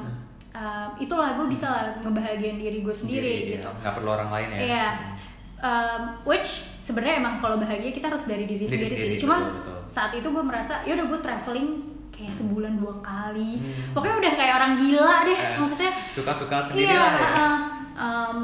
um, 0.51 0.89
itulah 0.97 1.35
gue 1.35 1.47
bisa 1.49 1.67
lah 1.67 1.85
ngebahagiain 1.99 2.57
diri 2.57 2.79
gue 2.81 2.95
sendiri 2.95 3.35
Iya, 3.49 3.51
gitu 3.59 3.69
nggak 3.81 3.93
perlu 3.95 4.11
orang 4.11 4.31
lain 4.31 4.49
ya 4.53 4.61
Iya. 4.61 4.89
Um, 5.61 6.03
which 6.25 6.65
sebenarnya 6.81 7.21
emang 7.21 7.37
kalau 7.37 7.61
bahagia 7.61 7.93
kita 7.93 8.09
harus 8.09 8.25
dari 8.25 8.49
diri, 8.49 8.65
Diri 8.65 8.81
sendiri, 8.81 8.89
sendiri, 8.97 9.13
sih. 9.13 9.21
Cuman 9.21 9.41
betul, 9.45 9.61
betul. 9.61 9.79
saat 9.93 10.13
itu 10.17 10.25
gue 10.25 10.41
merasa 10.41 10.81
ya 10.83 10.97
udah 10.97 11.07
gue 11.07 11.21
traveling 11.21 11.69
kayak 12.21 12.35
sebulan 12.37 12.77
dua 12.77 12.93
kali. 13.01 13.57
Hmm. 13.57 13.97
Pokoknya 13.97 14.17
udah 14.21 14.33
kayak 14.37 14.55
orang 14.61 14.73
gila 14.77 15.17
deh. 15.25 15.39
Eh, 15.41 15.57
Maksudnya 15.57 15.91
suka-suka 16.13 16.57
sendiri 16.61 16.93
iya, 16.93 17.01
lah 17.01 17.13
ya 17.17 17.29
uh, 17.33 17.59
um, 17.97 18.39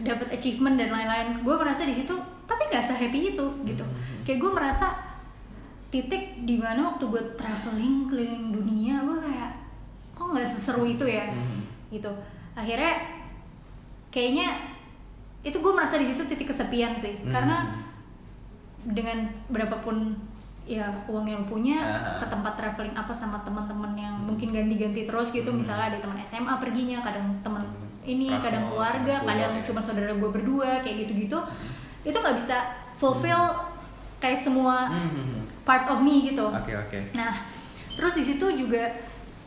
dapat 0.00 0.28
achievement 0.32 0.80
dan 0.80 0.88
lain-lain. 0.88 1.44
Gue 1.44 1.54
merasa 1.54 1.84
di 1.84 1.92
situ 1.92 2.16
tapi 2.48 2.72
nggak 2.72 2.80
sehappy 2.80 3.36
itu 3.36 3.46
gitu. 3.68 3.84
Hmm. 3.84 4.24
Kayak 4.24 4.38
gue 4.40 4.50
merasa 4.50 4.86
titik 5.86 6.42
di 6.42 6.58
mana 6.58 6.92
waktu 6.92 7.04
gue 7.06 7.22
traveling 7.38 8.10
keliling 8.10 8.50
dunia 8.50 9.00
gue 9.00 9.16
kayak 9.22 9.50
kok 10.12 10.34
nggak 10.34 10.42
seseru 10.44 10.82
itu 10.82 11.06
ya 11.06 11.30
Mhm. 11.30 11.62
gitu 11.94 12.10
akhirnya 12.58 12.98
kayaknya 14.10 14.48
itu 15.40 15.54
gue 15.54 15.72
merasa 15.72 15.94
di 15.96 16.04
situ 16.04 16.26
titik 16.26 16.50
kesepian 16.50 16.98
sih 16.98 17.14
Mhm. 17.22 17.30
karena 17.30 17.70
dengan 18.82 19.30
berapapun 19.46 20.18
ya 20.66 20.90
uang 21.06 21.22
yang 21.24 21.46
punya 21.46 21.78
Aha. 21.78 22.18
ke 22.18 22.26
tempat 22.26 22.58
traveling 22.58 22.90
apa 22.92 23.14
sama 23.14 23.38
teman-teman 23.40 23.94
yang 23.94 24.18
mungkin 24.18 24.50
ganti-ganti 24.50 25.06
terus 25.06 25.30
gitu 25.30 25.46
Hmm. 25.46 25.62
misalnya 25.62 25.94
ada 25.94 25.98
teman 25.98 26.18
SMA 26.20 26.58
perginya 26.58 26.98
kadang 27.00 27.30
teman 27.40 27.62
ini 28.02 28.26
kadang 28.36 28.66
keluarga 28.66 29.22
kadang 29.22 29.54
ya. 29.54 29.62
cuma 29.62 29.78
saudara 29.78 30.10
gue 30.10 30.26
berdua 30.28 30.82
kayak 30.82 31.06
gitu-gitu 31.06 31.38
itu 32.02 32.14
nggak 32.14 32.34
bisa 32.34 32.58
fulfill 32.94 33.54
kayak 34.18 34.34
semua 34.34 34.90
Mhm. 34.90 35.62
part 35.62 35.86
of 35.86 36.02
me 36.02 36.26
gitu 36.26 36.42
Oke 36.44 36.74
oke. 36.74 36.98
Nah, 37.12 37.46
terus 37.94 38.14
di 38.14 38.24
situ 38.24 38.46
juga 38.52 38.90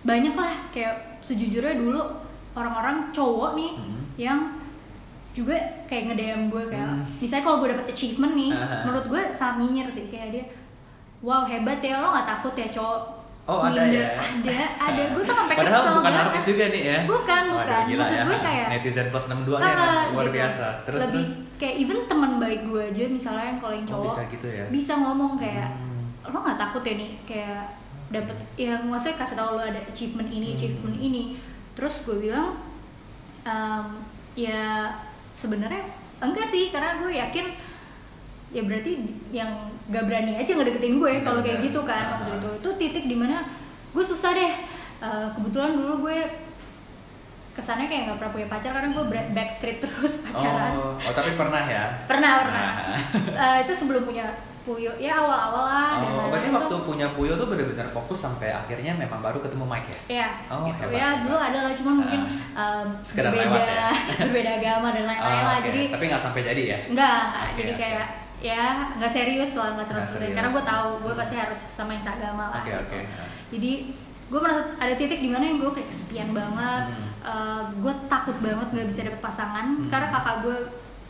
banyak 0.01 0.31
lah 0.31 0.55
kayak 0.69 1.19
sejujurnya 1.19 1.75
dulu 1.75 1.99
orang-orang 2.53 3.11
cowok 3.11 3.59
nih 3.59 3.71
Mhm. 3.75 3.99
yang 4.15 4.39
juga 5.29 5.55
kayak 5.85 6.11
nge-DM 6.11 6.41
gue 6.47 6.63
kayak 6.65 6.87
Hmm. 6.89 7.03
misalnya 7.19 7.43
kalau 7.43 7.57
gue 7.59 7.69
dapet 7.71 7.87
achievement 7.89 8.33
nih, 8.33 8.51
Aha. 8.51 8.83
menurut 8.83 9.05
gue 9.05 9.21
sangat 9.31 9.55
nyinyir 9.59 9.87
sih 9.87 10.07
kayak 10.07 10.27
dia 10.31 10.43
wow 11.21 11.43
hebat 11.43 11.79
ya 11.79 11.97
lo 11.97 12.11
nggak 12.11 12.27
takut 12.27 12.53
ya 12.53 12.67
cowok 12.69 13.01
Oh 13.45 13.65
ada 13.65 13.81
minder." 13.81 13.97
ya. 13.97 14.13
ada 14.13 14.53
ada 14.87 15.01
gue 15.09 15.23
tuh 15.23 15.33
sampai 15.33 15.55
Padahal 15.55 15.81
kesel 15.81 15.93
bukan 15.95 16.05
banget. 16.05 16.21
artis 16.23 16.43
juga 16.45 16.65
nih 16.69 16.83
ya. 16.85 16.97
Bukan, 17.03 17.43
bukan. 17.49 17.81
gila 17.83 17.97
Maksud 17.99 18.13
ya. 18.13 18.23
gue 18.23 18.37
kayak- 18.39 18.69
netizen 18.71 19.07
plus 19.09 19.25
62 19.25 19.57
nih 19.57 19.65
emang 19.65 19.89
luar 20.07 20.23
gitu. 20.23 20.35
biasa. 20.37 20.65
Terus 20.85 20.99
lebih 21.01 21.23
terus 21.25 21.57
kayak 21.57 21.75
even 21.77 21.99
teman 22.05 22.31
baik 22.37 22.61
gue 22.63 22.81
aja 22.85 23.03
misalnya 23.09 23.45
yang 23.47 23.57
kalau 23.57 23.73
yang 23.73 23.83
Oh, 23.83 23.91
cowok 23.91 24.05
bisa 24.07 24.21
gitu 24.29 24.47
ya? 24.47 24.65
bisa 24.69 24.93
ngomong 24.95 25.33
kayak 25.35 25.69
Hmm. 25.71 26.29
lo 26.29 26.37
nggak 26.39 26.59
takut 26.59 26.83
ya 26.83 26.93
nih 26.95 27.11
kayak 27.25 27.61
dapet 28.09 28.37
yang 28.55 28.81
maksudnya 28.83 29.17
kasih 29.17 29.35
tahu 29.35 29.49
lo 29.51 29.63
ada 29.63 29.81
achievement 29.83 30.29
ini 30.29 30.47
Hmm. 30.47 30.55
achievement 30.55 30.97
ini 30.99 31.23
terus 31.73 31.95
gue 32.03 32.17
bilang 32.21 32.53
"Em, 33.41 33.85
ya 34.35 34.93
sebenarnya 35.33 35.89
enggak 36.19 36.45
sih 36.45 36.69
karena 36.69 36.95
gue 36.95 37.11
yakin 37.11 37.45
ya 38.49 38.61
berarti 38.61 38.91
yang 39.29 39.51
gak 39.87 40.03
berani 40.03 40.33
aja 40.35 40.51
ngedeketin 40.51 40.97
gue 40.97 41.11
kalau 41.21 41.39
kayak 41.39 41.61
gitu 41.61 41.81
kan 41.81 42.15
waktu 42.15 42.33
itu 42.35 42.49
itu 42.55 42.69
titik 42.77 43.05
di 43.05 43.15
mana 43.15 43.45
gue 43.89 44.03
susah 44.03 44.33
deh 44.33 44.53
Eh, 44.99 45.27
kebetulan 45.31 45.73
dulu 45.73 46.03
gue 46.05 46.19
kesannya 47.51 47.87
kayak 47.87 48.01
nggak 48.05 48.17
pernah 48.19 48.33
punya 48.33 48.47
pacar 48.47 48.71
karena 48.71 48.89
gue 48.89 49.03
backstreet 49.31 49.77
terus 49.83 50.23
pacaran 50.23 50.71
Oh, 50.73 50.91
oh 50.93 51.13
tapi 51.13 51.35
pernah 51.35 51.63
ya? 51.65 51.83
pernah 52.03 52.31
pernah 52.41 52.67
Nah. 52.75 52.99
Eh, 53.39 53.57
itu 53.63 53.71
sebelum 53.73 54.03
punya 54.03 54.27
puyo 54.61 54.91
ya 54.97 55.15
awal-awal 55.17 55.63
lah 55.65 55.91
dan 55.97 56.11
Oh, 56.13 56.27
berarti 56.27 56.51
waktu 56.51 56.67
tuh- 56.69 56.83
punya 56.83 57.07
Puyo 57.09 57.33
tuh 57.33 57.47
benar-benar 57.47 57.87
fokus 57.87 58.19
sampai 58.21 58.51
akhirnya 58.51 58.91
memang 58.93 59.19
baru 59.19 59.39
ketemu 59.39 59.63
Mike 59.65 59.87
ya? 59.87 59.99
Iya, 60.09 60.27
Oh, 60.51 60.61
gitu. 60.61 60.83
hebat, 60.83 60.93
ya 60.93 61.07
dulu 61.17 61.37
ada 61.37 61.59
lah, 61.61 61.73
cuman 61.73 61.93
mungkin 61.97 62.21
Ah. 62.53 62.61
um, 62.77 62.87
Sekedar 62.99 63.31
berbeda, 63.31 63.49
lewat 63.49 63.63
ya? 63.65 63.89
berbeda 64.27 64.51
agama 64.53 64.87
dan 64.91 65.03
lain-lain 65.05 65.39
Oh, 65.39 65.47
lah. 65.47 65.59
Jadi 65.63 65.81
tapi 65.89 66.03
nggak 66.05 66.21
sampai 66.21 66.41
jadi 66.43 66.61
ya? 66.65 66.77
enggak. 66.85 67.19
Oke, 67.31 67.51
jadi 67.57 67.71
oke. 67.71 67.79
kayak 67.81 68.05
ya 68.39 68.65
nggak 68.95 69.11
serius 69.11 69.51
lah, 69.53 69.75
nggak 69.75 69.85
serius. 69.85 70.09
serius. 70.09 70.31
Karena 70.31 70.49
gue 70.49 70.63
tahu 70.63 70.89
gue 71.01 71.13
pasti 71.13 71.35
harus 71.35 71.59
sama 71.59 71.91
yang 71.91 72.01
seagama 72.01 72.45
lah. 72.49 72.61
Oke, 72.61 72.71
gitu. 72.71 72.79
oke. 72.81 72.99
Jadi 73.51 73.71
gue 74.29 74.39
merasa 74.39 74.61
ada 74.75 74.93
titik 74.93 75.19
di 75.19 75.27
mana 75.27 75.43
yang 75.43 75.57
gue 75.57 75.69
kayak 75.69 75.87
kesepian 75.87 76.31
banget. 76.31 76.83
Hmm. 76.87 77.07
Uh, 77.19 77.61
gue 77.77 77.93
takut 78.07 78.37
banget 78.39 78.67
nggak 78.69 78.87
bisa 78.87 78.99
dapet 79.03 79.19
pasangan 79.19 79.65
Hmm. 79.75 79.87
karena 79.87 80.07
kakak 80.07 80.35
gue 80.41 80.57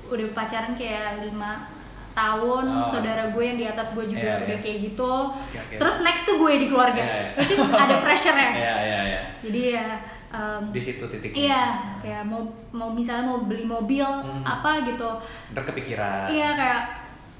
udah 0.09 0.27
pacaran 0.33 0.73
kayak 0.73 1.21
lima 1.21 1.69
tahun, 2.11 2.65
Oh. 2.65 2.89
saudara 2.89 3.29
gue 3.29 3.43
yang 3.45 3.55
di 3.55 3.63
atas 3.63 3.93
gue 3.93 4.03
juga 4.03 4.25
Iya, 4.25 4.43
udah 4.43 4.57
iya. 4.57 4.59
kayak 4.59 4.77
gitu. 4.83 5.13
oke. 5.31 5.75
Terus 5.77 5.95
next 6.01 6.25
tuh 6.25 6.35
gue 6.35 6.51
di 6.57 6.67
keluarga, 6.67 6.97
Iya, 6.97 7.15
iya. 7.15 7.31
which 7.37 7.53
is 7.53 7.61
ada 7.61 8.01
pressure-nya. 8.01 8.49
Iya, 8.59 8.73
iya, 8.81 8.99
iya. 9.05 9.21
Jadi 9.39 9.61
ya 9.71 9.87
um, 10.29 10.61
Di 10.73 10.81
situ 10.81 11.05
titiknya. 11.05 11.37
iya 11.37 11.63
kayak 11.97 12.23
mau 12.25 12.41
mau 12.71 12.89
misalnya 12.89 13.23
mau 13.25 13.39
beli 13.41 13.63
mobil 13.63 14.03
Hmm. 14.03 14.41
apa 14.41 14.81
gitu. 14.83 15.07
Ntar 15.53 15.63
kepikiran. 15.63 16.25
Iya 16.27 16.49
kayak 16.53 16.81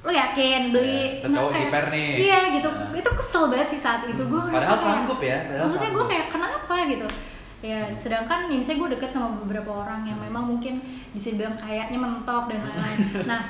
lo 0.00 0.08
yakin 0.10 0.60
beli 0.70 0.96
Iya, 1.12 1.20
tuh 1.20 1.28
cowok 1.30 1.50
kayak- 1.50 1.62
jiper 1.62 1.84
nih. 1.90 2.08
Iya 2.18 2.38
gitu. 2.50 2.68
Nah. 2.68 2.88
Itu 2.94 3.10
kesel 3.12 3.44
banget 3.46 3.68
sih 3.68 3.80
saat 3.80 4.00
itu 4.02 4.22
gue 4.22 4.40
Hmm, 4.40 4.48
Padahal 4.50 4.78
sanggup 4.78 5.20
ya, 5.20 5.36
padahal 5.44 5.62
maksudnya 5.62 5.90
gue 5.90 6.04
kayak 6.06 6.26
kenapa 6.28 6.74
gitu. 6.86 7.08
Ya, 7.60 7.80
sedangkan 7.92 8.48
ya, 8.48 8.56
misalnya 8.56 8.78
gue 8.80 8.90
deket 8.96 9.10
sama 9.10 9.28
beberapa 9.36 9.70
orang 9.76 10.00
yang 10.02 10.16
Hmm. 10.16 10.26
memang 10.26 10.44
mungkin 10.48 10.80
bisa 11.12 11.30
dibilang 11.30 11.52
kayaknya 11.54 11.96
mentok 11.96 12.48
dan 12.48 12.60
lain-lain. 12.62 12.98
nah, 13.30 13.40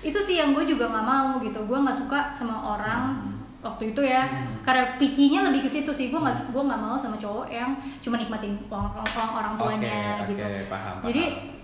itu 0.00 0.18
sih 0.18 0.34
yang 0.34 0.50
gue 0.50 0.64
juga 0.64 0.88
nggak 0.88 1.06
mau 1.06 1.38
gitu. 1.38 1.62
Gue 1.62 1.78
nggak 1.78 1.94
suka 1.96 2.18
sama 2.30 2.58
orang 2.58 3.02
Hmm. 3.16 3.38
waktu 3.62 3.94
itu 3.94 4.02
ya. 4.02 4.26
Hmm. 4.26 4.58
Karena 4.60 4.96
pikinya 4.96 5.46
lebih 5.46 5.62
ke 5.62 5.70
situ 5.70 5.90
sih. 5.90 6.10
Gue 6.10 6.18
nggak 6.18 6.50
gue 6.50 6.62
nggak 6.64 6.80
mau 6.80 6.98
sama 6.98 7.14
cowok 7.14 7.46
yang 7.46 7.70
cuma 8.00 8.16
nikmatin 8.16 8.58
uang, 8.66 8.86
uang 8.90 9.30
orang 9.32 9.54
tuanya 9.54 10.18
Oke, 10.18 10.34
gitu. 10.34 10.42
oke, 10.42 10.60
paham, 10.66 10.94
Jadi 11.06 11.22
paham. 11.22 11.59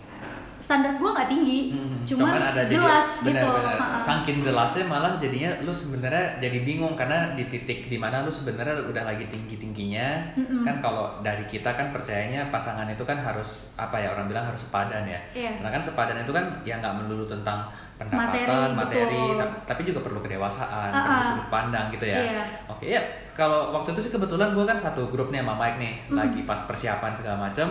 Standar 0.57 0.93
gue 0.93 1.05
nggak 1.07 1.27
tinggi, 1.27 1.61
Hmm, 1.71 2.01
cuman, 2.03 2.33
ada 2.35 2.63
jadi- 2.63 2.75
jelas 2.75 3.07
gitu. 3.21 3.37
benar-benar. 3.37 3.77
Ha-ha. 3.77 3.99
Saking 4.03 4.39
jelasnya 4.41 4.85
malah 4.85 5.13
jadinya 5.17 5.51
lu 5.61 5.71
sebenarnya 5.71 6.25
jadi 6.39 6.59
bingung 6.63 6.95
karena 6.95 7.33
di 7.33 7.45
titik 7.47 7.87
di 7.87 7.97
mana 7.97 8.21
lu 8.21 8.31
sebenarnya 8.31 8.73
udah 8.83 9.05
lagi 9.05 9.27
tinggi 9.27 9.57
tingginya 9.57 10.23
Mm-mm. 10.33 10.63
kan 10.63 10.81
kalau 10.81 11.21
dari 11.21 11.45
kita 11.45 11.69
kan 11.71 11.91
percayanya 11.91 12.49
pasangan 12.49 12.87
itu 12.87 13.03
kan 13.03 13.17
harus 13.17 13.75
apa 13.75 13.97
ya 13.97 14.11
orang 14.11 14.27
bilang 14.27 14.45
harus 14.45 14.65
sepadan 14.65 15.05
ya. 15.05 15.21
Iya. 15.33 15.51
Sedangkan 15.55 15.81
sepadan 15.81 16.19
itu 16.19 16.31
kan 16.31 16.45
ya 16.63 16.77
nggak 16.77 16.95
melulu 16.97 17.25
tentang 17.25 17.69
pendapatan, 17.97 18.73
Materi, 18.73 19.09
materi, 19.09 19.23
betul. 19.31 19.49
tapi 19.65 19.81
juga 19.83 20.01
perlu 20.03 20.21
kedewasaan, 20.21 20.91
Ah, 20.91 21.01
perlu 21.01 21.17
ah. 21.17 21.27
sudut 21.27 21.49
pandang 21.49 21.87
gitu 21.91 22.05
ya. 22.05 22.19
Iya. 22.19 22.43
Oke 22.67 22.87
ya 22.87 23.01
kalau 23.33 23.73
waktu 23.73 23.93
itu 23.93 24.01
sih 24.03 24.13
kebetulan 24.13 24.53
gue 24.53 24.65
kan 24.65 24.77
satu 24.77 25.09
grup 25.09 25.29
nih 25.29 25.41
sama 25.41 25.55
Mike 25.55 25.79
nih 25.79 25.95
Mm. 26.07 26.15
lagi 26.15 26.41
pas 26.43 26.61
persiapan 26.63 27.13
segala 27.13 27.37
macam 27.43 27.69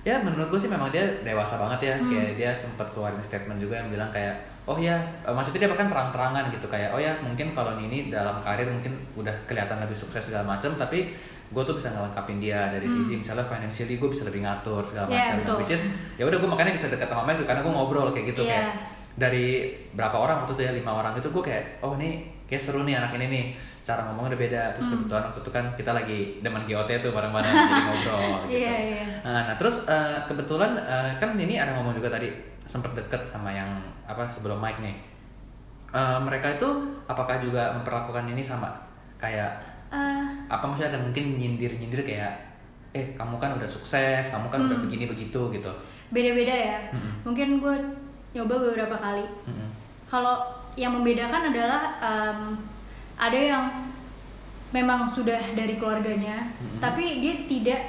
ya 0.00 0.16
menurut 0.18 0.48
gue 0.48 0.58
sih 0.58 0.68
memang 0.68 0.88
dia 0.88 1.04
dewasa 1.20 1.56
banget 1.56 1.80
ya 1.82 1.94
Hmm. 1.94 2.08
kayak 2.08 2.30
dia 2.34 2.50
sempat 2.50 2.88
keluarin 2.88 3.20
statement 3.20 3.58
juga 3.58 3.76
yang 3.76 3.88
bilang 3.88 4.08
kayak 4.08 4.32
oh 4.64 4.76
ya 4.76 4.96
eh, 5.20 5.28
maksudnya 5.28 5.64
dia 5.64 5.70
bahkan 5.70 5.86
terang-terangan 5.86 6.48
gitu 6.50 6.66
kayak 6.66 6.88
oh 6.88 6.98
ya 6.98 7.12
mungkin 7.18 7.50
kalau 7.50 7.74
Nini 7.74 8.08
dalam 8.08 8.38
karir 8.38 8.64
mungkin 8.66 8.92
udah 9.14 9.32
kelihatan 9.44 9.76
lebih 9.78 9.92
sukses 9.94 10.22
segala 10.22 10.46
macam 10.46 10.72
tapi 10.74 11.12
gue 11.50 11.62
tuh 11.62 11.74
bisa 11.74 11.90
ngelengkapin 11.90 12.38
dia 12.38 12.70
dari 12.70 12.86
Hmm. 12.86 12.96
sisi 12.96 13.18
misalnya 13.18 13.44
financially 13.44 13.94
gue 13.94 14.08
bisa 14.08 14.22
lebih 14.22 14.40
ngatur 14.40 14.80
segala 14.82 15.04
Iya, 15.06 15.36
macam 15.36 15.58
which 15.58 15.74
is 15.74 15.84
ya 16.14 16.24
udah 16.24 16.38
gue 16.38 16.48
makanya 16.48 16.72
bisa 16.72 16.86
dekat 16.86 17.06
sama 17.06 17.34
tuh, 17.34 17.44
karena 17.44 17.60
gue 17.60 17.72
ngobrol 17.72 18.08
kayak 18.10 18.26
gitu 18.30 18.42
Iya. 18.42 18.50
kayak 18.50 18.68
dari 19.16 19.46
berapa 19.92 20.14
orang 20.14 20.36
waktu 20.40 20.54
itu 20.54 20.62
ya 20.62 20.72
lima 20.72 20.92
orang 20.94 21.12
itu 21.12 21.28
gue 21.28 21.42
kayak 21.42 21.82
oh 21.82 21.98
nih 21.98 22.12
kayak 22.46 22.62
seru 22.62 22.82
nih 22.82 22.96
anak 22.96 23.12
ini 23.18 23.26
nih 23.28 23.44
cara 23.80 24.04
ngomongnya 24.04 24.32
udah 24.32 24.40
beda 24.40 24.62
terus 24.72 24.86
Hmm. 24.86 24.94
kebetulan 25.00 25.24
waktu 25.26 25.40
itu 25.40 25.50
kan 25.50 25.64
kita 25.74 25.90
lagi 25.90 26.18
demen 26.38 26.62
GOT 26.62 26.90
tuh 26.98 27.10
bareng-bareng 27.10 27.48
jadi 27.66 27.82
ngobrol 27.82 28.20
gitu 28.20 28.56
Iya, 28.56 28.74
iya. 28.86 29.04
Nah, 29.20 29.42
nah, 29.44 29.54
terus 29.54 29.84
eh, 29.86 30.18
kebetulan 30.24 30.76
eh, 30.78 31.10
kan 31.16 31.32
ini 31.34 31.54
ada 31.54 31.72
ngomong 31.72 31.92
juga 31.92 32.08
tadi 32.08 32.28
sempet 32.64 32.92
deket 32.94 33.22
sama 33.24 33.50
yang 33.50 33.66
apa 34.04 34.24
sebelum 34.26 34.56
Mike 34.56 34.78
nih. 34.78 34.96
Eh, 35.90 36.18
mereka 36.20 36.54
itu 36.54 36.68
apakah 37.04 37.36
juga 37.36 37.74
memperlakukan 37.74 38.24
ini 38.26 38.40
sama 38.40 38.70
kayak 39.16 39.68
Eh, 39.90 40.22
apa 40.46 40.62
maksudnya 40.62 40.94
ada 40.94 41.02
mungkin 41.02 41.34
nyindir-nyindir 41.34 42.06
kayak 42.06 42.30
eh 42.92 43.10
kamu 43.12 43.34
kan 43.36 43.50
udah 43.52 43.66
sukses, 43.66 44.22
kamu 44.24 44.46
kan 44.46 44.62
udah 44.62 44.76
Hmm. 44.76 44.86
begini 44.86 45.04
begitu 45.04 45.40
gitu. 45.50 45.72
beda-beda 46.10 46.50
ya. 46.50 46.78
Mm-mm. 46.90 47.22
Mungkin 47.24 47.58
gue 47.58 47.74
nyoba 48.32 48.54
beberapa 48.60 48.94
kali. 48.94 49.22
Mm-mm. 49.44 49.66
Kalau 50.06 50.42
yang 50.74 50.90
membedakan 50.92 51.50
adalah 51.50 51.82
em, 51.98 52.54
ada 53.20 53.36
yang 53.36 53.64
memang 54.70 55.04
sudah 55.06 55.36
dari 55.52 55.76
keluarganya, 55.76 56.48
Mm-mm. 56.54 56.80
tapi 56.80 57.20
dia 57.20 57.34
tidak 57.44 57.80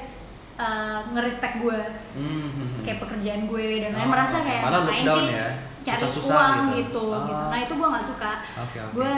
eh, 0.52 1.00
ngerespek 1.10 1.58
gue 1.58 1.80
Mhm. 2.12 2.84
kayak 2.84 3.00
pekerjaan 3.00 3.48
gue 3.48 3.80
dan 3.80 3.96
lain 3.96 4.04
Oh, 4.04 4.12
merasa 4.12 4.36
kayak 4.38 4.60
ngapain 4.62 5.00
sih 5.02 5.26
ya? 5.32 5.48
cari 5.82 5.96
Susah-susah 5.98 6.36
uang 6.36 6.56
gitu. 6.68 6.76
gitu, 6.76 7.04
Oh. 7.08 7.24
gitu. 7.24 7.44
Nah 7.48 7.58
itu 7.58 7.72
gue 7.72 7.88
nggak 7.88 8.06
suka. 8.06 8.32
Oke, 8.60 8.78
oke. 8.78 8.92
Gue 8.92 9.12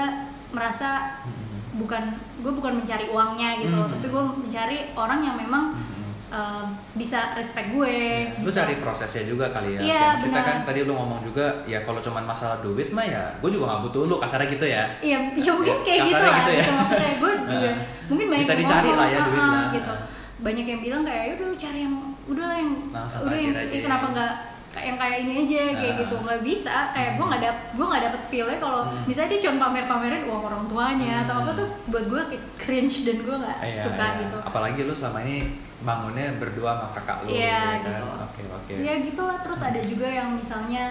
merasa 0.50 0.88
Mhm. 1.20 1.74
bukan 1.76 2.02
gue 2.38 2.52
bukan 2.54 2.72
mencari 2.78 3.10
uangnya 3.10 3.50
gitu, 3.58 3.76
Mhm. 3.76 3.90
tapi 3.90 4.06
gue 4.06 4.22
mencari 4.38 4.78
orang 4.94 5.20
yang 5.20 5.36
memang 5.36 5.64
Mhm. 5.74 6.03
Em, 6.26 6.66
bisa 6.94 7.34
respect 7.34 7.68
gue. 7.70 7.96
Lu 8.38 8.46
bisa- 8.46 8.62
cari 8.62 8.74
prosesnya 8.76 9.24
juga 9.24 9.48
kali 9.48 9.74
ya. 9.74 9.80
Iya, 9.80 10.04
benar. 10.20 10.42
kan 10.42 10.56
tadi 10.62 10.80
lu 10.82 10.92
ngomong 10.92 11.20
juga 11.20 11.44
ya 11.64 11.80
kalau 11.80 11.98
cuman 11.98 12.24
masalah 12.24 12.58
duit 12.58 12.88
mah 12.88 13.02
ya 13.02 13.28
gue 13.34 13.50
juga 13.50 13.64
nggak 13.66 13.82
butuh 13.84 14.02
lu 14.04 14.16
kasarnya 14.16 14.48
gitu 14.48 14.64
ya. 14.64 14.84
Iya, 14.98 15.18
ya 15.34 15.50
mungkin 15.52 15.76
kayak 15.80 16.00
gitu 16.02 16.14
Kasarnya 16.14 16.28
lah. 16.28 16.38
gitu 16.40 16.52
Gitu 16.52 16.62
ya. 16.64 16.74
maksudnya 16.74 17.10
gue 17.14 17.32
juga 17.44 17.54
Heeh. 17.60 17.74
mungkin 18.06 18.26
banyak 18.28 18.42
Bisa 18.42 18.52
yang 18.52 18.62
dicari 18.62 18.82
ngomong, 18.84 18.98
lah 18.98 19.08
ya 19.08 19.18
duit 19.22 19.38
"Ah, 19.38 19.50
lah." 19.50 19.66
gitu. 19.70 19.94
Banyak 20.36 20.66
yang 20.66 20.80
bilang 20.80 21.02
kayak 21.02 21.22
"Ya 21.24 21.32
udah 21.36 21.48
cari 21.56 21.78
yang 21.80 21.94
udah 22.24 22.44
lah 22.44 22.56
yang 22.56 22.70
Langsung 22.90 23.20
udah 23.22 23.36
yang 23.36 23.54
aja 23.54 23.64
eh, 23.64 23.68
ya." 23.70 23.82
kenapa 23.82 24.06
nggak 24.10 24.32
kayak 24.74 24.86
yang 24.86 24.98
kayak 24.98 25.16
ini 25.20 25.32
aja 25.38 25.60
kayak 25.72 25.86
Nah. 25.88 26.00
gitu 26.00 26.14
nggak 26.18 26.40
bisa 26.42 26.74
kayak 26.90 27.10
gue 27.14 27.24
nggak 27.24 27.40
dap 27.40 27.56
gue 27.70 27.86
nggak 27.86 28.02
dapet 28.04 28.22
feelnya 28.24 28.58
kalau 28.58 28.80
Hmm. 28.82 29.02
misalnya 29.06 29.30
dia 29.30 29.40
cuma 29.40 29.56
pamer-pamerin 29.62 30.22
uang 30.24 30.42
orang 30.44 30.62
tuanya 30.66 31.14
atau 31.22 31.34
apa 31.38 31.48
Hmm. 31.48 31.58
tuh 31.60 31.68
buat 31.88 32.04
gue 32.04 32.22
kayak 32.28 32.44
cringe 32.56 32.96
dan 33.02 33.16
gue 33.18 33.36
nggak 33.38 33.58
Iya, 33.62 33.80
suka 33.80 34.02
iya. 34.04 34.18
gitu 34.20 34.36
Apalagi 34.42 34.80
lu 34.82 34.90
selama 34.92 35.18
ini 35.22 35.36
bangunnya 35.80 36.26
berdua 36.34 36.70
sama 36.74 36.88
kakak 36.92 37.16
lu 37.20 37.26
Iya, 37.30 37.38
ya 37.38 37.60
kan. 37.78 37.78
gitu. 37.78 38.04
Oke, 38.20 38.42
oke. 38.50 38.74
ya 38.80 38.94
gitulah 39.00 39.38
terus 39.38 39.60
ada 39.60 39.80
juga 39.80 40.08
yang 40.08 40.28
misalnya 40.32 40.84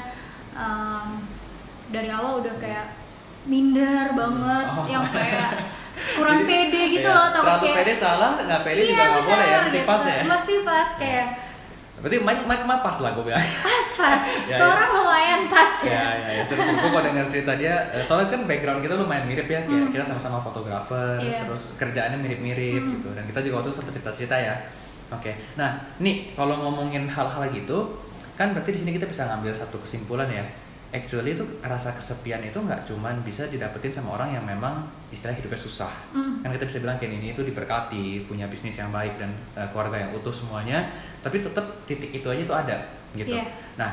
em, 0.53 1.07
dari 1.89 2.07
awal 2.07 2.39
udah 2.39 2.55
kayak 2.55 2.87
minder 3.43 4.07
banget 4.13 4.65
Oh. 4.71 4.85
yang 4.87 5.03
kayak 5.05 5.51
kurang 6.17 6.41
Jadi, 6.41 6.49
pede 6.49 6.81
gitu 6.91 7.05
iya, 7.05 7.13
loh 7.13 7.27
terlalu 7.29 7.59
kayak 7.61 7.77
pede 7.79 7.93
salah 7.93 8.31
nggak 8.39 8.61
pede 8.63 8.79
iya, 8.79 8.87
juga 8.87 9.03
nggak 9.05 9.23
boleh 9.23 9.45
ya 9.45 9.57
mesti 9.59 9.77
gitu. 9.77 9.89
pas 9.89 10.01
ya 10.01 10.21
mesti 10.25 10.53
pas 10.63 10.89
kayak 10.95 11.27
berarti 12.03 12.19
mic 12.19 12.39
mic 12.43 12.61
mah 12.61 12.83
pas 12.83 12.97
lah 12.99 13.15
gue 13.15 13.23
bilang. 13.23 13.39
Pas 13.39 13.87
pas. 13.95 14.21
Ya, 14.51 14.59
ya. 14.59 14.65
orang 14.67 14.89
lumayan 14.91 15.41
pas 15.47 15.71
ya. 15.81 15.89
Ya, 15.89 16.07
ya 16.13 16.29
ya. 16.35 16.43
Seru 16.43 16.59
seru. 16.59 16.75
Gue 16.75 16.91
kalau 16.91 17.05
denger 17.05 17.25
cerita 17.31 17.55
dia 17.55 17.73
eh, 17.89 18.03
soalnya 18.03 18.27
kan 18.27 18.43
background 18.43 18.83
kita 18.83 18.93
lumayan 18.93 19.23
mirip 19.23 19.47
ya. 19.47 19.63
Hmm. 19.63 19.87
kita 19.87 20.03
sama-sama 20.03 20.43
fotografer 20.43 21.15
Iya. 21.17 21.47
terus 21.47 21.79
kerjaannya 21.79 22.19
mirip-mirip 22.19 22.77
Hmm. 22.77 22.93
gitu. 22.93 23.09
Dan 23.15 23.23
kita 23.25 23.39
juga 23.39 23.55
waktu 23.57 23.71
itu 23.71 23.77
sempet 23.79 23.93
cerita-cerita 23.95 24.35
ya. 24.35 24.55
Oke. 25.09 25.31
Nah 25.55 25.79
nih 25.97 26.35
kalau 26.35 26.59
ngomongin 26.59 27.07
hal-hal 27.07 27.47
gitu 27.49 27.95
kan 28.33 28.51
berarti 28.51 28.73
di 28.73 28.79
sini 28.81 28.91
kita 28.91 29.05
bisa 29.05 29.29
ngambil 29.29 29.53
satu 29.53 29.77
kesimpulan 29.79 30.27
ya 30.27 30.41
actually 30.93 31.33
itu 31.33 31.41
rasa 31.59 31.89
kesepian 31.91 32.39
itu 32.39 32.55
nggak 32.55 32.85
cuman 32.85 33.19
bisa 33.21 33.43
didapetin 33.45 33.89
sama 33.91 34.13
orang 34.13 34.29
yang 34.31 34.45
memang 34.45 34.85
istilah 35.09 35.33
hidupnya 35.33 35.57
susah 35.57 35.89
Hmm. 36.13 36.37
kan 36.39 36.53
kita 36.53 36.63
bisa 36.63 36.77
bilang 36.79 36.95
kayak 36.95 37.17
ini 37.17 37.27
itu 37.29 37.41
diberkati 37.41 38.23
punya 38.23 38.45
bisnis 38.45 38.77
yang 38.77 38.89
baik 38.89 39.17
dan 39.17 39.27
eh, 39.53 39.65
keluarga 39.67 39.97
yang 39.99 40.13
utuh 40.13 40.29
semuanya 40.29 40.85
tapi 41.19 41.41
tetap 41.41 41.65
titik 41.83 42.13
itu 42.13 42.27
aja 42.27 42.43
tuh 42.43 42.53
ada 42.55 42.77
gitu 43.11 43.33
Iya. 43.33 43.45
nah 43.73 43.91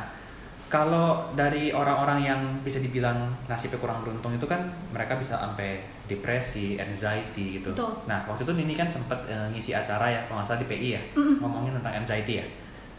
kalau 0.67 1.35
dari 1.35 1.75
orang-orang 1.75 2.23
yang 2.23 2.41
bisa 2.61 2.79
dibilang 2.79 3.17
nasibnya 3.47 3.75
kurang 3.77 4.07
beruntung 4.07 4.31
itu 4.31 4.47
kan 4.47 4.63
mereka 4.89 5.19
bisa 5.19 5.35
sampai 5.35 5.83
depresi, 6.07 6.79
anxiety 6.79 7.59
gitu. 7.59 7.75
Betul. 7.75 7.91
Nah 8.07 8.23
waktu 8.25 8.43
itu 8.43 8.55
Nini 8.55 8.75
kan 8.75 8.87
sempet 8.87 9.19
eh, 9.27 9.47
ngisi 9.51 9.75
acara 9.75 10.07
ya 10.07 10.23
kalau 10.25 10.39
nggak 10.39 10.49
salah 10.49 10.63
di 10.63 10.69
PI 10.69 10.89
ya 10.91 11.03
Mm-mm. 11.15 11.43
ngomongin 11.43 11.75
tentang 11.75 11.99
anxiety 11.99 12.39
ya. 12.39 12.47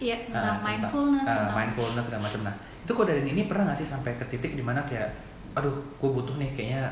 iya 0.02 0.18
Ah, 0.28 0.58
tentang 0.58 0.60
mindfulness 0.66 1.24
ah, 1.24 1.36
tentang 1.38 1.56
mindfulness 1.56 2.06
segala 2.08 2.22
macam. 2.26 2.42
Nah 2.44 2.56
itu 2.82 2.92
kok 2.92 3.06
dari 3.06 3.22
Nini 3.22 3.46
pernah 3.46 3.70
nggak 3.70 3.78
sih 3.78 3.88
sampai 3.88 4.18
ke 4.18 4.26
titik 4.26 4.54
di 4.54 4.64
mana 4.64 4.82
kayak, 4.84 5.10
aduh 5.54 5.72
gue 5.72 6.10
butuh 6.10 6.36
nih 6.36 6.50
kayaknya 6.52 6.90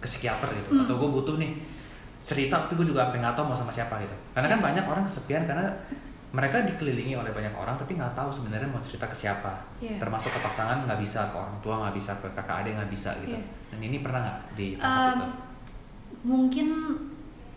ke 0.00 0.08
psikiater 0.08 0.48
gitu, 0.56 0.72
Mm. 0.72 0.84
atau 0.84 0.94
gue 0.96 1.10
butuh 1.12 1.36
nih 1.36 1.52
cerita 2.20 2.56
tapi 2.58 2.72
gue 2.74 2.86
juga 2.86 3.08
sampai 3.08 3.20
nggak 3.20 3.34
tahu 3.34 3.44
mau 3.48 3.56
sama 3.56 3.72
siapa 3.72 4.00
gitu. 4.00 4.16
Karena 4.32 4.48
kan 4.48 4.60
banyak 4.60 4.84
orang 4.84 5.04
kesepian 5.04 5.44
karena 5.44 5.68
mereka 6.30 6.62
dikelilingi 6.62 7.18
oleh 7.18 7.34
banyak 7.34 7.50
orang 7.52 7.74
tapi 7.74 7.98
nggak 7.98 8.14
tahu 8.14 8.30
sebenarnya 8.30 8.68
mau 8.68 8.78
cerita 8.80 9.04
ke 9.04 9.16
siapa. 9.16 9.50
Iya. 9.80 9.98
Termasuk 9.98 10.30
ke 10.30 10.40
pasangan 10.40 10.84
nggak 10.84 11.00
bisa, 11.00 11.26
ke 11.26 11.36
orang 11.36 11.56
tua 11.60 11.74
nggak 11.82 11.96
bisa, 11.96 12.12
ke 12.16 12.28
kakak 12.32 12.64
adik 12.64 12.72
nggak 12.78 12.90
bisa 12.90 13.10
gitu. 13.20 13.34
Iya. 13.34 13.42
Dan 13.72 13.78
ini 13.82 13.96
pernah 14.00 14.20
nggak 14.22 14.38
di 14.54 14.66
tahap 14.76 14.88
Um, 14.88 15.16
itu? 15.16 15.26
mungkin 16.20 16.68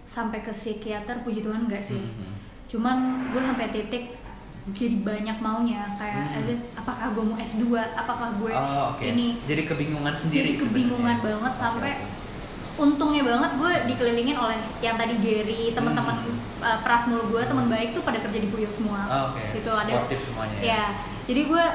sampai 0.04 0.39
ke 0.39 0.52
psikiater 0.52 1.19
puji 1.21 1.39
Tuhan 1.39 1.63
enggak 1.63 1.80
sih 1.80 1.99
Mhm. 1.99 2.32
cuman 2.67 2.97
gue 3.32 3.39
sampai 3.39 3.67
titik 3.69 4.15
jadi 4.65 4.95
banyak 4.97 5.38
maunya 5.38 5.84
kayak 5.93 6.23
Hmm. 6.26 6.39
as 6.39 6.47
apakah 6.73 7.12
gue 7.12 7.23
mau 7.26 7.36
S2 7.36 7.67
apakah 7.93 8.32
gue 8.38 8.54
Oh, 8.54 8.95
oke. 8.95 9.04
ini 9.04 9.43
Jadi 9.43 9.62
kebingungan 9.65 10.15
sendiri. 10.15 10.56
Jadi 10.56 10.63
kebingungan 10.63 11.19
sebenarnya. 11.19 11.36
banget 11.43 11.54
sampai 11.54 11.91
untungnya 12.73 13.21
banget 13.21 13.52
gue 13.54 13.71
dikelilingin 13.86 14.34
oleh 14.34 14.56
yang 14.80 14.95
tadi 14.95 15.19
Gary 15.19 15.71
teman-teman 15.71 16.15
Hmm. 16.17 16.39
uh, 16.60 16.80
prasmul 16.80 17.28
gue 17.28 17.43
teman 17.43 17.67
baik 17.67 17.91
tuh 17.91 18.02
pada 18.02 18.17
kerja 18.17 18.39
di 18.39 18.47
Puyo 18.47 18.65
semua 18.67 19.04
Oh, 19.06 19.23
oke. 19.30 19.43
gitu 19.52 19.67
ada 19.69 19.91
Sportif 19.91 20.19
semuanya 20.23 20.56
ya. 20.56 20.63
ya 20.63 20.84
jadi 21.23 21.41
gue 21.45 21.65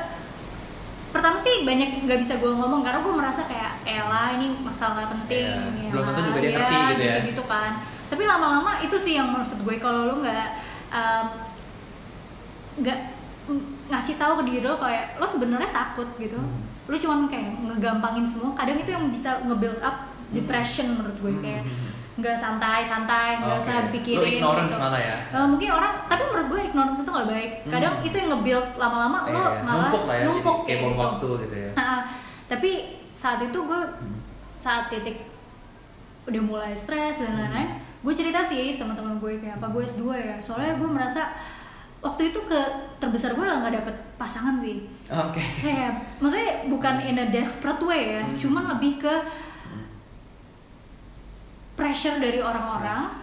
pertama 1.08 1.36
sih 1.36 1.62
banyak 1.62 2.04
nggak 2.04 2.18
bisa 2.18 2.36
gue 2.36 2.50
ngomong 2.50 2.82
karena 2.82 3.00
gue 3.00 3.14
merasa 3.14 3.44
kayak 3.44 3.80
Ella 3.82 4.34
ini 4.34 4.58
masalah 4.58 5.08
penting 5.08 5.44
Iya. 5.44 5.86
ya 5.86 5.90
Belum 5.90 6.04
tentu 6.06 6.20
juga 6.26 6.38
dia 6.38 6.48
ya, 6.48 6.56
ngerti 6.58 6.76
gitu 6.90 7.04
ya. 7.04 7.16
gitu 7.26 7.42
kan 7.44 7.70
tapi 8.08 8.22
lama-lama 8.24 8.80
itu 8.80 8.96
sih 8.96 9.14
yang 9.14 9.28
maksud 9.30 9.60
gue 9.60 9.76
kalau 9.76 10.04
lo 10.04 10.14
nggak 10.18 10.48
um, 10.90 11.26
nggak 12.78 12.98
ngasih 13.88 14.14
tahu 14.14 14.32
ke 14.38 14.44
diri 14.46 14.62
lo 14.62 14.76
kayak 14.76 15.16
lo 15.16 15.24
sebenarnya 15.24 15.70
takut 15.70 16.08
gitu 16.16 16.36
Hmm. 16.36 16.60
lo 16.84 16.94
cuman 16.94 17.24
kayak 17.26 17.48
ngegampangin 17.66 18.24
semua 18.24 18.52
kadang 18.52 18.76
itu 18.76 18.88
yang 18.88 19.08
bisa 19.08 19.40
nge-build 19.42 19.80
up 19.80 20.04
depression 20.30 20.92
menurut 20.94 21.16
gue 21.18 21.32
Hmm. 21.32 21.40
kayak 21.40 21.62
nggak 22.18 22.34
santai 22.34 22.82
santai 22.82 23.38
nggak 23.38 23.54
Oke. 23.54 23.62
usah 23.62 23.74
Lo 23.74 23.82
dipikirin 23.86 24.32
ignorance 24.36 24.74
gitu. 24.74 24.82
malah 24.82 24.98
ya. 24.98 25.16
Eh, 25.30 25.46
mungkin 25.46 25.68
orang 25.70 25.92
tapi 26.04 26.22
menurut 26.24 26.46
gue 26.48 26.60
ignorance 26.64 26.98
itu 26.98 27.08
nggak 27.08 27.28
baik 27.28 27.50
kadang 27.68 27.94
Hmm. 27.94 28.04
itu 28.04 28.14
yang 28.16 28.28
nge-build 28.28 28.66
lama-lama 28.74 29.18
lo 29.22 29.30
Iya, 29.30 29.62
malah 29.62 29.86
numpuk 29.86 30.02
lah 30.04 30.14
ya. 30.14 30.24
numpuk 30.26 30.58
kayak 30.64 30.80
gitu. 30.82 30.98
waktu 30.98 31.28
gitu 31.40 31.54
ya. 31.56 31.70
Tapi 32.46 32.70
saat 33.12 33.38
itu 33.40 33.58
gue 33.60 33.80
Hmm. 33.80 34.18
saat 34.56 34.88
titik 34.88 35.24
udah 36.24 36.42
mulai 36.42 36.72
stres 36.72 37.18
dan 37.18 37.32
lain-lain 37.34 37.70
gue 37.98 38.12
cerita 38.12 38.40
sih 38.40 38.68
sama 38.70 38.92
teman 38.92 39.16
gue 39.16 39.38
kayak 39.38 39.56
apa 39.56 39.66
gue 39.68 39.82
S2 39.82 40.02
ya 40.12 40.36
soalnya 40.38 40.76
gue 40.76 40.86
merasa 40.86 41.32
waktu 41.98 42.22
itu 42.28 42.40
ke 42.42 42.60
terbesar 42.96 43.32
gue 43.32 43.42
lah 43.42 43.58
nggak 43.58 43.74
dapet 43.78 43.94
pasangan 44.14 44.54
sih. 44.56 44.86
Oke. 45.08 45.40
kayak 45.58 46.20
maksudnya 46.20 46.66
bukan 46.66 47.00
in 47.00 47.16
a 47.16 47.26
desperate 47.28 47.80
way 47.80 48.14
ya 48.14 48.22
Hmm. 48.22 48.36
cuman 48.36 48.64
lebih 48.70 49.00
ke 49.00 49.14
pressure 51.74 52.18
dari 52.18 52.38
orang-orang. 52.38 53.14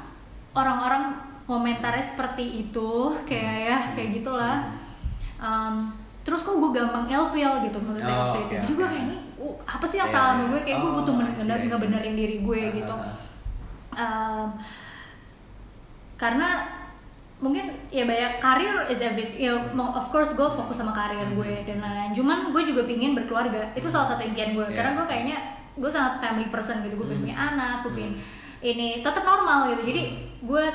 Orang-orang 0.51 1.03
komentarnya 1.43 2.01
seperti 2.01 2.65
itu 2.65 2.89
kayak 3.23 3.55
ya 3.61 3.77
kayak 3.93 4.09
gitulah. 4.15 4.65
Um, 5.35 5.91
terus 6.23 6.41
kok 6.41 6.55
gue 6.55 6.71
gampang 6.71 7.05
ilfeel 7.05 7.61
gitu 7.61 7.77
maksudnya 7.77 8.09
Oh, 8.09 8.19
waktu 8.31 8.39
itu. 8.41 8.53
Jadi 8.57 8.73
gue 8.73 8.88
kayak 8.88 9.03
ini 9.05 9.17
uh, 9.38 9.55
apa 9.61 9.85
sih 9.85 9.99
yang 9.99 10.07
Iya, 10.07 10.15
salah 10.15 10.29
sama 10.31 10.41
iya. 10.41 10.49
gue? 10.49 10.61
Kayak 10.63 10.77
gue 10.79 10.89
Oh, 10.89 10.95
butuh 10.97 11.13
I 11.13 11.17
bener- 11.38 11.63
ngebenerin 11.67 12.15
diri 12.15 12.38
gue 12.41 12.59
Ah, 12.61 12.71
gitu. 12.73 12.95
Um, 13.95 14.47
karena 16.15 16.49
mungkin 17.36 17.67
ya 17.91 18.08
banyak 18.08 18.39
karir 18.39 18.88
is 18.88 19.00
everything 19.00 19.36
ya 19.38 19.52
of 19.76 20.08
course 20.08 20.32
gue 20.32 20.48
fokus 20.48 20.78
sama 20.78 20.91
karir 20.91 21.19
Hmm. 21.21 21.36
gue 21.36 21.52
dan 21.63 21.84
lain-lain 21.84 22.12
cuman 22.12 22.50
gue 22.50 22.63
juga 22.63 22.82
pingin 22.84 23.12
berkeluarga 23.12 23.76
itu 23.76 23.86
salah 23.86 24.08
satu 24.08 24.24
impian 24.24 24.56
gue 24.56 24.63
Yeah. 24.63 24.76
karena 24.80 24.91
gue 24.95 25.06
kayaknya 25.06 25.38
gue 25.76 25.91
sangat 25.91 26.24
family 26.24 26.48
person 26.48 26.80
gitu 26.82 26.95
gue 26.95 27.06
pengen 27.06 27.19
Hmm. 27.19 27.26
punya 27.28 27.38
anak 27.38 27.76
gue 27.84 27.91
pengen 27.93 28.13
Hmm. 28.15 28.24
ini 28.63 28.88
tetap 29.00 29.24
normal 29.24 29.67
gitu 29.69 29.84
jadi 29.84 30.02
gue 30.41 30.65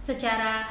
secara 0.00 0.64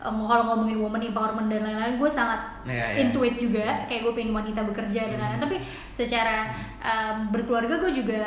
um, 0.00 0.24
kalau 0.24 0.44
ngomongin 0.48 0.78
woman 0.78 1.02
empowerment 1.02 1.50
dan 1.50 1.60
lain-lain 1.60 1.98
gue 1.98 2.08
sangat 2.08 2.40
Iya, 2.62 2.72
iya. 2.72 2.96
into 3.02 3.20
it 3.20 3.36
juga 3.36 3.84
kayak 3.84 4.06
gue 4.06 4.12
pengen 4.14 4.32
wanita 4.32 4.62
bekerja 4.62 5.10
dan 5.10 5.18
lain-lain 5.18 5.34
Hmm. 5.34 5.44
tapi 5.44 5.56
secara 5.92 6.54
um, 6.78 7.28
berkeluarga 7.28 7.74
gue 7.76 7.90
juga 7.92 8.22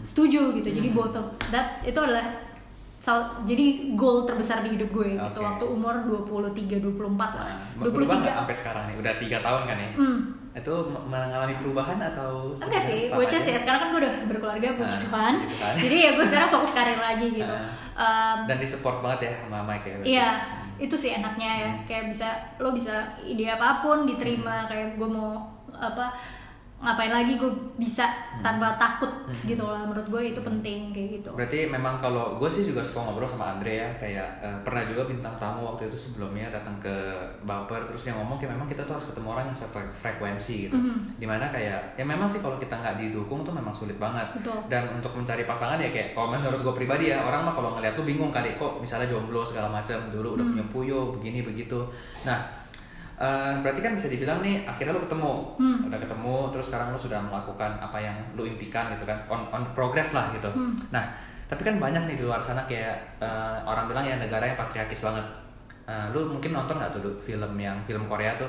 setuju 0.00 0.52
gitu 0.54 0.68
jadi 0.70 0.88
Hmm. 0.88 0.96
both 0.96 1.14
of 1.14 1.24
that 1.48 1.80
itu 1.80 1.96
adalah 1.96 2.43
jadi 3.44 3.66
goal 3.92 4.24
terbesar 4.24 4.64
di 4.64 4.72
hidup 4.72 4.88
gue 4.88 5.12
gitu 5.12 5.36
Oke. 5.36 5.44
waktu 5.44 5.64
umur 5.66 5.94
23 6.24 6.80
24 6.80 7.04
lah 7.36 7.52
Nah, 7.76 7.84
berubah 7.84 8.16
nggak 8.16 8.32
23 8.32 8.40
sampai 8.40 8.56
sekarang 8.56 8.84
nih? 8.88 8.96
Udah 8.96 9.12
tiga 9.20 9.38
tahun 9.40 9.62
kan 9.66 9.76
ya? 9.76 9.90
hmm. 9.94 10.18
Itu 10.54 10.74
mengalami 10.86 11.54
perubahan 11.58 11.98
atau? 11.98 12.54
enggak 12.54 12.78
sih 12.80 12.98
is 13.04 13.12
aja? 13.12 13.38
ya 13.42 13.58
sekarang 13.58 13.80
kan 13.82 13.88
gue 13.90 14.00
udah 14.00 14.14
berkeluarga 14.24 14.66
puji 14.72 14.96
Nah, 14.96 15.02
Tuhan 15.02 15.34
gitu 15.42 15.56
kan. 15.58 15.74
jadi 15.76 15.96
ya 15.98 16.10
gue 16.14 16.24
sekarang 16.24 16.48
fokus 16.48 16.70
karir 16.72 16.96
lagi 16.98 17.28
gitu 17.30 17.56
Um, 17.94 18.50
Dan 18.50 18.58
disupport 18.58 19.06
banget 19.06 19.20
ya 19.22 19.32
sama 19.38 19.62
Mike 19.62 19.86
ya? 19.86 19.96
Iya, 20.02 20.28
itu 20.82 20.98
sih 20.98 21.14
enaknya 21.14 21.50
ya. 21.62 21.70
Hmm. 21.70 21.82
Kayak 21.86 22.04
bisa 22.10 22.28
lo 22.58 22.74
bisa 22.74 22.94
ide 23.22 23.46
apa 23.46 23.86
pun 23.86 24.02
diterima. 24.02 24.66
Kayak 24.66 24.98
gue 24.98 25.06
mau 25.06 25.38
apa 25.70 26.10
ngapain 26.84 27.08
lagi 27.08 27.34
gue 27.34 27.48
bisa 27.74 28.04
tanpa 28.38 28.76
takut 28.76 29.08
gitu 29.42 29.64
lah. 29.64 29.82
Menurut 29.82 30.04
gue 30.04 30.22
itu 30.30 30.40
penting 30.40 30.92
kayak 30.92 31.08
gitu. 31.18 31.28
Hmm. 31.32 31.38
Berarti 31.40 31.58
memang 31.66 31.96
kalau 31.96 32.36
gue 32.36 32.46
sih 32.46 32.60
juga 32.62 32.84
suka 32.84 33.00
ngobrol 33.02 33.24
sama 33.24 33.56
Andre 33.56 33.80
ya 33.80 33.88
kayak 33.96 34.28
eh, 34.38 34.58
pernah 34.60 34.84
juga 34.84 35.08
bintang 35.08 35.32
tamu 35.36 35.64
waktu 35.64 35.88
itu 35.88 35.96
sebelumnya 35.96 36.52
datang 36.52 36.76
ke 36.78 36.92
Baper 37.42 37.88
terus 37.88 38.04
dia 38.04 38.12
ngomong 38.12 38.36
kayak 38.36 38.52
memang 38.52 38.68
kita 38.68 38.84
tuh 38.84 38.94
harus 38.94 39.08
ketemu 39.08 39.28
orang 39.32 39.44
yang 39.48 39.56
sefrekuensi 39.56 40.68
gitu. 40.68 40.76
Mhm. 40.76 41.16
Di 41.16 41.24
mana 41.24 41.48
kayak 41.48 41.96
ya 41.96 42.04
memang 42.04 42.28
sih 42.28 42.38
kalau 42.38 42.60
kita 42.60 42.76
nggak 42.76 43.00
didukung 43.00 43.40
tuh 43.40 43.56
memang 43.56 43.72
sulit 43.72 43.96
banget. 43.96 44.28
Betul. 44.36 44.60
Dan 44.68 44.92
untuk 44.92 45.16
mencari 45.16 45.48
pasangan 45.48 45.80
ya 45.80 45.88
kayak 45.88 46.12
kalau 46.12 46.28
menurut 46.28 46.60
gue 46.60 46.74
pribadi 46.76 47.08
ya 47.08 47.24
orang 47.24 47.48
mah 47.48 47.54
kalau 47.56 47.72
ngeliat 47.74 47.96
tuh 47.96 48.04
bingung 48.04 48.28
kali 48.28 48.54
kok 48.54 48.76
misalnya 48.76 49.08
jomblo 49.08 49.40
segala 49.40 49.72
macam 49.72 49.96
dulu 50.12 50.36
udah 50.36 50.44
Hmm. 50.44 50.52
punya 50.52 50.66
puyo 50.68 50.98
begini 51.16 51.40
begitu. 51.40 51.80
Nah 52.22 52.44
eh, 53.14 53.52
berarti 53.62 53.80
kan 53.80 53.92
bisa 53.94 54.08
dibilang 54.08 54.42
nih 54.42 54.62
akhirnya 54.64 54.92
lo 54.92 55.02
ketemu 55.04 55.32
Hmm. 55.56 55.78
udah 55.86 55.98
ketemu 56.02 56.36
terus 56.50 56.66
sekarang 56.68 56.88
lo 56.90 56.98
sudah 56.98 57.20
melakukan 57.22 57.78
apa 57.78 57.98
yang 57.98 58.16
lo 58.34 58.42
impikan 58.42 58.90
gitu 58.94 59.06
kan 59.06 59.18
on 59.30 59.46
on 59.50 59.62
progress 59.72 60.12
lah 60.12 60.30
gitu. 60.30 60.50
Hmm. 60.50 60.74
Nah, 60.90 61.04
tapi 61.46 61.62
kan 61.62 61.78
banyak 61.78 62.10
nih 62.10 62.16
di 62.18 62.24
luar 62.26 62.42
sana 62.42 62.66
kayak 62.66 63.22
eh, 63.22 63.58
orang 63.62 63.86
bilang 63.86 64.02
ya 64.02 64.18
negara 64.18 64.42
yang 64.44 64.58
patriarkis 64.58 65.02
banget. 65.02 65.26
Eh, 65.84 66.06
lu 66.10 66.26
mungkin 66.26 66.50
nonton 66.50 66.80
nggak 66.80 66.96
tuh 66.96 67.14
film 67.20 67.54
yang 67.54 67.76
film 67.84 68.08
Korea 68.08 68.34
tuh 68.34 68.48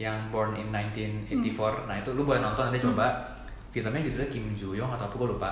yang 0.00 0.32
Born 0.32 0.56
in 0.56 0.72
1984. 0.72 1.86
Nah, 1.86 1.94
itu 1.94 2.10
lu 2.16 2.24
boleh 2.24 2.42
nonton 2.42 2.66
nanti 2.72 2.80
coba. 2.80 3.06
Filmnya 3.72 4.04
judulnya 4.04 4.28
Kim 4.28 4.52
Joo 4.52 4.76
Young 4.76 4.92
atau 4.92 5.08
apa 5.08 5.14
gue 5.16 5.28
lupa. 5.32 5.50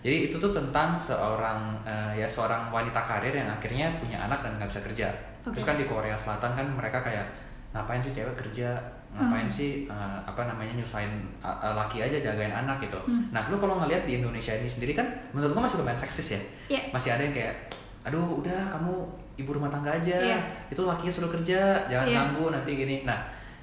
Jadi 0.00 0.26
itu 0.26 0.40
tuh 0.40 0.50
tentang 0.50 0.96
seorang 0.98 1.76
eh, 1.84 2.18
ya 2.18 2.26
seorang 2.26 2.72
wanita 2.72 2.98
karir 3.04 3.30
yang 3.30 3.46
akhirnya 3.46 3.92
punya 4.00 4.18
anak 4.18 4.40
dan 4.42 4.56
nggak 4.56 4.70
bisa 4.72 4.80
kerja. 4.82 5.06
Oke. 5.44 5.54
Terus 5.54 5.64
kan 5.68 5.76
di 5.78 5.86
Korea 5.86 6.16
Selatan 6.16 6.56
kan 6.56 6.66
mereka 6.66 6.98
kayak 6.98 7.26
ngapain 7.70 8.02
sih 8.02 8.10
cewek 8.10 8.34
kerja, 8.34 8.74
ngapain 9.14 9.46
Hmm. 9.46 9.50
sih 9.50 9.70
eh, 9.86 10.18
apa 10.26 10.42
namanya 10.46 10.74
nyusahin 10.74 11.10
uh, 11.38 11.50
uh, 11.62 11.74
laki 11.78 12.02
aja 12.02 12.18
jagain 12.18 12.50
anak 12.50 12.82
gitu. 12.82 12.98
Hmm. 13.06 13.30
Nah, 13.30 13.46
lu 13.46 13.58
kalau 13.62 13.78
ngelihat 13.78 14.06
di 14.06 14.18
Indonesia 14.18 14.54
ini 14.54 14.66
sendiri 14.66 14.98
kan 14.98 15.06
menurut 15.30 15.54
gua 15.54 15.66
masih 15.66 15.82
lumayan 15.82 15.98
seksis 15.98 16.34
ya. 16.34 16.40
Iya. 16.66 16.82
Masih 16.90 17.10
ada 17.14 17.22
yang 17.22 17.34
kayak 17.34 17.54
aduh 18.00 18.42
udah 18.42 18.74
kamu 18.74 18.94
ibu 19.38 19.50
rumah 19.54 19.70
tangga 19.70 19.94
aja. 19.94 20.18
Iya. 20.18 20.38
Itu 20.66 20.82
lakinya 20.86 21.12
suruh 21.14 21.30
kerja, 21.30 21.86
jangan 21.86 22.06
ganggu 22.10 22.50
nanti 22.50 22.70
gini. 22.74 23.06
Nah, 23.06 23.18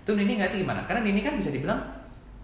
itu 0.07 0.15
Nini 0.15 0.39
ngerti 0.39 0.63
gimana? 0.63 0.87
Karena 0.87 1.03
Nini 1.03 1.19
kan 1.19 1.35
bisa 1.35 1.51
dibilang 1.51 1.79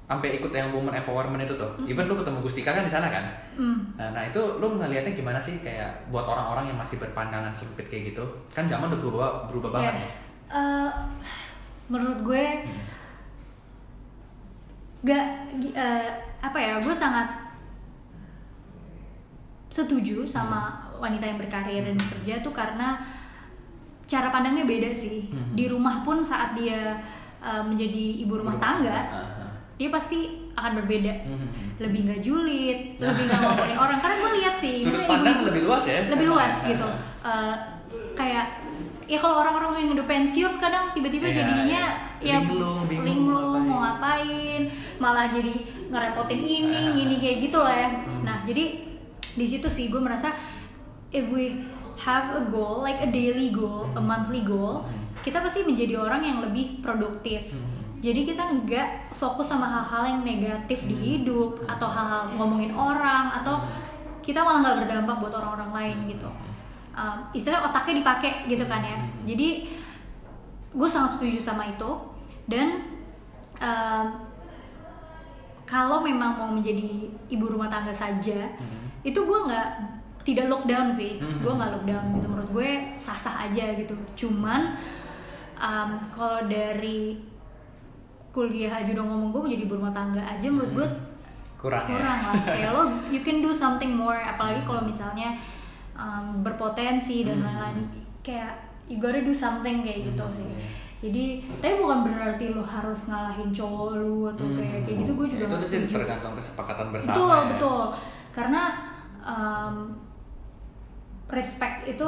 sampai 0.04 0.36
ikut 0.36 0.52
yang 0.52 0.68
woman 0.76 0.92
empowerment 0.94 1.48
itu 1.48 1.56
tuh. 1.56 1.72
Even 1.88 2.06
lu 2.12 2.14
ketemu 2.20 2.44
Gustika 2.44 2.76
kan 2.76 2.84
di 2.84 2.92
sana 2.92 3.08
kan. 3.08 3.24
Hmm. 3.56 3.96
Nah, 3.96 4.12
nah 4.12 4.24
itu 4.28 4.38
lu 4.60 4.76
ngelihatnya 4.76 5.16
gimana 5.16 5.40
sih 5.40 5.64
kayak 5.64 5.90
buat 6.12 6.28
orang-orang 6.28 6.70
yang 6.70 6.78
masih 6.78 7.00
berpandangan 7.00 7.56
sempit 7.56 7.88
kayak 7.88 8.12
gitu? 8.12 8.24
Kan 8.52 8.68
zaman 8.68 8.92
udah 8.92 9.00
berubah 9.00 9.30
berubah 9.48 9.70
banget 9.80 9.94
Ya, 9.96 10.00
nih. 10.04 10.12
Menurut 11.86 12.20
gue 12.24 12.46
gak 15.04 15.26
gi- 15.58 15.76
eh, 15.76 16.10
apa 16.40 16.58
ya 16.58 16.74
gue 16.78 16.96
sangat 16.96 17.28
setuju 19.68 20.22
sama 20.24 20.70
wanita 20.96 21.26
yang 21.26 21.36
berkarir 21.38 21.82
dan 21.84 21.96
bekerja 21.98 22.34
tuh 22.40 22.54
karena 22.54 23.02
cara 24.06 24.30
pandangnya 24.30 24.64
beda 24.64 24.94
sih 24.94 25.28
Mhm. 25.28 25.54
di 25.54 25.66
rumah 25.68 26.00
pun 26.00 26.22
saat 26.22 26.54
dia 26.54 27.02
eh, 27.42 27.60
menjadi 27.62 28.24
ibu 28.24 28.38
rumah 28.38 28.56
tangga 28.56 28.94
Ah, 29.04 29.20
ah. 29.42 29.52
dia 29.76 29.90
pasti 29.90 30.16
akan 30.54 30.80
berbeda 30.80 31.12
Mhm. 31.26 31.48
lebih 31.78 32.00
nggak 32.06 32.22
julid 32.22 32.80
lebih 33.04 33.24
nggak 33.26 33.42
ngomongin 33.42 33.76
orang 33.78 34.00
karena 34.00 34.16
gue 34.18 34.32
lihat 34.40 34.56
sih 34.56 34.74
Sudut 34.80 34.88
misalnya 34.96 35.10
pandang 35.10 35.34
ibu-ibu- 35.34 35.48
lebih 35.50 35.64
luas 35.66 35.84
ya? 35.84 36.00
lebih 36.08 36.28
luas 36.30 36.54
ya? 36.56 36.68
gitu 36.70 36.88
Eh, 37.24 37.56
kayak 38.14 38.46
ya 39.04 39.18
kalau 39.18 39.40
orang-orang 39.40 39.84
yang 39.84 39.92
udah 39.94 40.06
pensiun 40.06 40.54
kadang 40.58 40.92
tiba-tiba 40.92 41.28
Iya, 41.28 41.36
jadinya 41.36 41.84
iya. 42.20 42.36
ya 42.36 42.38
Linglung, 42.40 42.78
linglung, 43.04 43.62
mau 43.66 43.80
ngapain 43.82 44.62
malah 44.96 45.28
jadi 45.28 45.56
ngerepotin 45.88 46.40
ini 46.40 46.82
Ah. 46.82 46.94
gini 46.94 47.16
kayak 47.18 47.38
gitu 47.42 47.60
lah 47.60 47.76
ya 47.76 47.90
Hmm. 47.92 48.24
nah 48.24 48.38
jadi 48.42 48.64
di 49.34 49.46
situ 49.46 49.68
sih 49.68 49.88
gue 49.88 49.98
merasa 49.98 50.32
if 51.10 51.28
we 51.28 51.60
have 52.00 52.32
a 52.32 52.44
goal 52.48 52.80
like 52.80 52.98
a 52.98 53.10
daily 53.10 53.50
goal 53.50 53.92
a 53.92 54.02
monthly 54.02 54.42
goal 54.42 54.84
Hmm. 54.84 55.04
kita 55.20 55.40
pasti 55.40 55.62
menjadi 55.62 55.98
orang 55.98 56.22
yang 56.22 56.40
lebih 56.40 56.80
produktif 56.80 57.52
Hmm. 57.52 58.00
jadi 58.00 58.24
kita 58.26 58.44
nggak 58.58 58.88
fokus 59.12 59.48
sama 59.48 59.66
hal-hal 59.66 60.04
yang 60.08 60.22
negatif 60.24 60.84
di 60.84 60.96
Hmm. 60.96 61.04
hidup 61.04 61.52
atau 61.66 61.88
hal-hal 61.88 62.32
ngomongin 62.34 62.72
orang 62.72 63.36
atau 63.36 63.60
kita 64.20 64.40
malah 64.40 64.64
nggak 64.64 64.88
berdampak 64.88 65.16
buat 65.20 65.34
orang-orang 65.36 65.72
lain 65.74 65.98
gitu 66.10 66.30
um, 66.94 67.18
istilah 67.32 67.64
otaknya 67.64 68.00
dipakai 68.00 68.46
gitu 68.46 68.66
kan 68.66 68.82
ya 68.82 68.96
Hmm. 68.96 69.10
jadi 69.24 69.68
gue 70.72 70.90
sangat 70.90 71.18
setuju 71.18 71.38
sama 71.40 71.68
itu 71.68 71.90
dan 72.46 72.82
um, 73.58 74.06
kalau 75.64 76.00
memang 76.00 76.36
mau 76.36 76.50
menjadi 76.50 77.08
ibu 77.28 77.46
rumah 77.48 77.68
tangga 77.68 77.92
saja 77.92 78.46
Hmm. 78.54 78.90
itu 79.02 79.18
gue 79.18 79.40
nggak 79.44 79.68
tidak 80.24 80.48
lockdown 80.48 80.88
sih 80.88 81.20
Mhm. 81.20 81.40
gue 81.42 81.54
nggak 81.54 81.72
lockdown 81.74 82.06
gitu 82.16 82.28
menurut 82.28 82.50
gue 82.52 82.70
sah 82.96 83.16
sah 83.16 83.44
aja 83.44 83.76
gitu 83.76 83.92
cuman 84.16 84.80
um, 85.56 85.90
kalau 86.10 86.48
dari 86.48 87.20
kuliah 88.32 88.72
aja 88.74 88.90
udah 88.90 89.04
ngomong 89.04 89.30
gue 89.30 89.42
menjadi 89.44 89.64
ibu 89.64 89.76
rumah 89.76 89.92
tangga 89.92 90.24
aja 90.24 90.48
menurut 90.48 90.72
gue 90.74 90.88
kurang, 91.60 91.86
kurang 91.86 92.18
ya. 92.18 92.28
lah 92.28 92.36
kayak 92.44 92.70
lo 92.72 92.82
you 93.08 93.22
can 93.22 93.40
do 93.40 93.52
something 93.52 93.94
more 93.94 94.18
apalagi 94.18 94.64
kalau 94.64 94.82
misalnya 94.82 95.36
um, 95.94 96.42
berpotensi 96.42 97.24
dan 97.24 97.38
Hmm. 97.38 97.46
lain-lain 97.46 97.78
kayak 98.20 98.54
you 98.86 98.98
gotta 98.98 99.20
do 99.20 99.32
something 99.32 99.82
kayak 99.82 100.06
gitu 100.06 100.24
Hmm. 100.24 100.36
sih 100.36 100.48
jadi 101.04 101.24
tapi 101.60 101.76
bukan 101.78 102.00
berarti 102.02 102.46
lo 102.50 102.64
harus 102.64 103.08
ngalahin 103.08 103.52
cowok 103.52 104.00
lu 104.00 104.24
atau 104.26 104.48
kayak 104.50 104.84
kayak 104.84 104.98
gitu 105.04 105.12
gue 105.14 105.28
juga 105.30 105.44
Hmm. 105.46 105.54
itu 105.54 105.66
sih 105.66 105.82
tergantung 105.86 106.34
kesepakatan 106.34 106.88
bersama 106.90 107.12
betul 107.14 107.30
ya. 107.30 107.44
betul 107.52 107.82
karena 108.32 108.62
um, 109.20 109.76
respect 111.28 111.88
itu 111.88 112.08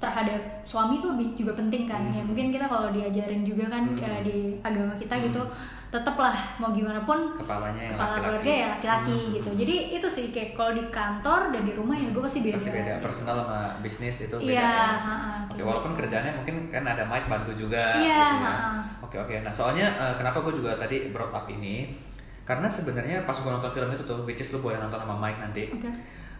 terhadap 0.00 0.40
suami 0.64 0.96
itu 0.96 1.06
lebih 1.06 1.28
juga 1.36 1.52
penting 1.54 1.84
kan 1.84 2.00
Hmm. 2.02 2.16
ya 2.16 2.22
mungkin 2.22 2.48
kita 2.48 2.64
kalau 2.64 2.88
diajarin 2.88 3.44
juga 3.44 3.68
kan 3.68 3.84
Hmm. 3.86 4.00
eh, 4.00 4.20
di 4.22 4.36
agama 4.58 4.92
kita 4.94 5.14
Hmm. 5.14 5.24
gitu 5.28 5.42
tetaplah 5.90 6.30
mau 6.56 6.70
gimana 6.70 7.02
pun 7.02 7.34
kepalanya 7.34 7.82
yang 7.82 7.92
kepala 7.92 8.08
laki-laki. 8.08 8.24
keluarga 8.24 8.52
ya 8.54 8.66
laki-laki 8.72 9.18
Hmm. 9.18 9.32
gitu 9.34 9.50
jadi 9.56 9.74
itu 9.92 10.06
sih 10.08 10.26
kayak 10.30 10.50
kalau 10.54 10.72
di 10.72 10.84
kantor 10.88 11.40
dan 11.50 11.62
di 11.62 11.72
rumah 11.72 11.92
ya 11.92 12.08
gue 12.08 12.22
pasti 12.22 12.40
beda 12.40 12.56
pasti 12.56 12.70
beda 12.72 12.94
personal 12.98 13.34
sama 13.38 13.60
bisnis 13.78 14.16
itu 14.22 14.36
beda 14.36 14.48
Iya, 14.48 14.62
ya. 14.62 14.86
ha-ha, 14.96 15.30
Oke, 15.44 15.52
kayak 15.52 15.66
walaupun 15.66 15.90
gitu. 15.90 16.00
kerjanya 16.00 16.30
mungkin 16.32 16.56
kan 16.70 16.84
ada 16.86 17.02
mic 17.04 17.24
bantu 17.26 17.50
juga 17.52 17.82
Iya, 17.94 18.22
gitu 18.24 18.36
ya. 18.40 18.54
Oke 19.02 19.16
oke. 19.18 19.34
Nah 19.42 19.50
soalnya 19.50 19.86
eh, 19.90 20.14
kenapa 20.16 20.38
gue 20.40 20.54
juga 20.54 20.70
tadi 20.74 21.10
brought 21.10 21.34
up 21.34 21.44
ini 21.46 21.92
karena 22.40 22.64
sebenarnya 22.66 23.22
pas 23.22 23.34
gue 23.34 23.46
nonton 23.46 23.68
film 23.68 23.90
itu 23.90 24.02
tuh, 24.02 24.22
which 24.24 24.38
is 24.38 24.50
lu 24.50 24.58
boleh 24.58 24.74
nonton 24.76 24.96
sama 24.96 25.12
Mike 25.14 25.38
nanti. 25.40 25.66
Oke. 25.68 25.90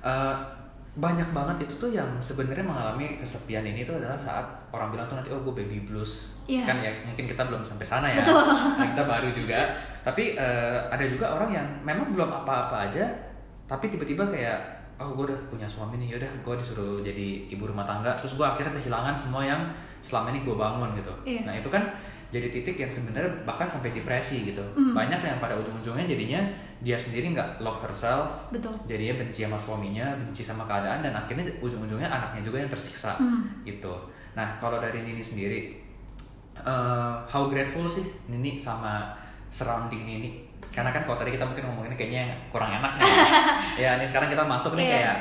eh, 0.00 0.34
banyak 0.90 1.30
banget 1.30 1.56
itu 1.64 1.74
tuh 1.78 1.90
yang 1.90 2.10
sebenarnya 2.18 2.66
mengalami 2.66 3.14
kesepian 3.16 3.62
ini 3.62 3.82
tuh 3.82 3.94
adalah 3.94 4.18
saat 4.18 4.42
orang 4.70 4.90
bilang 4.90 5.06
tuh 5.06 5.14
nanti 5.14 5.30
oh 5.30 5.38
gue 5.40 5.54
baby 5.54 5.86
blues 5.86 6.42
Iya. 6.44 6.66
kan 6.66 6.76
ya 6.78 6.90
mungkin 7.04 7.24
kita 7.24 7.46
belum 7.46 7.62
sampai 7.62 7.86
sana 7.86 8.06
ya 8.06 8.18
Betul. 8.20 8.42
Nah, 8.42 8.86
kita 8.90 9.04
baru 9.04 9.28
juga 9.30 9.60
tapi 10.02 10.34
eh, 10.34 10.78
ada 10.84 11.04
juga 11.04 11.30
orang 11.30 11.50
yang 11.52 11.66
memang 11.80 12.10
belum 12.10 12.26
apa-apa 12.28 12.90
aja 12.90 13.06
tapi 13.64 13.86
tiba-tiba 13.86 14.26
kayak 14.26 14.58
oh 14.98 15.14
gue 15.14 15.30
udah 15.30 15.38
punya 15.46 15.64
suami 15.64 15.94
nih 15.96 16.18
yaudah 16.18 16.28
gue 16.42 16.54
disuruh 16.58 16.98
jadi 17.00 17.46
ibu 17.48 17.64
rumah 17.64 17.86
tangga 17.86 18.18
terus 18.18 18.34
gue 18.34 18.42
akhirnya 18.42 18.74
kehilangan 18.74 19.14
semua 19.14 19.46
yang 19.46 19.62
selama 20.02 20.34
ini 20.34 20.42
gue 20.42 20.52
bangun 20.52 20.90
gitu 20.92 21.12
Iya. 21.22 21.40
nah 21.46 21.54
itu 21.54 21.70
kan 21.70 21.86
jadi 22.30 22.46
titik 22.46 22.76
yang 22.76 22.90
sebenarnya 22.90 23.30
bahkan 23.42 23.64
sampai 23.64 23.90
depresi 23.90 24.42
gitu 24.44 24.62
Mm. 24.74 24.90
banyak 24.92 25.20
yang 25.20 25.38
pada 25.38 25.54
ujung-ujungnya 25.54 26.04
jadinya 26.04 26.42
dia 26.80 26.96
sendiri 26.96 27.32
nggak 27.32 27.60
love 27.60 27.76
herself 27.80 28.48
betul 28.48 28.72
jadinya 28.84 29.20
benci 29.20 29.44
sama 29.44 29.56
suaminya, 29.56 30.16
benci 30.16 30.40
sama 30.40 30.64
keadaan 30.64 31.00
dan 31.00 31.12
akhirnya 31.12 31.44
ujung-ujungnya 31.60 32.08
anaknya 32.08 32.40
juga 32.40 32.56
yang 32.58 32.68
tersiksa 32.68 33.12
Hmm. 33.16 33.44
gitu. 33.62 33.92
Nah 34.32 34.56
kalau 34.56 34.80
dari 34.80 35.04
Nini 35.04 35.20
sendiri, 35.20 35.76
eh, 36.56 37.12
how 37.26 37.46
grateful 37.46 37.84
sih 37.84 38.04
Nini 38.26 38.56
sama 38.56 39.12
surrounding 39.48 40.04
Nini? 40.04 40.30
Karena 40.70 40.88
kan 40.88 41.02
kalau 41.02 41.18
tadi 41.18 41.34
kita 41.34 41.42
mungkin 41.42 41.66
ngomongin 41.66 41.94
kayaknya 41.94 42.30
yang 42.30 42.32
kurang 42.48 42.70
enak 42.72 42.96
nih. 42.96 43.06
ya 43.82 43.90
ini 43.98 44.06
sekarang 44.06 44.30
kita 44.30 44.40
masuk 44.40 44.72
nih 44.72 44.86
Iya. 44.86 44.94
kayak 44.96 45.16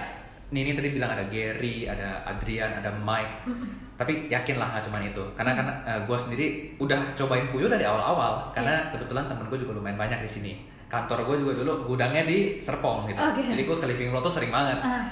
Nini 0.49 0.71
tadi 0.73 0.89
bilang 0.89 1.13
ada 1.13 1.25
Gary, 1.27 1.85
ada 1.85 2.25
Adrian, 2.25 2.71
ada 2.73 2.89
Mike. 2.89 3.45
Tapi 3.93 4.25
yakinlah 4.27 4.73
nggak 4.73 4.85
cuma 4.85 4.97
itu. 4.99 5.21
Karena 5.35 5.53
kan 5.53 5.67
gue 6.07 6.17
sendiri 6.17 6.45
udah 6.77 6.97
cobain 7.13 7.45
Puyo 7.49 7.67
dari 7.67 7.85
awal-awal. 7.85 8.49
Karena 8.49 8.89
kebetulan 8.89 9.29
temen 9.29 9.45
gue 9.45 9.57
juga 9.57 9.75
lumayan 9.75 9.97
banyak 9.97 10.23
di 10.23 10.29
sini. 10.29 10.53
Kantor 10.89 11.21
gue 11.23 11.35
juga 11.39 11.53
dulu 11.55 11.93
gudangnya 11.93 12.25
di 12.25 12.57
Serpong 12.57 13.05
gitu. 13.05 13.21
Oke. 13.21 13.45
Jadi 13.45 13.61
gue 13.63 13.77
ke 13.77 13.85
Living 13.85 14.09
Room 14.09 14.19
tuh 14.19 14.33
sering 14.33 14.49
banget. 14.49 14.81
Ah. 14.81 15.05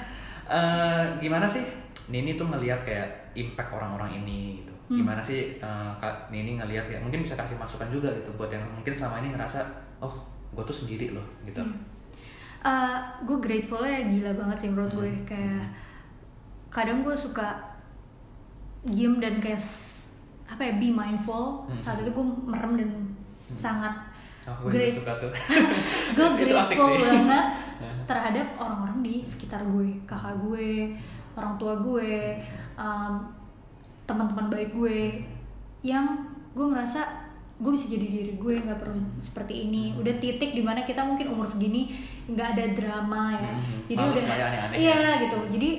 Eh, 0.48 1.04
gimana 1.22 1.46
sih 1.46 1.62
Nini 2.08 2.34
tuh 2.34 2.50
ngelihat 2.50 2.82
kayak 2.82 3.06
impact 3.32 3.70
orang-orang 3.70 4.18
ini 4.18 4.58
gitu. 4.58 4.74
Hmm. 4.90 4.98
Gimana 5.00 5.22
sih 5.22 5.54
eh, 5.56 5.90
Kak 5.96 6.28
Nini 6.28 6.58
ngelihat 6.58 6.90
kayak 6.90 7.00
mungkin 7.00 7.22
bisa 7.22 7.38
kasih 7.38 7.54
masukan 7.54 7.86
juga 7.88 8.10
gitu 8.10 8.34
buat 8.34 8.50
yang 8.50 8.66
mungkin 8.74 8.90
selama 8.90 9.22
ini 9.22 9.30
ngerasa 9.32 9.62
oh 10.02 10.14
gue 10.50 10.64
tuh 10.64 10.74
sendiri 10.74 11.14
loh 11.14 11.24
gitu. 11.46 11.62
Hmm. 11.62 11.78
gue 13.22 13.38
gratefulnya 13.38 14.10
gila 14.10 14.34
banget 14.34 14.56
sih 14.58 14.68
menurut 14.68 14.90
gue 14.90 15.08
Hmm. 15.08 15.24
kayak 15.24 15.64
kadang 16.68 17.06
gue 17.06 17.14
suka 17.14 17.54
diem 18.82 19.22
dan 19.22 19.38
kayak 19.38 19.60
apa 20.48 20.62
ya 20.64 20.72
be 20.76 20.88
mindful 20.90 21.68
Hmm. 21.68 21.78
saat 21.78 22.00
itu 22.00 22.10
gue 22.10 22.26
merem 22.44 22.72
dan 22.80 22.90
sangat 23.54 23.94
Oh, 24.48 24.68
gue 24.68 24.88
suka 24.88 25.12
tuh. 25.20 25.30
gue 26.16 26.28
grateful 26.40 26.96
banget 26.96 27.46
terhadap 28.10 28.46
orang-orang 28.56 28.98
di 29.04 29.14
sekitar 29.20 29.60
gue. 29.68 30.00
Kakak 30.08 30.40
gue 30.40 30.96
orang 31.36 31.54
tua 31.60 31.76
gue 31.78 32.40
um, 32.74 33.12
teman-teman 34.08 34.48
baik 34.48 34.72
gue 34.72 35.22
yang 35.84 36.26
gue 36.56 36.66
merasa 36.66 37.28
gue 37.58 37.74
bisa 37.74 37.90
jadi 37.90 38.06
diri 38.06 38.32
gue 38.38 38.54
nggak 38.64 38.78
perlu 38.80 38.98
seperti 39.20 39.68
ini. 39.68 39.92
Hmm. 39.92 40.00
udah 40.00 40.14
titik 40.16 40.54
di 40.54 40.62
mana 40.64 40.86
kita 40.86 41.04
mungkin 41.04 41.34
umur 41.34 41.46
segini 41.46 41.92
nggak 42.30 42.48
ada 42.56 42.64
drama 42.72 43.34
ya. 43.36 43.52
Hmm, 43.52 43.78
jadi 43.86 44.02
udah 44.02 44.24
ya 44.24 44.48
iya 44.74 44.94
ya. 44.96 45.12
gitu. 45.26 45.38
Jadi 45.52 45.70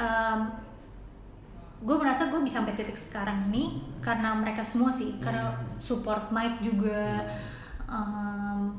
um, 0.00 0.63
gue 1.84 1.92
merasa 1.94 2.26
gue 2.26 2.40
bisa 2.40 2.58
sampai 2.58 2.72
titik 2.72 2.96
sekarang 2.96 3.44
ini 3.46 3.64
karena 4.00 4.32
mereka 4.32 4.60
semua 4.60 4.88
sih 4.88 5.20
karena 5.20 5.52
Hmm. 5.52 5.76
support 5.76 6.28
Mike 6.30 6.64
juga 6.64 7.20
um, 7.84 8.72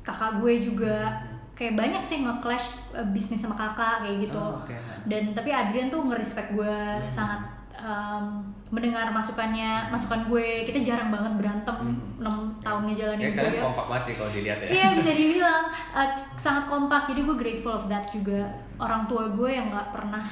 kakak 0.00 0.38
gue 0.38 0.52
juga 0.60 1.22
kayak 1.52 1.76
banyak 1.76 2.02
sih 2.02 2.18
nge-clash 2.20 2.66
uh, 2.92 3.06
bisnis 3.06 3.38
sama 3.38 3.54
kakak 3.54 4.02
kayak 4.02 4.26
gitu 4.26 4.40
Oh, 4.40 4.58
oke. 4.58 4.74
dan 5.04 5.30
tapi 5.30 5.50
Adrian 5.50 5.86
tuh 5.86 6.02
nge-respect 6.02 6.50
gue 6.50 6.76
sangat 7.06 7.46
um, 7.76 8.42
mendengar 8.68 9.06
masukannya 9.08 9.86
masukan 9.88 10.24
gue 10.24 10.64
kita 10.64 10.82
jarang 10.82 11.10
banget 11.10 11.32
berantem 11.36 11.78
Hmm. 11.78 12.18
6 12.20 12.60
tahun 12.60 12.82
ngejalanin 12.84 13.22
Ya 13.22 13.30
kalian 13.32 13.52
gue 13.54 13.62
kompak 13.64 13.86
banget 13.86 14.04
sih 14.04 14.14
kalau 14.14 14.30
dilihat 14.30 14.58
ya. 14.60 14.68
Iya 14.68 14.86
bisa 14.98 15.10
dibilang 15.12 15.64
uh, 15.90 16.08
sangat 16.34 16.64
kompak 16.66 17.06
jadi 17.06 17.20
gue 17.22 17.36
grateful 17.38 17.72
of 17.72 17.86
that 17.86 18.08
juga 18.08 18.50
orang 18.76 19.06
tua 19.06 19.30
gue 19.30 19.48
yang 19.48 19.70
nggak 19.70 19.88
pernah 19.90 20.24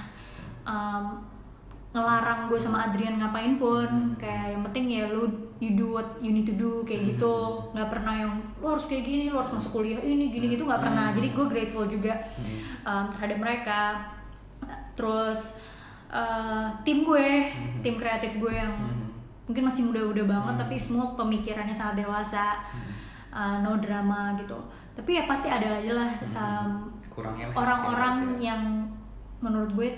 um, 0.64 1.04
ngelarang 1.88 2.46
gue 2.46 2.56
sama 2.56 2.84
Adrian 2.84 3.16
ngapain 3.16 3.56
pun 3.56 3.88
Hmm. 3.88 4.12
kayak 4.14 4.52
yang 4.52 4.62
penting 4.62 4.84
ya 4.90 5.08
lu 5.08 5.24
you 5.58 5.72
do 5.72 5.90
what 5.90 6.20
you 6.20 6.30
need 6.30 6.44
to 6.44 6.52
do 6.54 6.84
kayak 6.84 7.02
gitu 7.08 7.32
Hmm. 7.32 7.72
nggak 7.72 7.88
pernah 7.90 8.14
yang 8.14 8.32
lu 8.56 8.66
harus 8.68 8.84
kayak 8.84 9.02
gini 9.02 9.26
lu 9.26 9.36
harus 9.36 9.50
masuk 9.50 9.72
kuliah 9.74 9.98
ini 9.98 10.28
gini 10.28 10.52
gitu 10.52 10.62
nggak 10.62 10.78
pernah 10.78 11.10
Hmm. 11.10 11.16
jadi 11.16 11.28
gue 11.32 11.46
grateful 11.48 11.84
juga 11.84 12.12
Hmm. 12.36 12.60
um, 12.84 13.04
terhadap 13.10 13.38
mereka 13.38 13.80
terus 14.92 15.58
uh, 16.08 16.68
tim 16.82 17.02
gue 17.02 17.28
Hmm. 17.48 17.80
tim 17.80 17.94
kreatif 17.96 18.36
gue 18.36 18.52
yang 18.52 18.74
Hmm. 18.74 19.08
mungkin 19.48 19.64
masih 19.64 19.88
muda-muda 19.88 20.22
banget 20.24 20.54
Hmm. 20.54 20.62
tapi 20.62 20.76
semua 20.76 21.14
pemikirannya 21.14 21.72
sangat 21.72 22.04
dewasa 22.04 22.60
Hmm. 22.68 22.92
uh, 23.30 23.56
no 23.60 23.76
drama 23.78 24.36
gitu 24.36 24.60
tapi 24.92 25.14
ya 25.14 25.24
pasti 25.24 25.48
ada 25.48 25.78
aja 25.78 25.92
lah 25.94 26.10
um, 26.34 26.68
orang-orang 27.50 28.14
pasti 28.14 28.34
ada. 28.34 28.44
yang 28.44 28.62
menurut 29.38 29.72
gue 29.72 29.88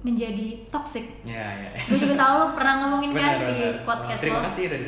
menjadi 0.00 0.62
toxic. 0.68 1.04
Ya 1.22 1.42
ya 1.58 1.70
gue 1.74 1.98
juga 1.98 2.14
tahu 2.16 2.34
lo 2.36 2.46
pernah 2.52 2.74
ngomongin 2.80 3.10
kan 3.12 3.34
Benar, 3.36 3.48
di 3.48 3.58
podcast 3.82 4.20
terima 4.20 4.38
lo 4.38 4.46
kasih 4.46 4.62
udah 4.66 4.78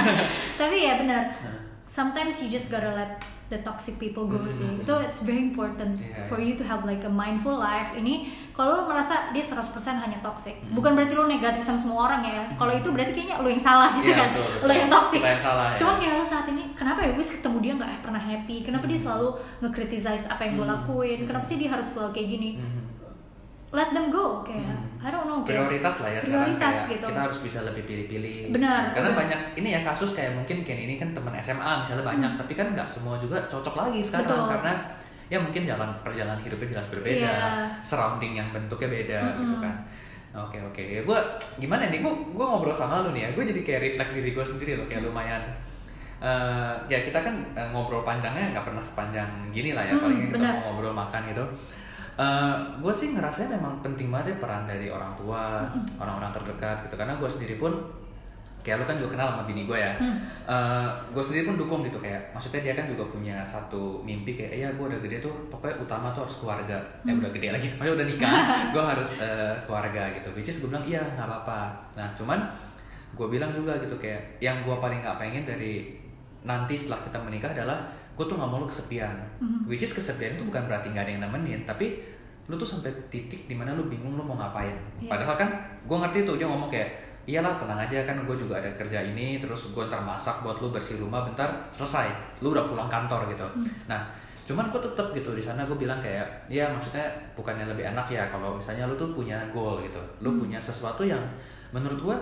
tapi 0.60 0.76
ya 0.80 0.94
benar. 0.96 1.22
Nah. 1.34 1.58
sometimes 1.86 2.38
you 2.38 2.48
just 2.48 2.68
gotta 2.68 2.92
let 2.92 3.18
the 3.48 3.58
toxic 3.58 3.98
people 3.98 4.24
go 4.24 4.38
Hmm. 4.38 4.46
sih. 4.48 4.68
itu 4.78 4.94
it's 5.00 5.20
very 5.20 5.42
important 5.42 5.98
Yeah, 5.98 6.22
for 6.24 6.38
yeah. 6.38 6.46
you 6.46 6.54
to 6.54 6.62
have 6.62 6.84
like 6.84 7.02
a 7.02 7.10
mindful 7.10 7.58
life. 7.58 7.90
Ini 7.92 8.28
kalau 8.52 8.78
lo 8.78 8.82
merasa 8.86 9.32
dia 9.32 9.42
100% 9.42 9.74
hanya 9.98 10.20
toxic 10.20 10.54
Hmm. 10.60 10.76
bukan 10.76 10.94
berarti 10.94 11.14
lo 11.14 11.26
negatif 11.26 11.58
sama 11.60 11.74
semua 11.76 11.98
orang 12.06 12.22
ya. 12.22 12.46
Kalau 12.52 12.70
itu 12.70 12.86
berarti 12.86 13.10
kayaknya 13.10 13.36
lo 13.36 13.48
yang 13.48 13.58
salah 13.60 13.90
gitu 13.92 14.06
Iya, 14.06 14.16
kan. 14.16 14.28
betul, 14.30 14.46
betul. 14.46 14.62
lo 14.62 14.72
yang 14.72 14.86
toxic. 14.88 15.20
Yang 15.20 15.42
salah, 15.42 15.66
ya. 15.66 15.76
cuman 15.76 15.94
kayak 15.98 16.14
lo 16.14 16.24
saat 16.24 16.46
ini 16.46 16.62
kenapa 16.72 16.98
ya 17.00 17.10
gue 17.10 17.24
ketemu 17.26 17.58
dia 17.58 17.72
nggak 17.74 17.90
pernah 18.00 18.22
happy? 18.22 18.56
Kenapa 18.60 18.84
dia 18.86 19.00
selalu 19.00 19.28
nge-criticize 19.58 20.24
apa 20.28 20.42
yang 20.44 20.54
gue 20.54 20.66
Hmm. 20.68 20.74
lakuin? 20.76 21.18
Kenapa 21.24 21.42
sih 21.42 21.56
dia 21.56 21.68
harus 21.68 21.86
selalu 21.88 22.10
kayak 22.12 22.28
gini? 22.30 22.50
Mhm. 22.54 22.79
Let 23.70 23.90
them 23.90 24.06
go 24.08 24.42
kayak 24.42 24.66
Hmm. 24.66 24.98
I 24.98 25.08
don't 25.08 25.24
know 25.24 25.40
kayak 25.40 25.56
prioritas 25.64 25.96
lah 25.98 26.10
ya 26.10 26.20
sekarang 26.20 26.52
prioritas 26.52 26.76
kayak 26.76 26.92
gitu 26.92 27.06
kita 27.08 27.20
harus 27.22 27.38
bisa 27.40 27.58
lebih 27.62 27.82
pilih-pilih 27.84 28.32
Benar, 28.50 28.82
karena 28.92 29.08
udah. 29.08 29.18
banyak 29.18 29.40
ini 29.56 29.68
ya 29.70 29.80
kasus 29.80 30.10
kayak 30.12 30.32
mungkin 30.34 30.56
Ken 30.60 30.76
ini 30.78 30.94
kan 30.94 31.08
teman 31.10 31.32
SMA 31.34 31.72
misalnya 31.80 32.04
banyak 32.04 32.32
tapi 32.36 32.52
kan 32.52 32.66
nggak 32.70 32.84
semua 32.84 33.16
juga 33.16 33.38
cocok 33.46 33.74
lagi 33.78 34.00
sekarang 34.00 34.26
Hmm. 34.26 34.36
Betul. 34.36 34.52
karena 34.52 34.72
ya 35.26 35.38
mungkin 35.38 35.62
jalan 35.64 35.90
perjalanan 36.00 36.38
hidupnya 36.38 36.68
jelas 36.70 36.88
berbeda 36.88 37.22
Iya. 37.24 37.64
surrounding 37.80 38.34
yang 38.34 38.48
bentuknya 38.50 38.88
beda 38.90 39.18
Mm-mm. 39.24 39.38
gitu 39.40 39.56
kan 39.60 39.74
oke 40.32 40.58
oke 40.64 40.82
ya 40.82 41.00
gue 41.00 41.18
gimana 41.56 41.86
nih 41.86 42.00
gue 42.00 42.12
gue 42.28 42.44
ngobrol 42.44 42.70
sama 42.72 43.00
lu 43.00 43.10
nih 43.10 43.22
ya 43.24 43.30
gue 43.32 43.44
jadi 43.46 43.60
kayak 43.60 43.80
reflect 43.84 44.12
diri 44.12 44.30
gue 44.32 44.44
sendiri 44.44 44.72
loh 44.74 44.86
kayak 44.86 45.02
lumayan 45.02 45.42
eh, 46.18 46.72
ya 46.86 46.98
kita 47.00 47.18
kan 47.18 47.34
eh, 47.52 47.68
ngobrol 47.70 48.02
panjangnya 48.02 48.50
nggak 48.50 48.64
pernah 48.64 48.82
sepanjang 48.82 49.30
gini 49.48 49.72
lah 49.72 49.82
ya 49.82 49.92
Mm, 49.92 50.02
paling 50.02 50.18
kita 50.20 50.34
benar. 50.36 50.52
mau 50.52 50.62
ngobrol 50.68 50.92
makan 50.92 51.22
gitu 51.26 51.44
gue 52.80 52.92
sih 52.94 53.12
ngerasanya 53.12 53.60
memang 53.60 53.80
penting 53.84 54.08
banget 54.08 54.34
ya 54.34 54.36
peran 54.42 54.64
dari 54.64 54.88
orang 54.88 55.12
tua 55.14 55.68
orang-orang 56.00 56.32
terdekat 56.34 56.88
gitu. 56.88 56.94
Karena 56.96 57.14
gue 57.16 57.28
sendiri 57.28 57.56
pun 57.56 57.72
kayak 58.60 58.76
lu 58.76 58.84
kan 58.84 59.00
juga 59.00 59.16
kenal 59.16 59.26
sama 59.32 59.42
bini 59.48 59.64
gue 59.64 59.78
ya. 59.78 59.96
Hmm. 59.96 60.20
gue 61.12 61.22
sendiri 61.24 61.48
pun 61.48 61.56
dukung 61.56 61.80
gitu. 61.86 61.96
Kayak 62.00 62.32
maksudnya 62.36 62.60
dia 62.60 62.74
kan 62.76 62.86
juga 62.90 63.04
punya 63.08 63.40
satu 63.44 64.04
mimpi 64.04 64.36
kayak 64.36 64.52
ya 64.52 64.68
gue 64.76 64.84
udah 64.84 65.00
gede 65.00 65.24
tuh 65.24 65.32
pokoknya 65.48 65.80
utama 65.80 66.12
tuh 66.12 66.28
harus 66.28 66.36
keluarga. 66.44 66.78
Eh 67.08 67.14
udah 67.16 67.30
gede 67.32 67.48
lagi 67.52 67.66
maksudnya 67.80 67.96
udah 68.00 68.06
nikah 68.06 68.32
gue 68.74 68.84
harus 68.84 69.10
eh, 69.24 69.54
keluarga 69.64 70.02
gitu. 70.16 70.28
Which 70.36 70.52
is 70.52 70.60
gue 70.60 70.68
bilang 70.68 70.84
iya 70.84 71.00
nggak 71.16 71.26
apa-apa. 71.26 71.60
Nah 71.96 72.08
cuman 72.12 72.40
gue 73.10 73.26
bilang 73.26 73.50
juga 73.50 73.74
gitu 73.82 73.96
kayak 73.98 74.38
yang 74.38 74.62
gue 74.62 74.76
paling 74.76 75.02
nggak 75.02 75.18
pengen 75.18 75.42
dari 75.42 75.98
nanti 76.46 76.72
setelah 76.72 77.04
kita 77.04 77.18
menikah 77.20 77.52
adalah 77.52 77.99
gue 78.20 78.26
tuh 78.26 78.36
nggak 78.36 78.46
mau 78.46 78.60
lu 78.60 78.68
kesepian 78.68 79.16
Mhm. 79.40 79.64
which 79.64 79.80
is 79.80 79.90
kesepian 79.90 80.36
itu 80.36 80.44
bukan 80.44 80.68
berarti 80.68 80.92
nggak 80.92 81.02
ada 81.02 81.10
yang 81.10 81.22
nemenin 81.24 81.64
tapi 81.64 82.04
lu 82.44 82.54
tuh 82.54 82.68
sampai 82.68 82.92
titik 83.08 83.46
di 83.46 83.54
mana 83.54 83.72
lu 83.72 83.86
bingung 83.86 84.12
lu 84.12 84.22
mau 84.22 84.36
ngapain 84.36 84.76
Iya. 84.98 85.08
padahal 85.08 85.36
kan 85.38 85.48
gue 85.80 85.96
ngerti 85.96 86.18
tuh 86.22 86.36
dia 86.36 86.44
ngomong 86.44 86.68
kayak 86.68 86.90
iyalah 87.24 87.56
tenang 87.56 87.78
aja 87.78 88.02
kan 88.02 88.20
gue 88.20 88.36
juga 88.36 88.58
ada 88.58 88.68
kerja 88.74 89.00
ini 89.00 89.38
terus 89.38 89.70
gue 89.70 89.82
ntar 89.82 90.02
masak 90.02 90.42
buat 90.42 90.58
lu 90.58 90.68
bersih 90.68 90.98
rumah 90.98 91.22
bentar 91.22 91.48
selesai 91.70 92.12
lu 92.38 92.50
udah 92.50 92.66
pulang 92.66 92.88
kantor 92.88 93.24
gitu 93.26 93.46
Hmm. 93.46 93.64
nah 93.86 94.02
cuman 94.42 94.66
gue 94.68 94.82
tetep 94.82 95.06
gitu 95.14 95.30
di 95.30 95.40
sana 95.40 95.62
gue 95.62 95.78
bilang 95.78 95.96
kayak 95.98 96.26
ya 96.46 96.66
maksudnya 96.66 97.06
bukannya 97.32 97.64
lebih 97.64 97.86
enak 97.86 98.04
ya 98.04 98.28
kalau 98.28 98.52
misalnya 98.52 98.84
lu 98.84 98.98
tuh 98.98 99.08
punya 99.10 99.38
goal 99.48 99.78
gitu 99.78 100.00
lu 100.18 100.28
Hmm. 100.28 100.40
punya 100.42 100.58
sesuatu 100.58 101.00
yang 101.00 101.22
menurut 101.70 102.02
gue 102.02 102.16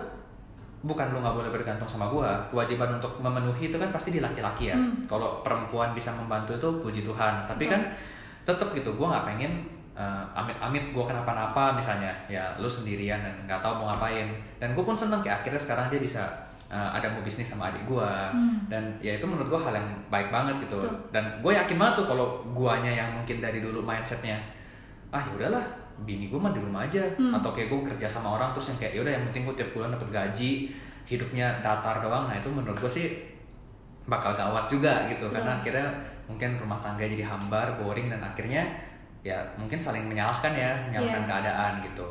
bukan 0.81 1.11
lu 1.11 1.19
nggak 1.19 1.35
boleh 1.35 1.49
bergantung 1.49 1.83
sama 1.83 2.07
gue 2.07 2.23
kewajiban 2.49 2.87
untuk 2.93 3.11
memenuhi 3.17 3.67
itu 3.67 3.75
kan 3.75 3.89
pasti 3.89 4.09
di 4.09 4.19
laki-laki 4.19 4.71
ya 4.71 4.75
Hmm. 4.75 4.95
kalau 5.05 5.41
perempuan 5.41 5.91
bisa 5.91 6.11
membantu 6.11 6.53
itu 6.53 6.69
puji 6.79 7.01
Tuhan 7.03 7.43
tapi 7.43 7.65
Betul. 7.65 7.73
kan 7.75 7.81
tetep 8.45 8.67
gitu 8.73 8.89
gue 8.91 9.03
nggak 9.05 9.25
pengen 9.25 9.51
eh, 9.93 10.23
amit-amit 10.31 10.89
gue 10.89 11.03
kenapa-napa 11.03 11.75
misalnya 11.75 12.07
ya 12.25 12.55
lu 12.55 12.65
sendirian 12.65 13.19
dan 13.19 13.35
nggak 13.43 13.59
tahu 13.59 13.73
mau 13.77 13.91
ngapain 13.91 14.31
dan 14.55 14.71
gue 14.71 14.79
pun 14.79 14.95
seneng 14.95 15.19
kayak 15.19 15.43
akhirnya 15.43 15.59
sekarang 15.59 15.85
dia 15.87 15.99
bisa 15.99 16.23
eh, 16.65 16.89
ada 16.95 17.11
mau 17.11 17.19
bisnis 17.19 17.43
sama 17.45 17.67
adik 17.67 17.83
gue 17.83 18.09
Hmm. 18.31 18.63
dan 18.67 18.79
ya 18.99 19.13
itu 19.13 19.25
menurut 19.25 19.49
gue 19.49 19.59
hal 19.59 19.75
yang 19.75 19.87
baik 20.07 20.31
banget 20.31 20.55
gitu 20.63 20.79
Betul. 20.79 20.95
dan 21.11 21.23
gue 21.39 21.51
yakin 21.51 21.75
banget 21.75 21.95
tuh 21.97 22.07
kalau 22.07 22.27
guanya 22.49 22.87
yang 22.95 23.09
mungkin 23.11 23.37
dari 23.37 23.59
dulu 23.59 23.83
mindsetnya 23.83 24.39
ah 25.09 25.19
ya 25.19 25.33
udahlah 25.35 25.65
bini 26.01 26.25
gue 26.25 26.35
mah 26.35 26.49
di 26.49 26.59
rumah 26.59 26.83
aja 26.83 27.03
Hmm. 27.15 27.33
atau 27.33 27.49
kayak 27.49 27.67
gue 27.67 27.79
kerja 27.85 28.07
sama 28.09 28.35
orang 28.35 28.51
terus 28.51 28.69
yang 28.69 28.79
kayak 28.79 28.93
yaudah 28.95 29.11
yang 29.11 29.23
penting 29.25 29.43
gue 29.43 29.55
tiap 29.55 29.69
bulan 29.71 29.89
dapat 29.89 30.09
gaji 30.09 30.51
hidupnya 31.03 31.59
datar 31.59 31.99
doang 31.99 32.25
nah 32.25 32.35
itu 32.35 32.47
menurut 32.47 32.75
gue 32.75 32.91
sih 32.91 33.07
bakal 34.05 34.33
gawat 34.33 34.65
juga 34.65 35.05
gitu 35.07 35.27
karena 35.27 35.53
Betul. 35.53 35.59
akhirnya 35.61 35.87
mungkin 36.25 36.49
rumah 36.57 36.79
tangga 36.79 37.03
jadi 37.03 37.21
hambar 37.23 37.67
boring 37.75 38.07
dan 38.07 38.19
akhirnya 38.19 38.61
ya 39.19 39.37
mungkin 39.55 39.75
saling 39.75 40.03
menyalahkan 40.03 40.51
ya 40.51 40.71
menyalahkan 40.83 41.19
Iya. 41.19 41.29
keadaan 41.29 41.73
gitu 41.83 42.07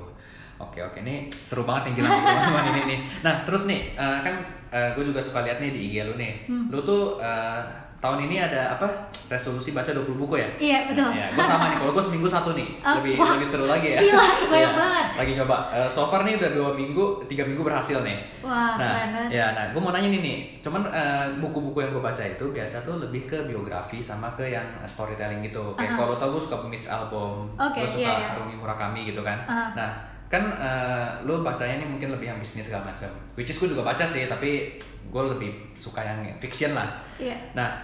oke 0.56 0.78
oke 0.80 0.98
ini 1.00 1.14
seru 1.30 1.62
banget 1.62 1.90
yang 1.90 1.94
gila 1.98 2.10
teman-teman 2.12 2.64
ini 2.68 2.82
nih 2.86 3.00
nah 3.20 3.34
terus 3.42 3.64
nih 3.64 3.94
eh, 3.94 4.18
kan 4.20 4.34
gue 4.68 5.00
juga 5.02 5.18
suka 5.18 5.42
lihat 5.42 5.58
nih 5.58 5.70
di 5.70 5.80
IG 5.88 5.94
lu 6.04 6.14
nih 6.14 6.32
Hmm. 6.44 6.68
lu 6.68 6.78
tuh 6.80 7.16
eh, 7.18 7.62
tahun 7.98 8.24
ini 8.24 8.38
ada 8.38 8.72
apa 8.72 8.86
resolusi 9.26 9.70
baca 9.70 9.90
20 9.90 10.14
buku 10.16 10.34
ya 10.34 10.46
Iya 10.56 10.78
betul. 10.86 11.10
Ya, 11.10 11.26
gue 11.28 11.42
sama 11.42 11.68
nih. 11.68 11.76
Kalau 11.76 11.90
gue 11.90 12.00
seminggu 12.00 12.24
satu 12.24 12.50
nih, 12.52 12.78
Ah, 12.78 12.96
lebih 12.96 13.18
wah. 13.18 13.34
lebih 13.34 13.42
seru 13.44 13.66
lagi 13.66 13.92
ya. 13.92 13.98
Gila, 13.98 14.22
banyak 14.48 14.54
Iya, 14.54 14.70
banget. 14.72 15.06
Lagi 15.14 15.32
nyoba. 15.34 15.56
Eh, 15.68 15.88
so 15.88 16.06
far 16.06 16.22
nih 16.22 16.38
udah 16.38 16.50
dua 16.52 16.70
minggu, 16.72 17.04
tiga 17.26 17.42
minggu 17.42 17.60
berhasil 17.60 17.98
nih. 18.00 18.18
Wah 18.40 18.74
nah, 18.74 19.02
keren 19.02 19.10
banget. 19.12 19.30
ya, 19.34 19.46
nah, 19.50 19.64
gue 19.68 19.80
mau 19.80 19.90
nanya 19.90 20.08
nih 20.08 20.22
nih. 20.22 20.38
Cuman 20.60 20.82
eh, 20.88 21.26
buku-buku 21.36 21.78
yang 21.80 21.90
gue 21.90 22.00
baca 22.00 22.22
itu 22.22 22.44
biasa 22.48 22.76
tuh 22.80 22.96
lebih 22.98 23.26
ke 23.26 23.38
biografi 23.44 23.98
sama 23.98 24.30
ke 24.32 24.46
yang 24.46 24.64
storytelling 24.84 25.42
gitu. 25.42 25.74
Kayak 25.74 25.92
Aha. 25.92 25.98
kalau 25.98 26.14
tau 26.16 26.30
gue 26.30 26.40
suka 26.40 26.56
Mitch 26.64 26.86
album, 26.86 27.50
Oke, 27.54 27.82
gue 27.82 27.88
suka 27.88 28.06
iya, 28.06 28.14
iya. 28.16 28.28
Harumi 28.32 28.54
Murakami 28.54 29.00
gitu 29.04 29.20
kan. 29.20 29.42
Aha. 29.44 29.74
Nah, 29.74 29.90
kan 30.28 30.44
eh, 30.44 31.08
lu 31.24 31.40
bacanya 31.40 31.80
nih 31.80 31.88
mungkin 31.88 32.08
lebih 32.12 32.28
yang 32.28 32.38
bisnis 32.38 32.68
segala 32.68 32.88
macam. 32.88 33.08
Which 33.32 33.48
is 33.48 33.56
gue 33.56 33.68
juga 33.68 33.82
baca 33.82 34.04
sih, 34.04 34.28
tapi 34.28 34.76
gue 35.08 35.22
lebih 35.24 35.50
suka 35.72 36.00
yang 36.00 36.20
fiction 36.36 36.76
lah. 36.76 36.88
Iya. 37.16 37.32
Nah, 37.52 37.80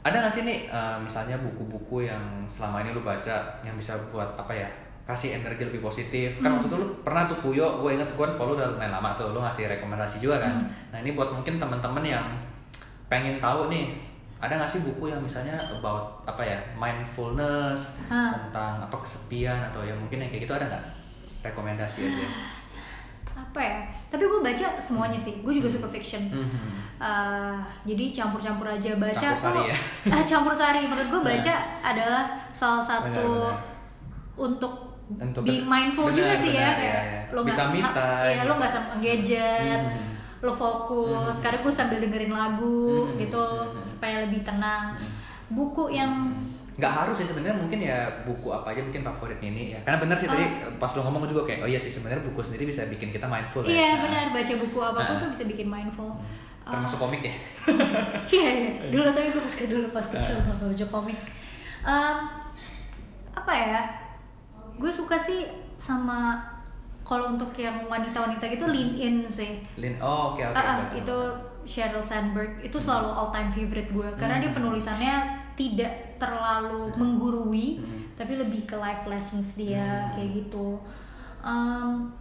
ada 0.00 0.16
nggak 0.18 0.32
sih 0.32 0.42
nih 0.42 0.66
eh, 0.66 0.96
misalnya 0.98 1.36
buku-buku 1.38 2.04
yang 2.04 2.24
selama 2.48 2.80
ini 2.80 2.90
lu 2.90 3.00
baca 3.00 3.36
yang 3.60 3.76
bisa 3.76 3.94
buat 4.08 4.32
apa 4.34 4.50
ya 4.50 4.68
kasih 5.02 5.34
energi 5.36 5.66
lebih 5.66 5.82
positif 5.82 6.38
kan 6.38 6.46
Hmm. 6.46 6.62
waktu 6.62 6.70
itu 6.70 6.76
lu 6.78 6.86
pernah 7.02 7.26
tuh 7.26 7.34
Puyo 7.38 7.82
gue 7.82 7.90
inget 7.90 8.06
gue 8.06 8.22
kan 8.22 8.38
follow 8.38 8.54
udah 8.54 8.70
lumayan 8.70 8.94
lama 8.94 9.10
tuh 9.12 9.34
lu 9.34 9.42
ngasih 9.42 9.66
rekomendasi 9.66 10.22
juga 10.22 10.38
kan 10.38 10.62
Hmm. 10.62 10.70
nah 10.94 10.98
ini 11.02 11.18
buat 11.18 11.26
mungkin 11.26 11.58
teman-teman 11.58 12.06
yang 12.06 12.22
pengen 13.10 13.42
tahu 13.42 13.66
nih 13.66 13.98
ada 14.38 14.62
nggak 14.62 14.70
sih 14.70 14.86
buku 14.86 15.10
yang 15.10 15.18
misalnya 15.18 15.58
about 15.58 16.22
apa 16.22 16.42
ya 16.42 16.54
mindfulness 16.78 17.98
Hah. 18.06 18.30
tentang 18.32 18.78
apa 18.80 18.96
kesepian 19.02 19.58
atau 19.70 19.82
ya 19.82 19.90
mungkin 19.92 20.22
yang 20.22 20.30
kayak 20.30 20.46
gitu 20.46 20.54
ada 20.54 20.66
nggak 20.70 20.84
rekomendasi 21.42 22.00
aja 22.04 22.26
Apa 23.32 23.58
ya? 23.58 23.80
Tapi 24.06 24.22
gue 24.22 24.40
baca 24.40 24.66
semuanya 24.76 25.16
sih. 25.16 25.40
Gue 25.40 25.52
juga 25.52 25.64
suka 25.66 25.88
fiction. 25.88 26.20
Eh, 26.94 27.56
jadi 27.82 28.04
campur-campur 28.12 28.68
aja 28.70 28.92
baca 28.94 29.16
Campur 29.18 29.40
sari 29.50 29.62
ya? 29.66 29.76
Ah, 30.12 30.22
campur 30.22 30.52
sari 30.52 30.84
menurut 30.84 31.08
gue 31.10 31.22
baca 31.26 31.54
adalah 31.80 32.22
salah 32.50 32.78
satu 32.78 33.08
Benar-benar. 33.08 33.56
untuk, 34.38 34.74
Untuk 35.10 35.42
being 35.42 35.64
ber- 35.64 35.72
mindful 35.72 36.06
benar, 36.06 36.16
juga 36.22 36.34
sih 36.34 36.50
ya 36.50 36.60
benar, 36.62 36.74
kayak 36.74 36.92
iya, 36.94 37.02
iya. 37.02 37.20
lo 37.28 37.40
Bisa 37.42 37.62
time. 37.66 37.80
ya 38.30 38.42
lo 38.42 38.52
nggak 38.54 38.70
sama 38.70 38.94
gadget 38.98 39.80
Hmm. 39.82 40.12
lo 40.40 40.52
fokus 40.52 41.24
Hmm. 41.26 41.34
sekarang 41.34 41.60
gue 41.60 41.74
sambil 41.74 41.98
dengerin 41.98 42.32
lagu 42.32 42.80
Hmm. 43.04 43.16
gitu 43.16 43.42
Hmm. 43.42 43.82
supaya 43.82 44.22
lebih 44.22 44.40
tenang 44.42 44.94
Hmm. 44.94 45.08
buku 45.50 45.84
yang 45.90 46.12
nggak 46.72 46.88
harus 46.90 47.12
sih 47.14 47.26
sebenarnya 47.26 47.52
mungkin 47.54 47.78
ya 47.78 47.98
buku 48.22 48.48
apa 48.48 48.72
aja 48.72 48.80
mungkin 48.80 49.04
favorit 49.04 49.36
ini 49.38 49.72
ya 49.72 49.80
karena 49.82 50.00
benar 50.00 50.16
sih 50.16 50.24
tadi 50.24 50.44
pas 50.76 50.88
lo 50.90 51.02
ngomong 51.02 51.26
juga 51.26 51.44
kayak 51.44 51.60
oh 51.60 51.68
iya 51.68 51.76
sih 51.76 51.90
sebenarnya 51.90 52.24
buku 52.24 52.40
sendiri 52.40 52.64
bisa 52.64 52.88
bikin 52.88 53.08
kita 53.08 53.24
mindful 53.24 53.60
ya 53.60 53.68
iya 53.68 53.88
Nah, 53.90 53.96
benar 54.02 54.24
baca 54.30 54.52
buku 54.56 54.78
apa 54.78 55.00
pun 55.02 55.14
Nah. 55.14 55.20
tuh 55.20 55.28
bisa 55.30 55.44
bikin 55.46 55.66
mindful 55.66 56.08
termasuk 56.62 56.98
komik 56.98 57.20
ya 57.20 57.34
Iya, 58.32 58.48
iya. 58.48 58.70
Dulu 58.88 59.04
tapi 59.06 59.28
gue 59.28 59.42
pas 59.42 59.54
dulu 59.66 59.86
pas 59.90 60.06
kecil 60.08 60.34
Ah. 60.34 60.42
nggak 60.48 60.68
baca 60.68 60.86
komik. 60.88 61.18
Em, 61.82 62.16
apa 63.32 63.52
ya? 63.52 63.80
Gue 64.74 64.88
suka 64.88 65.14
sih 65.14 65.44
sama 65.76 66.38
kalau 67.02 67.28
untuk 67.28 67.50
yang 67.52 67.84
wanita-wanita 67.84 68.46
gitu 68.46 68.64
lean 68.66 68.94
in 68.94 69.16
sih. 69.26 69.58
Lin 69.76 69.98
oh 69.98 70.32
oke 70.32 70.40
oke 70.40 70.54
Ah, 70.54 70.62
ah, 70.62 70.76
oke. 70.86 70.96
itu 70.96 71.16
Sheryl 71.64 72.00
Sandberg 72.00 72.58
itu 72.60 72.74
selalu 72.74 73.10
all 73.10 73.28
time 73.28 73.46
favorite 73.46 73.90
gue 73.90 74.08
karena 74.16 74.38
dia 74.38 74.48
Hmm. 74.48 74.56
penulisannya 74.56 75.14
tidak 75.54 75.92
terlalu 76.16 76.92
menggurui 76.92 77.68
Hmm. 77.76 78.00
tapi 78.14 78.32
lebih 78.34 78.62
ke 78.62 78.74
life 78.74 79.04
lessons 79.04 79.54
dia 79.54 79.82
Hmm. 79.82 80.10
kayak 80.14 80.30
gitu. 80.36 80.78
Em, 81.40 82.12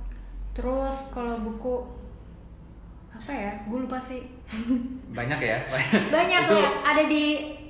terus 0.52 1.10
kalau 1.10 1.40
buku 1.40 1.86
apa 3.12 3.32
ya? 3.32 3.52
Gue 3.64 3.80
lupa 3.82 3.98
sih. 3.98 4.26
banyak 5.12 5.40
ya 5.40 5.58
banyak 6.08 6.42
itu 6.44 6.56
ya 6.58 6.70
ada 6.82 7.04
di 7.06 7.24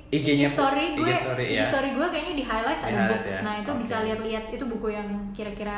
IG-nya 0.09 0.43
IG 0.43 0.53
story 0.53 0.86
IG 0.88 0.97
gue 0.97 1.14
story, 1.16 1.43
IG 1.45 1.55
ya. 1.55 1.64
story 1.66 1.89
gue 1.91 2.07
kayaknya 2.09 2.34
di 2.36 2.43
highlights 2.43 2.82
Di 2.82 2.86
ada 2.86 2.93
highlight 2.97 3.12
books 3.14 3.32
ya, 3.32 3.41
nah 3.41 3.53
itu 3.55 3.72
oke. 3.72 3.80
bisa 3.80 3.95
lihat-lihat 4.01 4.43
itu 4.49 4.66
buku 4.66 4.88
yang 4.89 5.07
kira-kira 5.32 5.76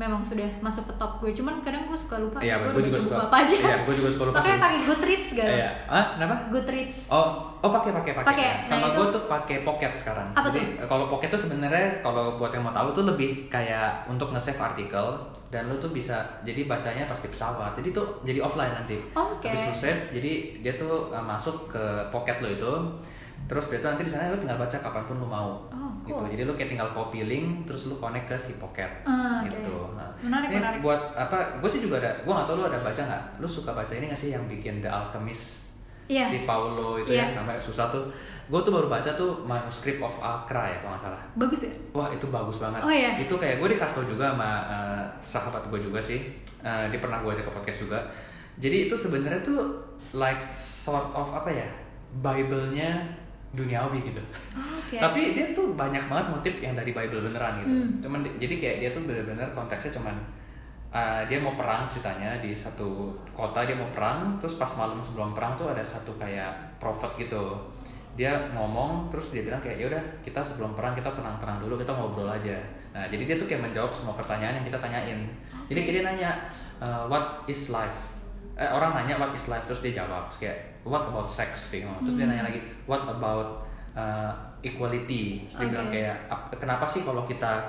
memang 0.00 0.24
sudah 0.24 0.48
masuk 0.58 0.88
ke 0.88 0.94
top 0.96 1.20
gue 1.20 1.28
cuman 1.30 1.60
kadang 1.60 1.84
gue 1.84 1.92
suka 1.94 2.16
lupa 2.16 2.40
Iya, 2.40 2.56
gue 2.64 2.80
juga 2.82 2.96
suka. 2.98 3.16
apa 3.20 3.36
aja 3.44 3.52
Iya, 3.54 3.76
gue 3.84 3.94
juga 3.94 4.08
suka 4.08 4.24
lupa 4.26 4.40
sih. 4.40 4.56
pakai 4.56 4.80
Goodreads 4.82 5.28
gak 5.30 5.44
Iya. 5.44 5.70
Ah, 5.84 6.04
kenapa? 6.16 6.34
Goodreads 6.48 6.96
Oh, 7.06 7.28
oh 7.58 7.68
pakai 7.70 7.92
pakai 7.92 8.12
pakai. 8.14 8.28
Pakai. 8.32 8.48
Sama 8.64 8.80
Nah, 8.80 8.88
itu- 8.88 8.96
gue 8.96 9.06
tuh 9.12 9.22
pakai 9.28 9.56
Pocket 9.60 9.92
sekarang. 9.92 10.28
Apa 10.32 10.48
Jadi 10.48 10.80
kalau 10.82 11.04
Pocket 11.06 11.28
tuh 11.28 11.36
sebenarnya 11.38 12.00
kalau 12.00 12.40
buat 12.40 12.48
yang 12.48 12.64
mau 12.64 12.72
tahu 12.72 12.88
tuh 12.90 13.04
lebih 13.04 13.30
kayak 13.46 14.08
untuk 14.08 14.32
nge-save 14.32 14.56
artikel 14.58 15.06
dan 15.46 15.68
lu 15.68 15.76
tuh 15.76 15.90
bisa 15.90 16.16
jadi 16.40 16.64
bacanya 16.64 17.04
pasti 17.04 17.28
pesawat. 17.28 17.76
Jadi 17.76 17.92
tuh 17.92 18.24
jadi 18.24 18.40
offline 18.40 18.72
nanti. 18.72 18.96
Oh, 19.12 19.36
Oke. 19.36 19.52
Habis 19.52 19.68
lu 19.68 19.74
save, 19.76 20.02
jadi 20.10 20.32
dia 20.60 20.74
tuh 20.74 21.10
uh, 21.10 21.20
masuk 21.20 21.68
ke 21.68 21.82
Pocket 22.08 22.40
lo 22.40 22.48
itu. 22.48 22.72
Terus 23.46 23.64
dia 23.66 23.78
tuh 23.78 23.88
nanti 23.88 24.04
di 24.04 24.10
sana 24.10 24.28
lu 24.28 24.38
tinggal 24.38 24.56
baca 24.56 24.76
kapan 24.76 25.02
pun 25.04 25.16
lu 25.16 25.26
mau. 25.26 25.50
Oh, 25.68 25.90
Gitu. 26.00 26.16
cool. 26.16 26.28
Jadi 26.28 26.42
lu 26.42 26.52
kayak 26.52 26.70
tinggal 26.70 26.90
copy 26.90 27.20
link 27.22 27.64
terus 27.64 27.86
lu 27.86 27.96
connect 27.96 28.24
ke 28.24 28.36
si 28.36 28.56
Pocket. 28.56 28.88
Ah, 29.02 29.40
oke. 29.40 29.52
gitu. 29.52 29.74
Nah, 29.92 30.08
Menarik, 30.18 30.48
ini 30.48 30.56
menarik. 30.58 30.80
buat 30.80 31.00
apa? 31.12 31.36
Gue 31.58 31.68
sih 31.68 31.80
juga 31.80 31.98
ada. 31.98 32.10
Gue 32.20 32.32
gak 32.32 32.44
tau 32.44 32.56
lu 32.56 32.64
ada 32.64 32.78
baca 32.78 32.96
nggak? 33.00 33.22
Lu 33.36 33.46
suka 33.46 33.70
baca 33.70 33.92
ini 33.92 34.06
gak 34.06 34.16
sih 34.16 34.30
yang 34.30 34.44
bikin 34.44 34.80
The 34.80 34.88
Alchemist? 34.88 35.68
Iya. 36.06 36.26
Si 36.26 36.42
Paulo 36.42 36.96
itu 36.96 37.10
Iya. 37.10 37.30
ya 37.30 37.38
namanya 37.38 37.60
susah 37.60 37.86
tuh. 37.88 38.02
Gue 38.46 38.58
tuh 38.60 38.72
baru 38.72 38.86
baca 38.86 39.06
tuh 39.12 39.30
manuskrip 39.40 39.98
of 39.98 40.10
Akra 40.18 40.66
ya 40.66 40.76
kalau 40.80 40.98
nggak 40.98 41.06
salah. 41.06 41.22
bagus 41.36 41.60
ya 41.62 41.72
Wah 41.92 42.10
itu 42.10 42.26
bagus 42.26 42.58
banget. 42.58 42.82
Oh, 42.82 42.90
iya? 42.90 43.14
Itu 43.14 43.34
kayak 43.36 43.58
gue 43.58 43.68
dikasih 43.70 43.94
tau 43.94 44.06
juga 44.08 44.34
sama 44.34 44.50
uh, 44.66 45.02
sahabat 45.20 45.62
gue 45.66 45.78
juga 45.80 45.98
sih. 45.98 46.18
Uh, 46.58 46.90
dia 46.90 46.98
pernah 46.98 47.20
gue 47.20 47.30
ajak 47.30 47.46
ke 47.46 47.52
podcast 47.52 47.86
juga. 47.86 47.98
Jadi 48.58 48.86
itu 48.86 48.94
sebenarnya 48.96 49.38
tuh 49.40 49.78
like 50.12 50.50
sort 50.50 51.14
of 51.14 51.30
apa 51.30 51.50
ya? 51.52 51.68
Bible-nya 52.10 53.06
duniawi 53.50 53.98
gitu. 54.06 54.22
Oh, 54.54 54.78
oke. 54.78 54.94
Tapi 55.04 55.34
dia 55.34 55.50
tuh 55.50 55.74
banyak 55.74 56.02
banget 56.06 56.26
motif 56.30 56.54
yang 56.62 56.78
dari 56.78 56.94
Bible 56.94 57.26
beneran 57.26 57.62
gitu. 57.62 57.74
Hmm. 57.74 57.90
Cuman 57.98 58.20
di- 58.22 58.36
jadi 58.38 58.54
kayak 58.56 58.76
dia 58.78 58.90
tuh 58.94 59.02
bener-bener 59.06 59.50
konteksnya 59.50 59.90
cuman 59.98 60.14
uh, 60.94 61.22
dia 61.26 61.38
mau 61.42 61.54
perang 61.58 61.90
ceritanya 61.90 62.38
di 62.38 62.54
satu 62.54 63.10
kota 63.34 63.66
dia 63.66 63.74
mau 63.74 63.90
perang 63.90 64.38
terus 64.38 64.54
pas 64.54 64.70
malam 64.78 65.02
sebelum 65.02 65.34
perang 65.34 65.58
tuh 65.58 65.70
ada 65.70 65.82
satu 65.82 66.14
kayak 66.18 66.78
prophet 66.78 67.10
gitu. 67.18 67.58
Dia 68.14 68.50
ngomong 68.54 69.10
terus 69.10 69.34
dia 69.34 69.42
bilang 69.46 69.62
kayak 69.62 69.82
ya 69.82 69.86
udah 69.90 70.02
kita 70.22 70.42
sebelum 70.42 70.74
perang 70.78 70.94
kita 70.94 71.10
tenang-tenang 71.10 71.58
dulu 71.62 71.78
kita 71.78 71.90
ngobrol 71.90 72.30
aja. 72.30 72.58
Nah 72.94 73.06
jadi 73.10 73.22
dia 73.26 73.36
tuh 73.38 73.46
kayak 73.50 73.70
menjawab 73.70 73.90
semua 73.90 74.14
pertanyaan 74.14 74.62
yang 74.62 74.66
kita 74.66 74.78
tanyain. 74.78 75.20
Jadi 75.66 75.78
kayak 75.82 75.94
dia 75.94 76.04
nanya 76.06 76.30
uh, 76.78 77.06
what 77.10 77.42
is 77.50 77.70
life? 77.70 78.14
Eh, 78.58 78.66
orang 78.66 78.94
nanya 78.94 79.18
what 79.18 79.34
is 79.34 79.46
life? 79.50 79.66
Terus 79.66 79.82
dia 79.82 80.02
jawab 80.02 80.26
terus 80.30 80.46
kayak 80.46 80.58
what 80.82 81.04
about 81.04 81.26
sex 81.26 81.50
gitu. 81.72 81.88
terus 82.00 82.14
dia 82.14 82.24
Hmm. 82.24 82.32
nanya 82.32 82.44
lagi 82.46 82.58
what 82.84 83.02
about 83.02 83.60
uh, 83.92 84.32
equality 84.60 85.42
terus 85.42 85.54
dia 85.54 85.66
Oke. 85.66 85.72
bilang 85.72 85.88
kayak 85.88 86.16
"Ap- 86.26 86.52
kenapa 86.54 86.84
sih 86.84 87.00
kalau 87.00 87.22
kita 87.22 87.60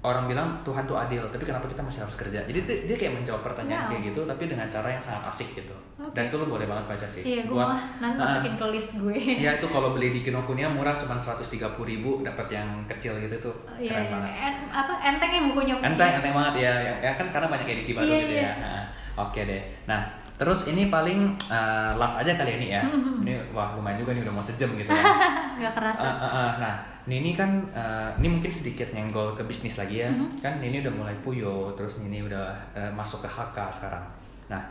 orang 0.00 0.26
bilang 0.26 0.48
Tuhan 0.60 0.82
tuh 0.82 0.98
adil 0.98 1.22
tapi 1.24 1.44
kenapa 1.44 1.62
kita 1.64 1.78
masih 1.78 2.02
harus 2.02 2.16
kerja 2.16 2.42
jadi 2.42 2.58
dia 2.82 2.96
kayak 2.96 3.14
menjawab 3.14 3.38
pertanyaan 3.40 3.86
Wow. 3.86 3.90
kayak 3.92 4.02
gitu 4.04 4.20
tapi 4.26 4.42
dengan 4.44 4.66
cara 4.66 4.88
yang 4.88 4.98
sangat 4.98 5.22
asik 5.24 5.54
gitu 5.54 5.70
Oke. 5.96 6.10
dan 6.12 6.26
itu 6.26 6.34
lo 6.34 6.50
boleh 6.50 6.66
banget 6.66 6.84
baca 6.88 7.06
sih 7.06 7.22
iya 7.22 7.42
gue 7.44 7.54
mau 7.54 7.70
nanti 7.96 8.18
Ah, 8.18 8.26
masukin 8.26 8.54
ke 8.56 8.66
list 8.68 8.90
gue 8.98 9.14
ya 9.38 9.54
itu 9.56 9.66
kalau 9.68 9.94
beli 9.94 10.10
di 10.10 10.20
Kinokuniya 10.20 10.66
murah 10.68 10.98
cuma 10.98 11.14
130.000 11.14 11.54
ribu 11.78 12.18
dapat 12.20 12.50
yang 12.50 12.66
kecil 12.88 13.14
gitu 13.16 13.36
tuh 13.40 13.54
Iya, 13.72 13.88
keren 13.88 14.02
iya. 14.02 14.10
banget 14.10 14.30
En- 14.42 14.70
apa 14.72 14.92
entengnya 15.00 15.40
bukunya 15.46 15.74
enteng 15.78 16.10
enteng 16.18 16.34
banget 16.34 16.54
ya 16.60 16.74
ya, 16.82 16.94
ya 17.00 17.10
kan 17.14 17.24
sekarang 17.24 17.48
banyak 17.48 17.68
edisi 17.70 17.94
baru 17.94 18.02
Iya, 18.04 18.18
gitu 18.18 18.34
iya. 18.34 18.42
ya 18.42 18.52
Nah, 18.58 18.82
oke 19.22 19.40
deh 19.40 19.62
nah 19.86 20.02
terus 20.42 20.66
ini 20.66 20.90
paling 20.90 21.20
uh, 21.46 21.94
last 21.94 22.18
aja 22.18 22.34
kali 22.34 22.58
ini 22.58 22.74
ya 22.74 22.82
Mhm. 22.82 23.22
ini 23.22 23.32
wah 23.50 23.72
lumayan 23.72 23.94
juga 23.96 24.10
nih 24.10 24.26
udah 24.26 24.34
mau 24.34 24.42
sejam 24.42 24.74
gitu 24.74 24.90
ya 24.90 25.04
nggak 25.62 25.72
kerasa 25.72 26.02
Uh, 26.02 26.10
uh, 26.18 26.26
uh. 26.26 26.50
Nah, 26.58 26.74
Nini 27.02 27.30
kan, 27.32 27.50
uh, 27.70 28.10
ini 28.16 28.30
mungkin 28.30 28.46
sedikit 28.46 28.90
nyenggol 28.90 29.34
ke 29.34 29.42
bisnis 29.42 29.74
lagi 29.74 30.02
ya. 30.02 30.08
Mhm. 30.08 30.38
Kan 30.38 30.58
Nini 30.58 30.78
udah 30.78 30.90
mulai 30.92 31.14
Puyo, 31.18 31.70
terus 31.72 31.98
Nini 31.98 32.22
udah 32.22 32.46
uh, 32.72 32.90
masuk 32.90 33.22
ke 33.22 33.28
HK 33.28 33.58
sekarang. 33.72 34.02
Nah, 34.46 34.62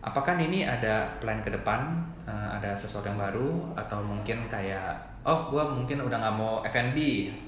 apakah 0.00 0.36
Nini 0.36 0.64
ada 0.64 1.04
plan 1.18 1.40
ke 1.40 1.48
depan, 1.48 1.92
uh, 2.24 2.48
ada 2.52 2.72
sesuatu 2.72 3.04
yang 3.06 3.20
baru, 3.20 3.68
atau 3.74 4.00
mungkin 4.00 4.48
kayak, 4.48 4.96
oh 5.24 5.48
gue 5.48 5.60
mungkin 5.62 6.00
udah 6.00 6.16
nggak 6.18 6.34
mau 6.34 6.64
F&B, 6.64 6.96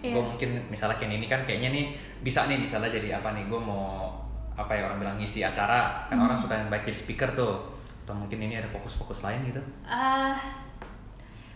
Iya. 0.00 0.12
gue 0.12 0.22
mungkin 0.22 0.50
misalnya 0.68 0.96
kayak 0.96 1.10
Nini 1.12 1.26
kan 1.26 1.40
kayaknya 1.42 1.70
nih 1.72 1.86
bisa 2.20 2.44
nih 2.44 2.56
misalnya 2.58 2.88
jadi 2.88 3.16
apa 3.16 3.32
nih, 3.32 3.48
gue 3.48 3.60
mau 3.60 4.12
apa 4.56 4.72
ya 4.72 4.82
orang 4.84 4.98
bilang 4.98 5.16
ngisi 5.16 5.40
acara, 5.40 6.08
kan 6.08 6.16
Mhm. 6.16 6.24
orang 6.24 6.36
suka 6.36 6.54
yang 6.54 6.68
baik 6.68 6.84
jadi 6.84 6.98
speaker 6.98 7.30
tuh, 7.30 7.54
atau 8.02 8.14
mungkin 8.14 8.40
ini 8.40 8.56
ada 8.56 8.66
fokus-fokus 8.66 9.20
lain 9.20 9.44
gitu. 9.44 9.60
Ah, 9.84 10.32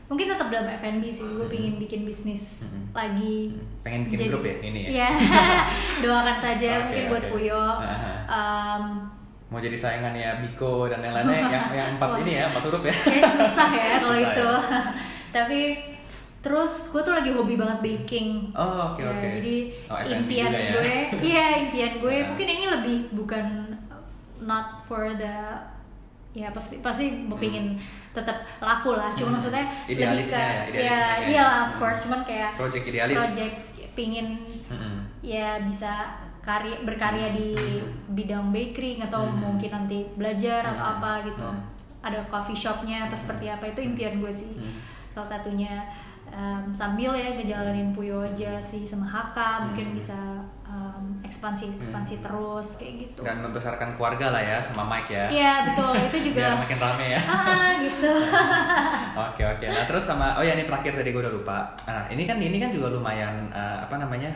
mungkin 0.07 0.29
tetap 0.29 0.47
dalam 0.47 0.69
F&B 0.69 1.05
sih 1.07 1.25
gue 1.25 1.47
pingin 1.47 1.79
bikin 1.79 2.03
bisnis 2.03 2.67
Mhm. 2.67 2.93
lagi 2.93 3.57
Pengen 3.81 4.05
bikin 4.05 4.19
Jadi- 4.19 4.29
grup 4.29 4.43
ya 4.43 4.55
ini 4.61 4.81
ya? 4.83 4.89
Iya, 4.91 5.11
doakan 6.03 6.37
saja 6.37 6.69
Oke, 6.77 6.85
mungkin 6.85 7.05
buat 7.09 7.25
oke. 7.25 7.33
Puyo. 7.33 7.65
Um, 8.27 8.83
mau 9.49 9.59
jadi 9.59 9.75
saingannya 9.75 10.31
Biko 10.41 10.87
dan 10.87 11.01
yang 11.01 11.11
lainnya 11.13 11.41
yang 11.49 11.67
yang 11.73 11.89
empat 11.95 12.11
ini 12.21 12.33
ya 12.37 12.45
empat 12.47 12.63
huruf 12.63 12.83
ya 12.83 12.95
kayak 12.95 13.27
susah 13.29 13.69
ya 13.71 13.87
kalau 13.99 14.15
itu. 14.15 14.49
ya. 14.69 14.81
Tapi 15.37 15.59
terus 16.41 16.88
gue 16.88 16.99
tuh 16.99 17.12
lagi 17.12 17.30
hobi 17.30 17.55
banget 17.55 17.78
baking. 17.80 18.49
oh 18.51 18.91
oke 18.91 18.99
Ya, 18.99 19.09
oke 19.11 19.26
Jadi 19.36 19.57
Oh, 19.86 19.99
impian 20.01 20.49
ya. 20.49 20.72
gue, 20.72 20.93
iya 21.28 21.45
impian 21.61 21.93
gue. 21.99 22.14
Nah. 22.14 22.26
Mungkin 22.28 22.47
ini 22.49 22.64
lebih 22.66 22.97
bukan 23.12 23.47
not 24.41 24.80
for 24.82 25.12
the 25.12 25.36
ya 26.30 26.47
pasti 26.49 26.78
pasti 26.78 27.11
mau 27.20 27.34
pingin 27.34 27.76
tetap 28.11 28.41
laku 28.59 28.95
lah. 28.95 29.12
Cuma 29.12 29.28
Hmm. 29.28 29.34
maksudnya 29.36 29.64
Idealisnya 29.84 30.38
ya, 30.38 30.49
ya, 30.49 30.62
idealisnya 30.64 30.97
ya 30.97 31.18
ya. 31.18 31.26
iya 31.26 31.43
lah 31.43 31.59
of 31.61 31.70
Hmm. 31.70 31.78
course. 31.78 32.01
Cuman 32.03 32.20
kayak 32.22 32.51
project 32.55 32.84
idealis 32.86 33.16
project 33.16 33.55
pingin 33.91 34.26
Mm-mm. 34.64 34.97
ya 35.20 35.59
bisa 35.61 35.93
karya 36.41 36.80
berkarya 36.80 37.34
di 37.34 37.53
Hmm. 37.53 37.91
bidang 38.11 38.49
bakery 38.49 38.97
atau 38.99 39.22
Hmm. 39.22 39.36
mungkin 39.45 39.68
nanti 39.68 40.09
belajar 40.11 40.64
atau 40.64 40.80
Hmm. 40.80 40.95
apa 40.97 41.12
gitu 41.22 41.45
Hmm. 41.45 41.61
ada 42.01 42.24
coffee 42.24 42.57
shopnya 42.57 43.05
atau 43.05 43.12
Hmm. 43.12 43.22
seperti 43.28 43.45
apa 43.47 43.64
itu 43.66 43.80
impian 43.82 44.16
gue 44.16 44.32
sih 44.32 44.55
Hmm. 44.55 44.78
salah 45.07 45.26
satunya 45.28 45.84
em, 46.31 46.62
sambil 46.70 47.12
ya 47.12 47.35
ngejalanin 47.35 47.91
Puyo 47.93 48.22
aja 48.22 48.57
sih 48.62 48.87
sama 48.87 49.07
mungkin 49.66 49.91
Hmm. 49.91 49.97
bisa 49.99 50.18
em, 50.64 51.05
ekspansi 51.26 51.76
ekspansi 51.78 52.22
terus 52.22 52.78
kayak 52.78 52.95
gitu 53.07 53.20
dan 53.26 53.43
membesarkan 53.43 53.99
keluarga 53.99 54.35
lah 54.35 54.43
ya 54.43 54.59
sama 54.62 54.87
Mike 54.87 55.11
ya 55.11 55.26
iya 55.31 55.53
betul 55.66 55.93
itu 55.95 56.16
biar 56.35 56.57
juga 56.57 56.62
makin 56.62 56.78
rame 56.78 57.07
ya 57.14 57.20
ah 57.26 57.70
gitu 57.78 58.12
oke 59.31 59.43
oke 59.43 59.66
nah 59.66 59.85
terus 59.87 60.05
sama 60.07 60.39
oh 60.39 60.43
ya 60.43 60.55
ini 60.55 60.64
terakhir 60.66 60.95
tadi 60.97 61.11
gue 61.11 61.22
udah 61.22 61.35
lupa 61.35 61.59
nah 61.87 62.07
ini 62.09 62.22
kan 62.24 62.39
ini 62.39 62.57
kan 62.59 62.70
juga 62.70 62.91
lumayan 62.95 63.51
eh, 63.51 63.78
apa 63.83 63.99
namanya 63.99 64.31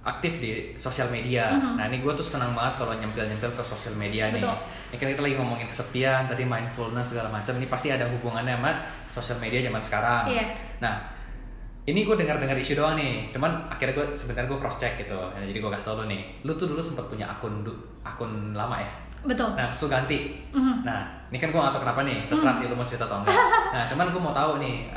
aktif 0.00 0.40
di 0.40 0.72
sosial 0.80 1.12
media. 1.12 1.52
Mhm. 1.52 1.76
Nah 1.76 1.84
ini 1.92 2.00
gue 2.00 2.08
tuh 2.16 2.24
senang 2.24 2.56
banget 2.56 2.80
kalau 2.80 2.96
nyempil-nyempil 2.96 3.52
ke 3.52 3.60
sosial 3.60 3.92
media 4.00 4.32
nih. 4.32 4.40
Betul. 4.40 4.56
Ini 4.88 4.96
kan 4.96 5.06
kita 5.12 5.20
lagi 5.20 5.34
ngomongin 5.36 5.68
kesepian, 5.68 6.24
tadi 6.24 6.48
mindfulness 6.48 7.12
segala 7.12 7.28
macam. 7.28 7.52
Ini 7.60 7.68
pasti 7.68 7.92
ada 7.92 8.08
hubungannya 8.08 8.56
sama 8.56 8.72
sosial 9.12 9.36
media 9.44 9.60
zaman 9.60 9.82
sekarang. 9.84 10.24
Iya. 10.32 10.44
Nah 10.80 10.94
ini 11.90 12.06
gue 12.06 12.14
dengar-dengar 12.14 12.54
isu 12.54 12.78
doang 12.78 12.94
nih. 12.94 13.26
Cuman 13.28 13.50
akhirnya 13.66 13.92
gue 13.92 14.06
sebenarnya 14.10 14.46
gue 14.46 14.58
cross 14.58 14.78
check 14.78 14.94
gitu. 14.96 15.18
Nah, 15.18 15.42
jadi 15.42 15.58
gue 15.58 15.70
kasih 15.70 15.86
tau 15.90 15.96
lo 15.98 16.04
nih. 16.06 16.22
Lu 16.46 16.54
tuh 16.54 16.70
dulu 16.70 16.78
sempat 16.78 17.10
punya 17.10 17.26
akun 17.26 17.66
akun 18.00 18.54
lama 18.54 18.78
ya. 18.78 18.90
betul 19.20 19.52
Nah 19.52 19.68
terus 19.68 19.84
lu 19.84 19.88
ganti. 19.92 20.32
Mhm. 20.48 20.80
Nah, 20.80 21.04
ini 21.28 21.36
kan 21.36 21.52
gue 21.52 21.60
gak 21.60 21.76
tau 21.76 21.84
kenapa 21.84 22.08
nih, 22.08 22.24
terserah 22.24 22.56
sih 22.56 22.66
lu 22.66 22.74
mau 22.74 22.86
cerita 22.86 23.04
atau 23.04 23.20
enggak. 23.20 23.36
Nah, 23.76 23.84
cuman 23.84 24.08
gue 24.08 24.16
mau 24.18 24.32
tahu 24.32 24.52
nih, 24.56 24.88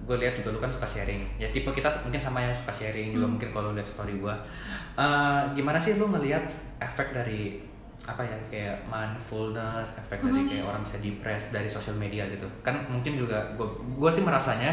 gue 0.00 0.16
lihat 0.16 0.32
juga 0.32 0.48
lu 0.48 0.58
kan 0.58 0.72
suka 0.72 0.88
sharing. 0.88 1.28
Ya 1.36 1.44
tipe 1.52 1.68
kita 1.68 1.92
mungkin 2.00 2.16
sama 2.16 2.40
yang 2.40 2.56
suka 2.56 2.72
sharing 2.72 3.12
juga 3.12 3.28
Hmm. 3.28 3.36
mungkin 3.36 3.48
kalau 3.52 3.76
lihat 3.76 3.84
story 3.84 4.16
gue. 4.16 4.34
Eh, 4.96 5.40
gimana 5.52 5.76
sih 5.76 6.00
lu 6.00 6.08
ngelihat 6.08 6.40
efek 6.80 7.12
dari 7.12 7.60
apa 8.00 8.24
ya 8.24 8.32
kayak 8.48 8.76
mindfulness, 8.88 9.92
efek 9.94 10.18
dari 10.18 10.40
Mhm. 10.40 10.48
kayak 10.48 10.64
orang 10.64 10.80
bisa 10.80 10.96
depres 10.98 11.44
dari 11.52 11.68
sosial 11.68 11.94
media 11.94 12.24
gitu. 12.26 12.48
Kan 12.64 12.80
mungkin 12.88 13.14
juga 13.14 13.36
gue 13.54 13.66
gue 13.94 14.10
sih 14.10 14.24
merasanya 14.24 14.72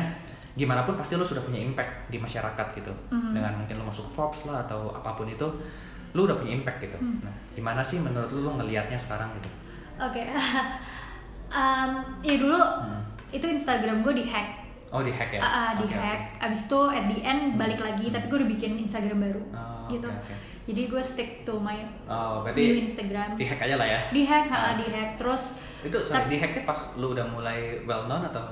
gimana 0.57 0.81
pun 0.81 0.97
pasti 0.97 1.13
lu 1.13 1.21
sudah 1.21 1.39
punya 1.39 1.61
impact 1.61 2.09
di 2.09 2.17
masyarakat 2.17 2.67
gitu. 2.73 2.89
Mhm. 3.07 3.31
Dengan 3.31 3.53
mungkin 3.55 3.77
lu 3.77 3.85
masuk 3.85 4.09
Forbes 4.09 4.41
lah 4.43 4.65
atau 4.65 4.89
apa 4.89 5.13
pun 5.13 5.29
itu, 5.29 5.45
lu 6.11 6.25
udah 6.25 6.33
punya 6.35 6.51
impact 6.51 6.81
gitu. 6.81 6.97
Hmm. 6.97 7.21
Nah, 7.21 7.29
gimana 7.53 7.79
sih 7.79 8.01
menurut 8.01 8.27
lu 8.27 8.41
lu 8.41 8.51
ngelihatnya 8.55 8.97
sekarang 8.97 9.29
gitu? 9.35 9.49
oke 9.97 10.23
Em, 11.47 11.91
ya 12.21 12.35
dulu 12.37 12.59
Hmm. 12.59 13.01
itu 13.29 13.45
Instagram 13.45 14.03
gue 14.03 14.13
dihack 14.15 14.67
Oh 14.87 15.03
di 15.03 15.11
hack 15.11 15.35
ya? 15.35 15.39
Ah, 15.39 15.51
ah, 15.51 15.69
di 15.75 15.83
Oke, 15.83 15.93
hack. 15.93 16.39
Abis 16.39 16.63
itu 16.63 16.79
at 16.87 17.05
the 17.05 17.19
end 17.19 17.59
balik 17.59 17.75
lagi, 17.75 18.07
tapi 18.07 18.31
gue 18.31 18.39
udah 18.39 18.47
bikin 18.47 18.79
Instagram 18.79 19.19
baru, 19.19 19.43
Oh, 19.51 19.83
gitu. 19.85 20.07
oke, 20.07 20.15
oke. 20.23 20.35
Jadi 20.63 20.81
gue 20.87 21.01
stick 21.01 21.43
to 21.43 21.59
my. 21.59 21.75
Oh 22.05 22.39
new 22.45 22.75
Instagram. 22.77 23.35
di 23.35 23.43
hack 23.43 23.59
aja 23.61 23.75
lah 23.75 23.83
ya? 23.83 23.99
Di 24.07 24.23
hack, 24.23 24.47
Ah. 24.47 24.55
ah, 24.63 24.73
di 24.75 24.87
hack. 24.87 25.19
Terus 25.19 25.59
Itu 25.81 25.97
sorry, 26.01 26.27
di 26.27 26.37
hacknya 26.37 26.63
pas 26.63 26.79
lu 26.95 27.11
udah 27.11 27.27
mulai 27.27 27.83
well 27.83 28.07
known 28.07 28.23
atau? 28.25 28.47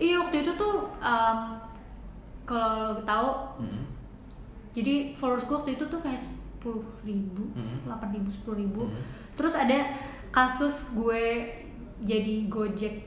Iya 0.00 0.16
waktu 0.18 0.40
itu 0.40 0.52
tuh 0.52 0.74
em, 0.98 1.38
kalau 2.42 2.68
lo 2.90 3.02
tahu, 3.02 3.28
Hmm. 3.58 3.84
jadi 4.70 5.12
followers 5.12 5.44
gue 5.44 5.54
waktu 5.54 5.72
itu 5.72 5.84
tuh 5.84 6.00
kayak 6.00 6.18
sepuluh 6.18 6.82
ribu, 7.00 7.46
Hmm. 7.52 7.84
delapan 7.84 8.08
ribu, 8.12 8.28
sepuluh 8.28 8.58
ribu. 8.58 8.82
Hmm. 8.84 8.98
Terus 9.32 9.54
ada 9.54 9.78
kasus 10.30 10.92
gue 10.92 11.46
jadi 12.00 12.34
gojek 12.46 13.06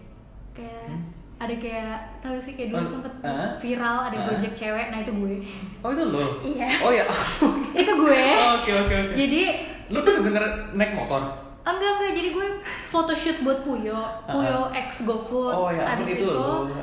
kayak 0.52 0.86
Hmm. 0.88 1.04
ada 1.36 1.56
kayak 1.56 1.92
tahu 2.20 2.38
sih 2.38 2.54
kayak 2.54 2.72
dulu 2.72 2.80
Oh, 2.80 2.88
sempet 2.90 3.14
ah. 3.22 3.52
viral 3.58 3.98
ada 4.06 4.16
Ah. 4.16 4.26
gojek 4.30 4.54
cewek, 4.54 4.88
nah 4.88 5.02
itu 5.02 5.12
gue. 5.12 5.36
Oh 5.82 5.92
itu 5.92 6.04
lo? 6.06 6.40
Iya. 6.40 6.70
Oh 6.80 6.90
ya. 6.90 7.04
itu 7.76 7.92
gue. 7.92 8.22
Oh, 8.38 8.52
Oke 8.56 8.72
oke 8.72 8.96
oke. 9.02 9.14
Jadi 9.14 9.42
lu 9.90 10.00
tuh 10.00 10.24
bener 10.24 10.44
naik 10.72 10.96
motor 10.96 11.20
enggak 11.66 11.92
enggak. 11.94 12.12
Jadi 12.14 12.30
gue 12.30 12.48
photoshoot 12.88 13.38
buat 13.40 13.60
Puyo. 13.62 14.00
Puyo 14.26 14.60
X 14.70 15.04
GoFood. 15.04 15.54
Oh, 15.54 15.70
ya, 15.70 15.96
abis 15.96 16.08
itu 16.12 16.24
itu, 16.24 16.36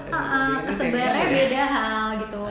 ah, 0.09 0.17
ah, 0.17 0.47
Lu 0.49 0.57
bikin 0.57 0.67
kesebarnya 0.67 0.97
gimana 1.13 1.21
ya? 1.21 1.37
beda 1.37 1.63
hal 1.67 2.07
gitu. 2.19 2.45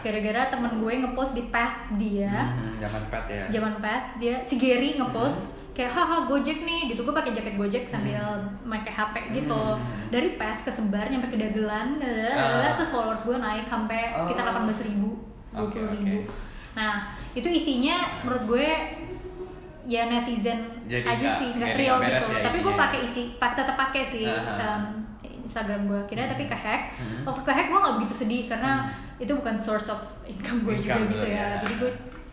Gara-gara 0.00 0.40
temen 0.48 0.72
gue 0.76 0.92
ngepost 0.98 1.32
di 1.32 1.44
path 1.46 1.76
dia. 1.94 2.34
Hmm, 2.50 2.74
zaman 2.76 3.02
pet 3.06 3.24
ya. 3.28 3.44
Zaman 3.50 3.74
path 3.78 4.06
dia 4.16 4.34
si 4.40 4.54
Gary 4.56 4.94
ngepost 4.94 5.38
kayak 5.72 5.92
haha 5.92 6.24
Gojek 6.24 6.58
nih 6.60 6.88
gitu. 6.88 7.02
Gue 7.02 7.12
pakai 7.12 7.30
jaket 7.30 7.54
Gojek 7.54 7.84
sambil 7.84 8.22
pakai 8.64 8.92
HP 8.92 9.14
gitu. 9.36 9.54
Hmm. 9.54 10.08
dari 10.08 10.34
path 10.34 10.62
kesebar 10.62 11.06
nyampe 11.06 11.28
ke 11.28 11.36
dagelan 11.36 11.98
Ah. 11.98 12.72
terus 12.72 12.90
followers 12.90 13.20
gue 13.20 13.36
naik 13.36 13.66
sampai 13.66 14.14
sekitar 14.16 14.46
Oh. 14.48 14.62
18 14.64 14.82
ribu 14.84 15.10
Oke, 15.52 15.76
20 15.76 15.98
ribu. 15.98 16.20
oke. 16.22 16.34
nah 16.72 16.92
itu 17.32 17.48
isinya 17.48 17.96
menurut 18.20 18.44
gue 18.46 18.68
ya 19.86 20.02
netizen 20.04 20.58
Jadi 20.84 21.02
aja 21.04 21.14
nggak- 21.16 21.38
sih 21.38 21.48
nggak 21.52 21.70
real 21.74 21.96
gitu 22.00 22.26
ya 22.28 22.40
tapi 22.42 22.58
gue 22.60 22.74
pakai 22.76 23.00
isi 23.00 23.22
pak 23.36 23.54
tetap 23.54 23.76
pakai 23.76 24.02
sih 24.02 24.26
Aha. 24.26 24.74
um, 24.74 24.82
Instagram 25.38 25.86
gue 25.86 26.00
kira 26.06 26.26
tapi 26.26 26.44
ke 26.44 26.56
hack 26.56 26.82
Hmm. 26.96 27.22
waktu 27.22 27.40
ke 27.40 27.52
hack 27.52 27.66
gue 27.66 27.78
nggak 27.78 27.94
begitu 27.96 28.14
sedih 28.16 28.44
karena 28.46 28.90
itu 29.16 29.30
bukan 29.32 29.54
source 29.54 29.86
of 29.88 29.98
income 30.24 30.60
gue 30.60 30.74
juga 30.76 30.98
gitu 31.06 31.22
ya 31.24 31.38
ya. 31.38 31.48
jadi 31.60 31.74
gue 31.78 31.90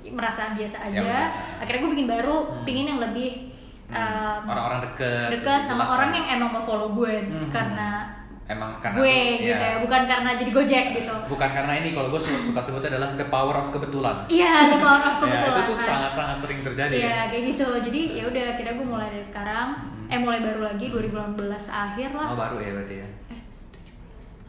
merasa 0.09 0.51
biasa 0.51 0.77
Ya 0.83 0.85
aja 0.89 0.99
udah. 1.03 1.25
akhirnya 1.59 1.79
gue 1.79 1.91
bikin 1.93 2.09
baru 2.09 2.37
Hmm. 2.43 2.63
pingin 2.63 2.85
yang 2.87 2.99
lebih 2.99 3.53
Hmm. 3.85 4.01
um, 4.41 4.41
orang-orang 4.49 4.79
deket 4.83 5.27
dekat 5.31 5.61
sama 5.61 5.83
orang 5.85 6.09
yang 6.11 6.25
emang 6.33 6.49
mau 6.49 6.63
follow 6.63 6.89
gue 6.91 7.13
Hmm. 7.21 7.47
karena 7.47 8.09
emang 8.45 8.75
karena 8.77 8.97
gue 8.97 9.17
gitu 9.39 9.55
ya. 9.55 9.71
ya 9.71 9.77
bukan 9.79 10.01
karena 10.03 10.29
jadi 10.35 10.51
gojek 10.51 10.85
gitu 10.93 11.15
bukan 11.25 11.49
karena 11.49 11.73
ini 11.75 11.89
kalau 11.91 12.11
gue 12.11 12.19
su- 12.19 12.43
suka 12.43 12.59
sebutnya 12.59 12.89
adalah 12.91 13.15
the 13.15 13.27
power 13.27 13.55
of 13.55 13.67
kebetulan 13.69 14.15
iya 14.27 14.67
the 14.67 14.77
power 14.77 14.99
of 14.99 15.15
ya, 15.15 15.21
kebetulan 15.21 15.53
itu 15.55 15.63
tuh 15.65 15.77
kan. 15.77 15.87
sangat-sangat 15.87 16.37
sering 16.37 16.59
terjadi 16.61 16.93
Iya 16.93 17.07
ya. 17.07 17.23
kayak 17.27 17.43
gitu. 17.49 17.67
Jadi 17.81 18.01
ya 18.13 18.23
udah 18.25 18.43
akhirnya 18.49 18.73
gue 18.73 18.85
mulai 18.85 19.07
dari 19.09 19.23
sekarang. 19.23 19.67
Eh 20.05 20.19
mulai 20.19 20.39
baru 20.39 20.61
lagi 20.61 20.85
2018 20.87 21.39
akhir 21.65 22.09
lah. 22.11 22.27
oh 22.27 22.37
baru 22.37 22.57
ya 22.59 22.71
berarti 22.73 22.95
ya 22.97 23.07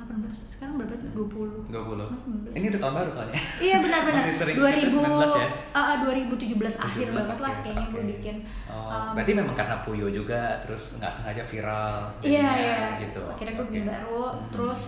18 0.05 0.55
sekarang 0.55 0.75
berapa? 0.77 0.95
20. 1.11 1.69
20 1.69 2.53
19. 2.53 2.55
ini 2.55 2.67
udah 2.69 2.81
tahun 2.81 2.95
baru 2.95 3.11
soalnya 3.11 3.39
Iya 3.59 3.77
benar-benar. 3.79 4.21
Masih 4.21 4.35
sering 4.35 4.57
2000 4.57 4.95
19 4.95 5.05
ya? 5.35 5.49
ah, 5.71 5.81
ah, 5.81 5.97
2017 6.01 6.55
akhir 6.79 7.07
17 7.07 7.15
banget 7.15 7.39
lah 7.39 7.53
kayaknya 7.61 7.87
gue 7.87 7.99
oke. 7.99 8.11
bikin. 8.15 8.37
Oh, 8.67 8.83
Um, 8.85 9.13
berarti 9.13 9.33
memang 9.33 9.55
karena 9.55 9.77
Puyo 9.81 10.07
juga 10.09 10.41
terus 10.61 10.99
nggak 10.99 11.11
sengaja 11.11 11.43
viral. 11.43 11.97
Iya 12.21 12.49
iya. 12.55 12.79
Gitu. 12.97 13.23
Akhirnya 13.25 13.55
gue 13.55 13.67
bikin 13.67 13.85
baru. 13.85 14.25
Mhm. 14.31 14.51
Terus 14.51 14.81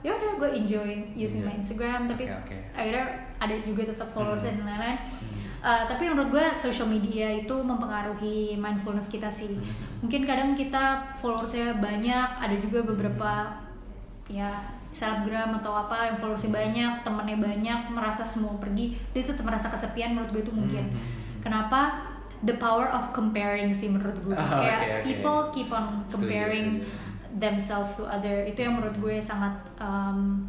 ya 0.00 0.12
udah 0.12 0.30
gue 0.36 0.50
enjoy 0.54 0.90
using 1.14 1.40
Enjoy. 1.40 1.48
my 1.48 1.56
Instagram 1.56 2.00
tapi 2.04 2.22
Oke, 2.26 2.36
oke. 2.44 2.56
akhirnya 2.74 3.04
ada 3.34 3.54
juga 3.58 3.82
tetap 3.86 4.08
followers 4.10 4.38
Mhm. 4.38 4.46
dan 4.46 4.56
lain-lain. 4.62 4.98
Mhm. 5.00 5.42
Uh, 5.58 5.80
tapi 5.86 6.02
menurut 6.04 6.28
gue 6.28 6.46
social 6.54 6.84
media 6.84 7.24
itu 7.32 7.56
mempengaruhi 7.56 8.36
mindfulness 8.54 9.08
kita 9.08 9.28
sih. 9.28 9.48
Mhm. 9.50 10.04
Mungkin 10.04 10.20
kadang 10.22 10.52
kita 10.52 10.84
followersnya 11.14 11.72
banyak, 11.74 12.28
ada 12.36 12.52
juga 12.54 12.84
beberapa 12.84 13.48
ya 14.24 14.48
selebgram 14.94 15.52
atau 15.58 15.74
apa 15.74 16.06
yang 16.08 16.16
followersnya 16.16 16.54
banyak, 16.54 16.92
temennya 17.02 17.38
banyak, 17.42 17.80
merasa 17.90 18.22
semua 18.22 18.54
pergi, 18.56 18.94
dia 19.10 19.20
tetap 19.20 19.42
merasa 19.42 19.68
kesepian. 19.68 20.14
Menurut 20.14 20.30
gue 20.32 20.42
itu 20.46 20.54
mungkin. 20.54 20.84
Mhm. 20.86 21.42
Kenapa? 21.42 22.10
The 22.44 22.56
power 22.60 22.88
of 22.88 23.10
comparing 23.10 23.72
sih 23.72 23.90
menurut 23.90 24.16
gue. 24.22 24.36
Oh, 24.38 24.60
Kayak 24.60 24.78
oke, 24.78 24.88
oke. 24.88 25.02
people 25.04 25.40
keep 25.50 25.68
on 25.72 25.86
comparing 26.08 26.80
setuju. 26.80 27.38
themselves 27.42 27.90
to 27.98 28.06
other. 28.06 28.46
Itu 28.46 28.64
yang 28.64 28.78
menurut 28.78 28.96
gue 28.96 29.16
sangat 29.18 29.52
um, 29.76 30.46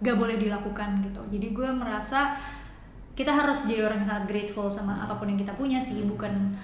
gak 0.00 0.14
boleh 0.14 0.36
dilakukan 0.36 1.00
gitu. 1.02 1.20
Jadi 1.32 1.46
gue 1.50 1.68
merasa 1.72 2.36
kita 3.14 3.30
harus 3.30 3.64
jadi 3.66 3.86
orang 3.86 4.02
yang 4.02 4.10
sangat 4.10 4.24
grateful 4.26 4.66
sama 4.66 4.98
apa 4.98 5.14
pun 5.14 5.30
yang 5.30 5.38
kita 5.38 5.54
punya 5.54 5.78
sih, 5.78 6.02
bukan 6.02 6.54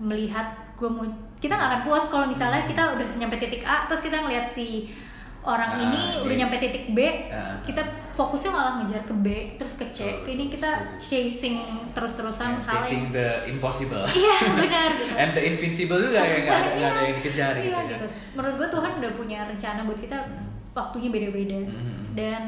melihat 0.00 0.56
gue 0.74 0.88
mau 0.88 1.04
kita 1.38 1.54
nggak 1.54 1.68
akan 1.68 1.82
puas 1.86 2.04
kalau 2.10 2.26
misalnya 2.26 2.66
kita 2.66 2.82
udah 2.96 3.06
nyampe 3.14 3.38
titik 3.38 3.62
A 3.62 3.86
terus 3.86 4.02
kita 4.02 4.18
ngeliat 4.18 4.48
si 4.50 4.90
orang 5.42 5.70
Ah, 5.72 5.82
ini 5.82 6.00
iya. 6.12 6.22
udah 6.22 6.36
nyampe 6.38 6.56
titik 6.56 6.84
B 6.88 6.98
Ah. 7.28 7.58
kita 7.60 7.82
fokusnya 8.12 8.50
malah 8.50 8.72
ngejar 8.78 9.02
ke 9.02 9.14
B 9.16 9.26
terus 9.56 9.74
ke 9.74 9.86
C 9.88 10.06
Betul, 10.06 10.30
ini 10.30 10.44
kita 10.48 10.70
chasing 10.96 11.58
terus-terusan 11.90 12.50
Yeah, 12.56 12.66
hal 12.68 12.78
chasing 12.78 13.02
yang 13.04 13.12
the 13.12 13.28
impossible. 13.48 14.04
iya 14.14 14.36
benar 14.60 14.88
gitu 14.92 15.12
And 15.12 15.30
the 15.32 15.42
invincible 15.42 15.98
juga 16.00 16.20
ya 16.20 16.36
nggak 16.40 16.56
ada, 16.56 16.70
ada 16.88 17.00
yang 17.02 17.14
dikejar 17.18 17.52
Iya, 17.54 17.60
gitu. 17.60 17.74
ya. 17.74 17.82
gitu. 17.92 18.06
Menurut 18.32 18.54
gue 18.56 18.68
Tuhan 18.70 18.92
udah 18.96 19.12
punya 19.12 19.38
rencana 19.44 19.80
buat 19.82 19.98
kita 19.98 20.16
waktunya 20.72 21.08
beda-beda 21.08 21.58
Mhm. 21.60 22.14
dan 22.14 22.42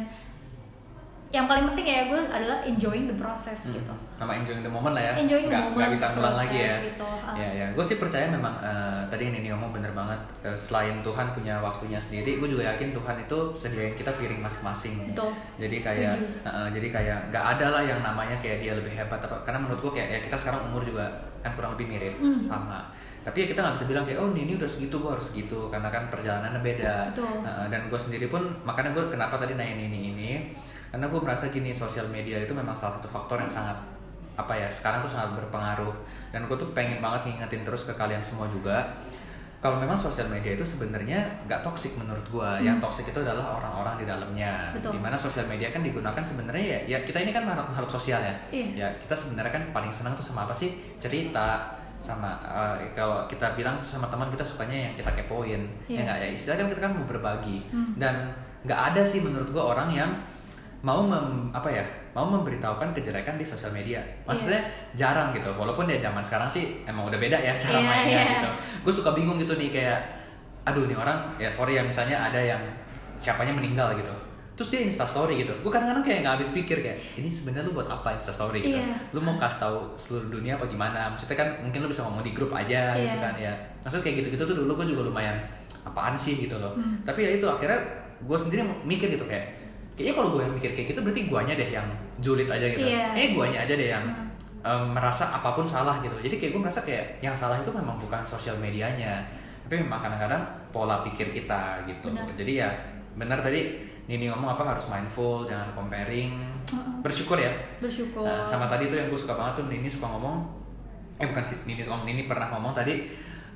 yang 1.35 1.51
paling 1.51 1.67
penting 1.67 1.83
ya 1.85 2.07
gue 2.07 2.21
adalah 2.31 2.63
enjoying 2.63 3.05
the 3.05 3.15
process 3.15 3.67
Hmm. 3.67 3.75
gitu. 3.75 3.95
Sama 4.15 4.33
enjoying 4.33 4.63
the 4.63 4.71
moment 4.71 4.95
lah 4.95 5.03
ya. 5.03 5.13
Enjoying 5.17 5.45
the 5.45 5.51
Nggak- 5.51 5.67
moment, 5.67 5.79
nggak 5.81 5.91
bisa 5.93 6.07
ngulang 6.09 6.37
lagi 6.39 6.59
ya. 6.61 6.75
gitu. 6.81 7.07
Ah. 7.21 7.35
Ya 7.35 7.49
ya. 7.53 7.67
Gue 7.71 7.83
sih 7.83 7.97
percaya 7.97 8.27
memang 8.29 8.55
eh, 8.61 9.03
tadi 9.05 9.23
yang 9.25 9.37
ini 9.37 9.49
ngomong 9.51 9.71
bener 9.73 9.91
banget. 9.91 10.21
Eh, 10.41 10.55
selain 10.57 10.95
Tuhan 11.01 11.27
punya 11.33 11.59
waktunya 11.59 11.99
sendiri, 11.99 12.39
gue 12.39 12.49
juga 12.49 12.63
yakin 12.69 12.95
Tuhan 12.95 13.17
itu 13.19 13.39
sediain 13.53 13.93
kita 13.93 14.15
piring 14.15 14.39
masing-masing. 14.39 15.11
Betul. 15.11 15.35
Jadi 15.59 15.77
kayak, 15.81 16.13
Setuju. 16.15 16.47
eh, 16.47 16.69
jadi 16.73 16.89
kayak 16.93 17.19
nggak 17.29 17.45
ada 17.53 17.67
lah 17.69 17.83
yang 17.83 18.01
namanya 18.01 18.37
kayak 18.39 18.59
dia 18.61 18.73
lebih 18.73 18.93
hebat 18.93 19.19
apa. 19.19 19.35
Karena 19.43 19.59
menurut 19.59 19.83
gue 19.83 19.93
kayak 19.93 20.09
ya 20.09 20.19
kita 20.23 20.37
sekarang 20.39 20.63
umur 20.65 20.81
juga 20.81 21.11
kan 21.43 21.51
kurang 21.53 21.75
lebih 21.75 21.91
mirip 21.91 22.15
Hmm. 22.17 22.39
sama. 22.41 22.81
Tapi 23.21 23.41
ya 23.41 23.47
kita 23.49 23.59
nggak 23.59 23.75
bisa 23.75 23.87
bilang 23.87 24.05
kayak 24.05 24.21
oh 24.21 24.29
ini 24.31 24.53
udah 24.55 24.69
segitu 24.69 24.97
gue 24.97 25.11
harus 25.11 25.27
segitu 25.27 25.59
karena 25.67 25.89
kan 25.89 26.07
perjalanannya 26.07 26.61
beda. 26.63 27.09
Betul. 27.11 27.41
Nah, 27.41 27.67
dan 27.67 27.89
gue 27.89 27.97
sendiri 27.99 28.29
pun 28.29 28.45
makanya 28.63 28.93
gue 28.93 29.05
kenapa 29.09 29.35
tadi 29.35 29.57
nanya 29.57 29.75
ini 29.83 30.13
ini 30.13 30.31
karena 30.95 31.11
gue 31.11 31.21
merasa 31.27 31.51
gini 31.51 31.75
sosial 31.75 32.07
media 32.07 32.39
itu 32.39 32.55
memang 32.55 32.71
salah 32.71 33.03
satu 33.03 33.11
faktor 33.11 33.43
yang 33.43 33.51
sangat 33.51 33.75
apa 34.39 34.55
ya 34.55 34.71
sekarang 34.71 35.03
tuh 35.03 35.11
sangat 35.11 35.35
berpengaruh. 35.43 35.91
Dan 36.31 36.47
gue 36.47 36.55
tuh 36.55 36.71
pengen 36.71 37.03
banget 37.03 37.35
ngingetin 37.35 37.67
terus 37.67 37.91
ke 37.91 37.99
kalian 37.99 38.23
semua 38.23 38.47
juga 38.47 38.95
kalau 39.59 39.81
memang 39.81 39.97
sosial 39.99 40.29
media 40.31 40.55
itu 40.55 40.61
sebenarnya 40.61 41.25
nggak 41.51 41.65
toksik 41.65 41.97
menurut 41.97 42.23
gue 42.31 42.51
yang 42.63 42.79
toksik 42.79 43.11
itu 43.11 43.19
adalah 43.25 43.59
orang-orang 43.59 43.99
di 43.99 44.07
dalamnya. 44.07 44.71
Betul. 44.71 44.95
di 44.95 45.01
mana 45.03 45.19
sosial 45.19 45.51
media 45.51 45.75
kan 45.75 45.83
digunakan 45.83 46.23
sebenarnya 46.23 46.63
ya 46.63 46.79
ya 46.85 46.99
kita 47.03 47.25
ini 47.27 47.35
kan 47.35 47.43
makhluk, 47.43 47.75
makhluk 47.75 47.91
sosial 47.91 48.23
ya. 48.23 48.35
Iya. 48.55 48.67
ya 48.79 48.89
kita 49.03 49.17
sebenarnya 49.19 49.51
kan 49.51 49.65
paling 49.75 49.91
senang 49.91 50.15
tuh 50.15 50.23
sama 50.23 50.47
apa 50.47 50.55
sih? 50.55 50.79
Cerita 51.03 51.75
sama 51.99 52.39
eh, 52.45 52.93
kalau 52.95 53.27
kita 53.27 53.59
bilang 53.59 53.83
sama 53.83 54.07
teman 54.07 54.31
kita 54.31 54.47
sukanya 54.47 54.93
yang 54.93 54.95
kita 54.95 55.11
kepoin. 55.11 55.67
Iya. 55.91 55.99
ya 55.99 56.01
nggak 56.07 56.19
ya? 56.23 56.29
Istilah 56.39 56.57
kan 56.63 56.67
kita 56.71 56.81
kan 56.85 56.93
mau 56.95 57.09
berbagi. 57.09 57.59
Hmm. 57.75 57.97
dan 57.99 58.37
nggak 58.69 58.81
ada 58.93 59.03
sih 59.03 59.25
menurut 59.25 59.49
gua 59.49 59.73
orang 59.77 59.89
yang 59.97 60.13
mau 60.85 61.01
mem, 61.01 61.49
apa 61.49 61.65
ya 61.67 61.81
mau 62.13 62.29
memberitahukan 62.29 62.93
kejelekan 62.93 63.35
di 63.35 63.43
sosial 63.43 63.73
media. 63.73 64.05
Maksudnya 64.23 64.61
jarang 64.93 65.33
gitu 65.33 65.49
walaupun 65.51 65.89
ya 65.89 65.97
zaman 65.99 66.21
sekarang 66.21 66.45
sih 66.47 66.85
emang 66.85 67.09
udah 67.09 67.17
beda 67.17 67.35
ya 67.35 67.57
cara 67.57 67.81
Iya, 67.81 67.89
mainnya 67.89 68.21
iya. 68.21 68.33
gitu. 68.37 68.51
Gue 68.85 68.93
suka 68.93 69.11
bingung 69.11 69.41
gitu 69.41 69.57
nih 69.57 69.73
kayak 69.73 70.01
aduh 70.63 70.85
nih 70.85 70.93
orang 70.95 71.33
ya 71.37 71.49
sorry 71.49 71.75
ya 71.75 71.83
misalnya 71.83 72.21
ada 72.21 72.37
yang 72.37 72.61
siapanya 73.17 73.51
meninggal 73.51 73.97
gitu. 73.97 74.13
Terus 74.55 74.69
dia 74.71 74.81
insta 74.85 75.03
story 75.03 75.41
gitu. 75.41 75.51
Gue 75.65 75.73
kadang-kadang 75.73 76.05
kayak 76.05 76.19
nggak 76.23 76.35
habis 76.39 76.51
pikir 76.53 76.79
kayak 76.79 77.01
ini 77.17 77.27
sebenarnya 77.27 77.67
lu 77.67 77.75
buat 77.75 77.89
apa 77.89 78.15
insta 78.15 78.31
story? 78.31 78.61
Gitu. 78.61 78.77
Iya. 78.77 78.95
lu 79.11 79.19
mau 79.19 79.35
kasih 79.35 79.59
tahu 79.65 79.77
seluruh 79.97 80.29
dunia 80.31 80.55
apa 80.55 80.69
gimana? 80.69 81.11
Maksudnya 81.11 81.35
kan 81.35 81.49
mungkin 81.59 81.81
lu 81.81 81.89
bisa 81.89 82.05
ngomong 82.05 82.23
di 82.23 82.31
grup 82.31 82.53
aja 82.53 82.93
gitu 82.95 83.09
Iya. 83.09 83.25
kan 83.25 83.35
ya. 83.35 83.53
Maksudnya 83.83 84.05
kayak 84.05 84.17
gitu-gitu 84.23 84.43
tuh 84.45 84.57
dulu 84.61 84.79
gue 84.79 84.93
juga 84.93 85.09
lumayan 85.09 85.41
apaan 85.83 86.13
sih 86.15 86.39
gitu 86.39 86.61
loh. 86.61 86.77
Hmm. 86.77 87.01
tapi 87.03 87.25
ya 87.25 87.31
itu 87.35 87.45
akhirnya 87.45 87.77
gue 88.21 88.39
sendiri 88.39 88.63
mikir 88.85 89.09
gitu 89.11 89.25
kayak 89.25 89.64
kayaknya 89.95 90.15
kalau 90.15 90.29
gue 90.31 90.41
yang 90.43 90.53
mikir 90.53 90.71
kayak 90.71 90.87
gitu 90.91 91.01
berarti 91.01 91.23
guanya 91.25 91.55
deh 91.55 91.71
yang 91.71 91.87
julid 92.19 92.47
aja 92.47 92.67
gitu 92.67 92.83
Iya. 92.83 93.15
eh 93.15 93.29
guanya 93.31 93.59
aja 93.63 93.75
deh 93.75 93.89
yang 93.89 94.05
Hmm. 94.05 94.27
em, 94.61 94.85
merasa 94.91 95.31
apa 95.31 95.53
pun 95.53 95.63
salah 95.63 95.99
gitu 95.99 96.15
jadi 96.19 96.35
kayak 96.35 96.51
gue 96.51 96.63
merasa 96.63 96.81
kayak 96.81 97.21
yang 97.21 97.33
salah 97.33 97.57
itu 97.57 97.69
memang 97.69 97.95
bukan 97.95 98.21
sosial 98.25 98.57
medianya 98.57 99.23
tapi 99.63 99.79
memang 99.79 99.97
kadang-kadang 99.99 100.41
pola 100.71 101.01
pikir 101.01 101.29
kita 101.29 101.85
gitu 101.85 102.09
Benar. 102.09 102.27
jadi 102.35 102.53
ya 102.59 102.69
benar 103.15 103.39
tadi 103.39 103.77
Nini 104.05 104.29
ngomong 104.29 104.53
apa 104.53 104.63
harus 104.67 104.89
mindful 104.89 105.45
jangan 105.45 105.73
comparing 105.73 106.37
bersyukur 107.01 107.37
ya 107.37 107.49
Bersyukur. 107.79 108.21
Nah, 108.21 108.45
sama 108.45 108.67
tadi 108.67 108.85
tuh 108.85 108.97
yang 108.97 109.09
gue 109.09 109.17
suka 109.17 109.33
banget 109.33 109.61
tuh 109.61 109.67
Nini 109.67 109.89
suka 109.89 110.09
ngomong 110.09 110.45
eh 111.15 111.25
bukan 111.25 111.41
sih 111.41 111.57
Nini 111.65 111.81
ngomong 111.81 112.05
Nini 112.05 112.23
pernah 112.25 112.51
ngomong 112.51 112.73
tadi 112.73 113.09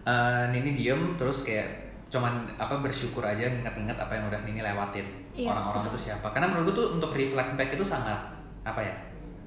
eh, 0.02 0.44
Nini 0.48 0.72
diem 0.72 1.16
terus 1.16 1.42
kayak 1.42 1.68
cuman 2.08 2.48
apa 2.54 2.80
bersyukur 2.80 3.20
aja 3.20 3.44
ingat-ingat 3.44 3.92
apa 3.94 4.12
yang 4.14 4.24
udah 4.26 4.40
Nini 4.40 4.60
lewatin 4.62 5.04
Iya, 5.38 5.48
orang-orang 5.48 5.82
betul. 5.84 5.94
itu 5.94 6.00
siapa 6.10 6.26
karena 6.28 6.46
menurut 6.50 6.64
gue 6.66 6.76
tuh 6.76 6.86
untuk 6.98 7.10
reflect 7.14 7.54
back 7.54 7.70
itu 7.70 7.84
sangat 7.84 8.18
apa 8.62 8.80
ya 8.80 8.94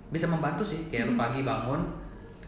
bisa 0.08 0.24
membantu 0.26 0.64
sih 0.64 0.88
kayak 0.88 1.06
lu 1.06 1.14
Mhm. 1.14 1.20
pagi 1.20 1.42
bangun 1.42 1.82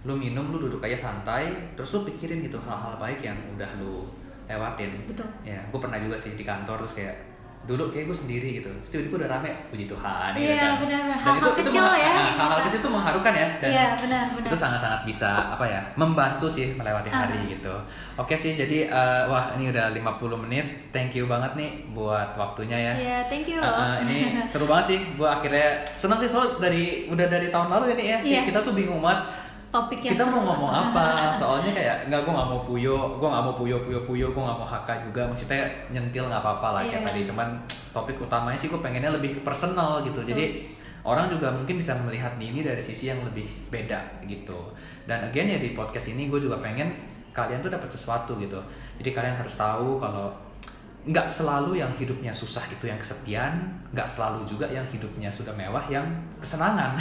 lu 0.04 0.14
minum 0.16 0.48
lu 0.48 0.60
duduk 0.60 0.80
aja 0.82 0.96
santai 0.98 1.48
terus 1.76 1.92
lu 1.92 2.04
pikirin 2.04 2.40
gitu 2.40 2.56
hal-hal 2.58 2.96
baik 2.98 3.20
yang 3.20 3.36
udah 3.52 3.68
lu 3.78 4.08
lewatin 4.44 4.92
Betul. 5.04 5.28
ya 5.44 5.60
gue 5.62 5.80
pernah 5.80 5.96
juga 5.98 6.16
sih 6.16 6.36
di 6.36 6.44
kantor 6.44 6.84
terus 6.84 6.96
kayak 6.98 7.16
dulu 7.64 7.88
kayak 7.88 8.06
gue 8.06 8.18
sendiri 8.18 8.50
gitu 8.56 8.68
terus 8.68 8.90
tiba-tiba 8.90 9.16
udah 9.18 9.30
rame 9.32 9.50
puji 9.68 9.86
Tuhan 9.86 10.30
gitu 10.34 10.44
Iya, 10.46 10.60
kan. 10.60 10.74
benar-benar. 10.78 11.16
Dan 11.16 11.24
Hal-hal 11.24 11.52
kecil 11.56 11.80
mengha- 11.82 11.96
ya, 11.98 12.12
nah, 12.12 12.32
hal-hal 12.36 12.60
kecil 12.62 12.80
itu 12.80 12.90
mengharukan 12.90 13.34
ya 13.34 13.48
dan 13.58 13.70
Iya, 13.70 13.86
benar, 13.96 14.24
benar. 14.30 14.48
itu 14.48 14.58
sangat-sangat 14.58 15.02
bisa 15.04 15.30
apa 15.50 15.66
ya 15.66 15.82
membantu 15.96 16.46
sih 16.46 16.68
melewati 16.74 17.08
Ah. 17.08 17.24
hari 17.24 17.40
gitu 17.50 17.72
oke 18.16 18.36
sih 18.36 18.54
jadi 18.54 18.78
eh, 18.86 19.24
wah 19.26 19.56
ini 19.56 19.70
udah 19.70 19.86
50 19.92 20.04
menit 20.38 20.66
thank 20.90 21.14
you 21.14 21.24
banget 21.26 21.56
nih 21.56 21.72
buat 21.90 22.36
waktunya 22.36 22.76
ya 22.76 22.94
Iya, 22.94 23.18
thank 23.26 23.48
you 23.48 23.56
Uh, 23.56 23.64
loh. 23.64 23.80
uh, 23.82 23.96
ini 24.02 24.18
seru 24.52 24.66
banget 24.66 24.86
sih 24.86 25.00
gue 25.14 25.26
akhirnya 25.26 25.68
senang 25.88 26.18
sih 26.18 26.28
soal 26.28 26.58
dari 26.58 27.08
udah 27.08 27.28
dari 27.28 27.48
tahun 27.48 27.68
lalu 27.70 27.96
nih 27.96 28.08
ya 28.08 28.18
Iya. 28.22 28.42
kita 28.44 28.60
tuh 28.60 28.74
bingung 28.74 29.00
banget 29.00 29.24
topik 29.74 30.06
yang 30.06 30.14
kita 30.14 30.30
mau 30.30 30.46
ngomong 30.54 30.70
apa? 30.70 31.06
Soalnya 31.42 31.74
kayak 31.74 31.98
nggak 32.14 32.22
gue 32.22 32.34
nggak 32.38 32.50
mau 32.54 32.62
puyo 32.62 33.18
gue 33.18 33.26
nggak 33.26 33.44
mau 33.50 33.56
puyo 33.58 33.82
puyo 33.82 34.00
puyo 34.06 34.28
gue 34.30 34.44
nggak 34.46 34.60
mau 34.62 34.70
haka 34.70 34.94
juga. 35.02 35.26
Maksudnya 35.26 35.66
nyentil 35.90 36.30
nggak 36.30 36.42
apa-apa 36.46 36.68
lah 36.78 36.82
kayak 36.86 37.02
Iya. 37.02 37.08
tadi. 37.10 37.22
Cuman 37.26 37.48
topik 37.90 38.22
utamanya 38.22 38.54
sih 38.54 38.70
gue 38.70 38.78
pengennya 38.78 39.10
lebih 39.10 39.42
personal 39.42 40.06
gitu. 40.06 40.22
Jadi 40.22 40.62
orang 41.02 41.26
juga 41.26 41.50
mungkin 41.50 41.82
bisa 41.82 41.98
melihat 42.06 42.38
ini 42.38 42.62
dari 42.62 42.80
sisi 42.80 43.10
yang 43.10 43.26
lebih 43.26 43.50
beda 43.74 44.22
gitu. 44.30 44.70
Dan 45.10 45.26
again 45.26 45.50
ya 45.50 45.58
di 45.58 45.74
podcast 45.74 46.14
ini 46.14 46.30
gue 46.30 46.38
juga 46.38 46.62
pengen 46.62 46.94
kalian 47.34 47.58
tuh 47.58 47.74
dapat 47.74 47.90
sesuatu 47.90 48.38
gitu. 48.38 48.62
Jadi 49.02 49.10
kalian 49.10 49.34
harus 49.34 49.58
tahu 49.58 49.98
kalau 49.98 50.30
nggak 51.04 51.28
selalu 51.28 51.84
yang 51.84 51.92
hidupnya 52.00 52.32
susah 52.32 52.64
itu 52.72 52.88
yang 52.88 52.96
kesepian, 52.96 53.60
nggak 53.92 54.08
selalu 54.08 54.48
juga 54.48 54.72
yang 54.72 54.88
hidupnya 54.88 55.28
sudah 55.28 55.52
mewah 55.52 55.84
yang 55.92 56.08
kesenangan. 56.40 56.96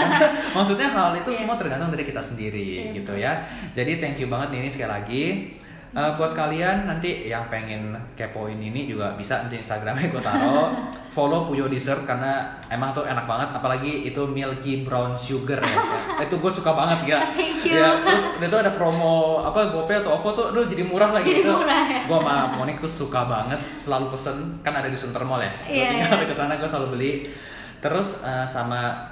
Maksudnya 0.56 0.88
hal 0.88 1.12
itu 1.16 1.28
Iya. 1.28 1.38
semua 1.44 1.56
tergantung 1.60 1.92
dari 1.92 2.04
kita 2.04 2.20
sendiri 2.20 2.88
Iya, 2.88 2.96
gitu 2.96 3.12
ya. 3.12 3.32
Jadi 3.76 4.00
thank 4.00 4.16
you 4.16 4.28
banget 4.32 4.56
nih 4.56 4.58
ini 4.64 4.70
sekali 4.72 4.90
lagi. 4.90 5.24
Eh, 5.92 6.10
buat 6.16 6.32
kalian 6.32 6.88
nanti 6.88 7.28
yang 7.28 7.52
pengen 7.52 7.92
kepoin 8.16 8.56
ini 8.56 8.88
juga 8.88 9.12
bisa 9.12 9.44
nanti 9.44 9.60
Instagramnya 9.60 10.08
gue 10.08 10.24
taruh 10.24 10.72
follow 11.14 11.44
Puyo 11.44 11.68
Dessert 11.68 12.08
karena 12.08 12.48
emang 12.72 12.96
tuh 12.96 13.04
enak 13.04 13.28
banget 13.28 13.52
apalagi 13.52 14.08
itu 14.08 14.24
milky 14.24 14.88
brown 14.88 15.12
sugar 15.12 15.60
ya, 15.60 15.68
ya. 15.68 16.24
itu 16.24 16.40
gue 16.40 16.48
suka 16.48 16.72
banget 16.72 17.12
ya 17.12 17.20
Thank 17.36 17.68
you. 17.68 17.76
ya 17.76 17.92
terus 18.00 18.24
dia 18.40 18.48
tuh 18.48 18.64
ada 18.64 18.72
promo 18.72 19.44
apa 19.44 19.68
GoPay 19.68 20.00
atau 20.00 20.16
OVO 20.16 20.28
tuh 20.32 20.44
aduh 20.56 20.64
jadi 20.64 20.80
murah 20.80 21.12
lagi 21.12 21.28
Jadi 21.28 21.44
gitu 21.44 21.60
murah 21.60 21.84
ya. 21.84 22.00
gue 22.08 22.18
sama 22.24 22.36
Monik 22.56 22.80
tuh 22.80 22.88
suka 22.88 23.28
banget 23.28 23.60
selalu 23.76 24.16
pesen 24.16 24.36
kan 24.64 24.72
ada 24.72 24.88
di 24.88 24.96
Sunter 24.96 25.20
Mall 25.28 25.44
ya 25.44 25.52
gue 25.68 25.76
Iya, 25.76 26.08
tinggal 26.08 26.24
iya. 26.24 26.28
ke 26.32 26.32
sana 26.32 26.56
gue 26.56 26.68
selalu 26.72 26.88
beli 26.96 27.12
terus 27.84 28.24
eh, 28.24 28.48
sama 28.48 29.11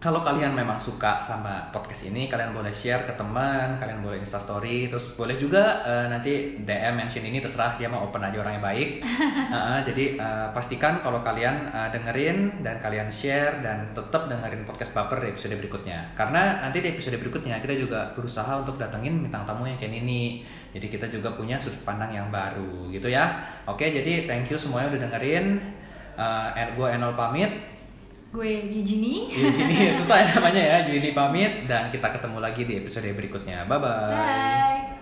kalau 0.00 0.24
kalian 0.24 0.56
memang 0.56 0.80
suka 0.80 1.20
sama 1.20 1.68
podcast 1.68 2.08
ini 2.08 2.24
kalian 2.24 2.56
boleh 2.56 2.72
share 2.72 3.04
ke 3.04 3.12
teman 3.20 3.76
kalian 3.76 4.00
boleh 4.00 4.16
instastory 4.16 4.88
terus 4.88 5.12
boleh 5.12 5.36
juga 5.36 5.84
eh, 5.84 6.06
nanti 6.08 6.56
DM 6.56 6.96
mention 6.96 7.20
ini 7.20 7.36
terserah 7.36 7.76
dia 7.76 7.84
mau 7.84 8.08
open 8.08 8.24
aja 8.24 8.40
orangnya 8.40 8.64
baik. 8.64 9.04
Heeh, 9.52 9.78
jadi 9.84 10.04
eh, 10.16 10.48
pastikan 10.56 11.04
kalau 11.04 11.20
kalian 11.20 11.68
eh, 11.68 11.88
dengerin 11.92 12.64
dan 12.64 12.80
kalian 12.80 13.12
share 13.12 13.60
dan 13.60 13.92
tetap 13.92 14.24
dengerin 14.32 14.64
podcast 14.64 14.96
baper 14.96 15.20
di 15.20 15.36
episode 15.36 15.60
berikutnya. 15.60 16.16
Karena 16.16 16.64
nanti 16.64 16.80
di 16.80 16.96
episode 16.96 17.20
berikutnya 17.20 17.60
kita 17.60 17.76
juga 17.76 18.16
berusaha 18.16 18.56
untuk 18.56 18.80
datengin 18.80 19.20
bintang 19.20 19.44
tamu 19.44 19.68
yang 19.68 19.76
kayak 19.76 20.00
ini 20.00 20.48
jadi 20.72 20.86
kita 20.88 21.12
juga 21.12 21.36
punya 21.36 21.60
sudut 21.60 21.84
pandang 21.84 22.16
yang 22.16 22.32
baru 22.32 22.88
gitu 22.88 23.12
ya. 23.12 23.44
Oke 23.68 23.92
jadi 23.92 24.24
thank 24.24 24.48
you 24.48 24.56
semuanya 24.56 24.96
udah 24.96 25.12
dengerin. 25.12 25.60
Eh, 26.16 26.72
gue 26.72 26.88
Enol 26.88 27.12
pamit 27.12 27.79
Gue 28.30 28.62
Gijini. 28.70 29.26
Ini 29.34 29.90
susah 29.98 30.22
ya 30.22 30.26
namanya 30.38 30.62
ya. 30.62 30.78
Jadi 30.86 31.10
pamit 31.10 31.66
dan 31.66 31.90
kita 31.90 32.14
ketemu 32.14 32.38
lagi 32.38 32.62
di 32.62 32.78
episode 32.78 33.10
berikutnya. 33.10 33.66
Bye 33.66 33.78
bye. 33.82 33.90
Bye. 34.14 34.99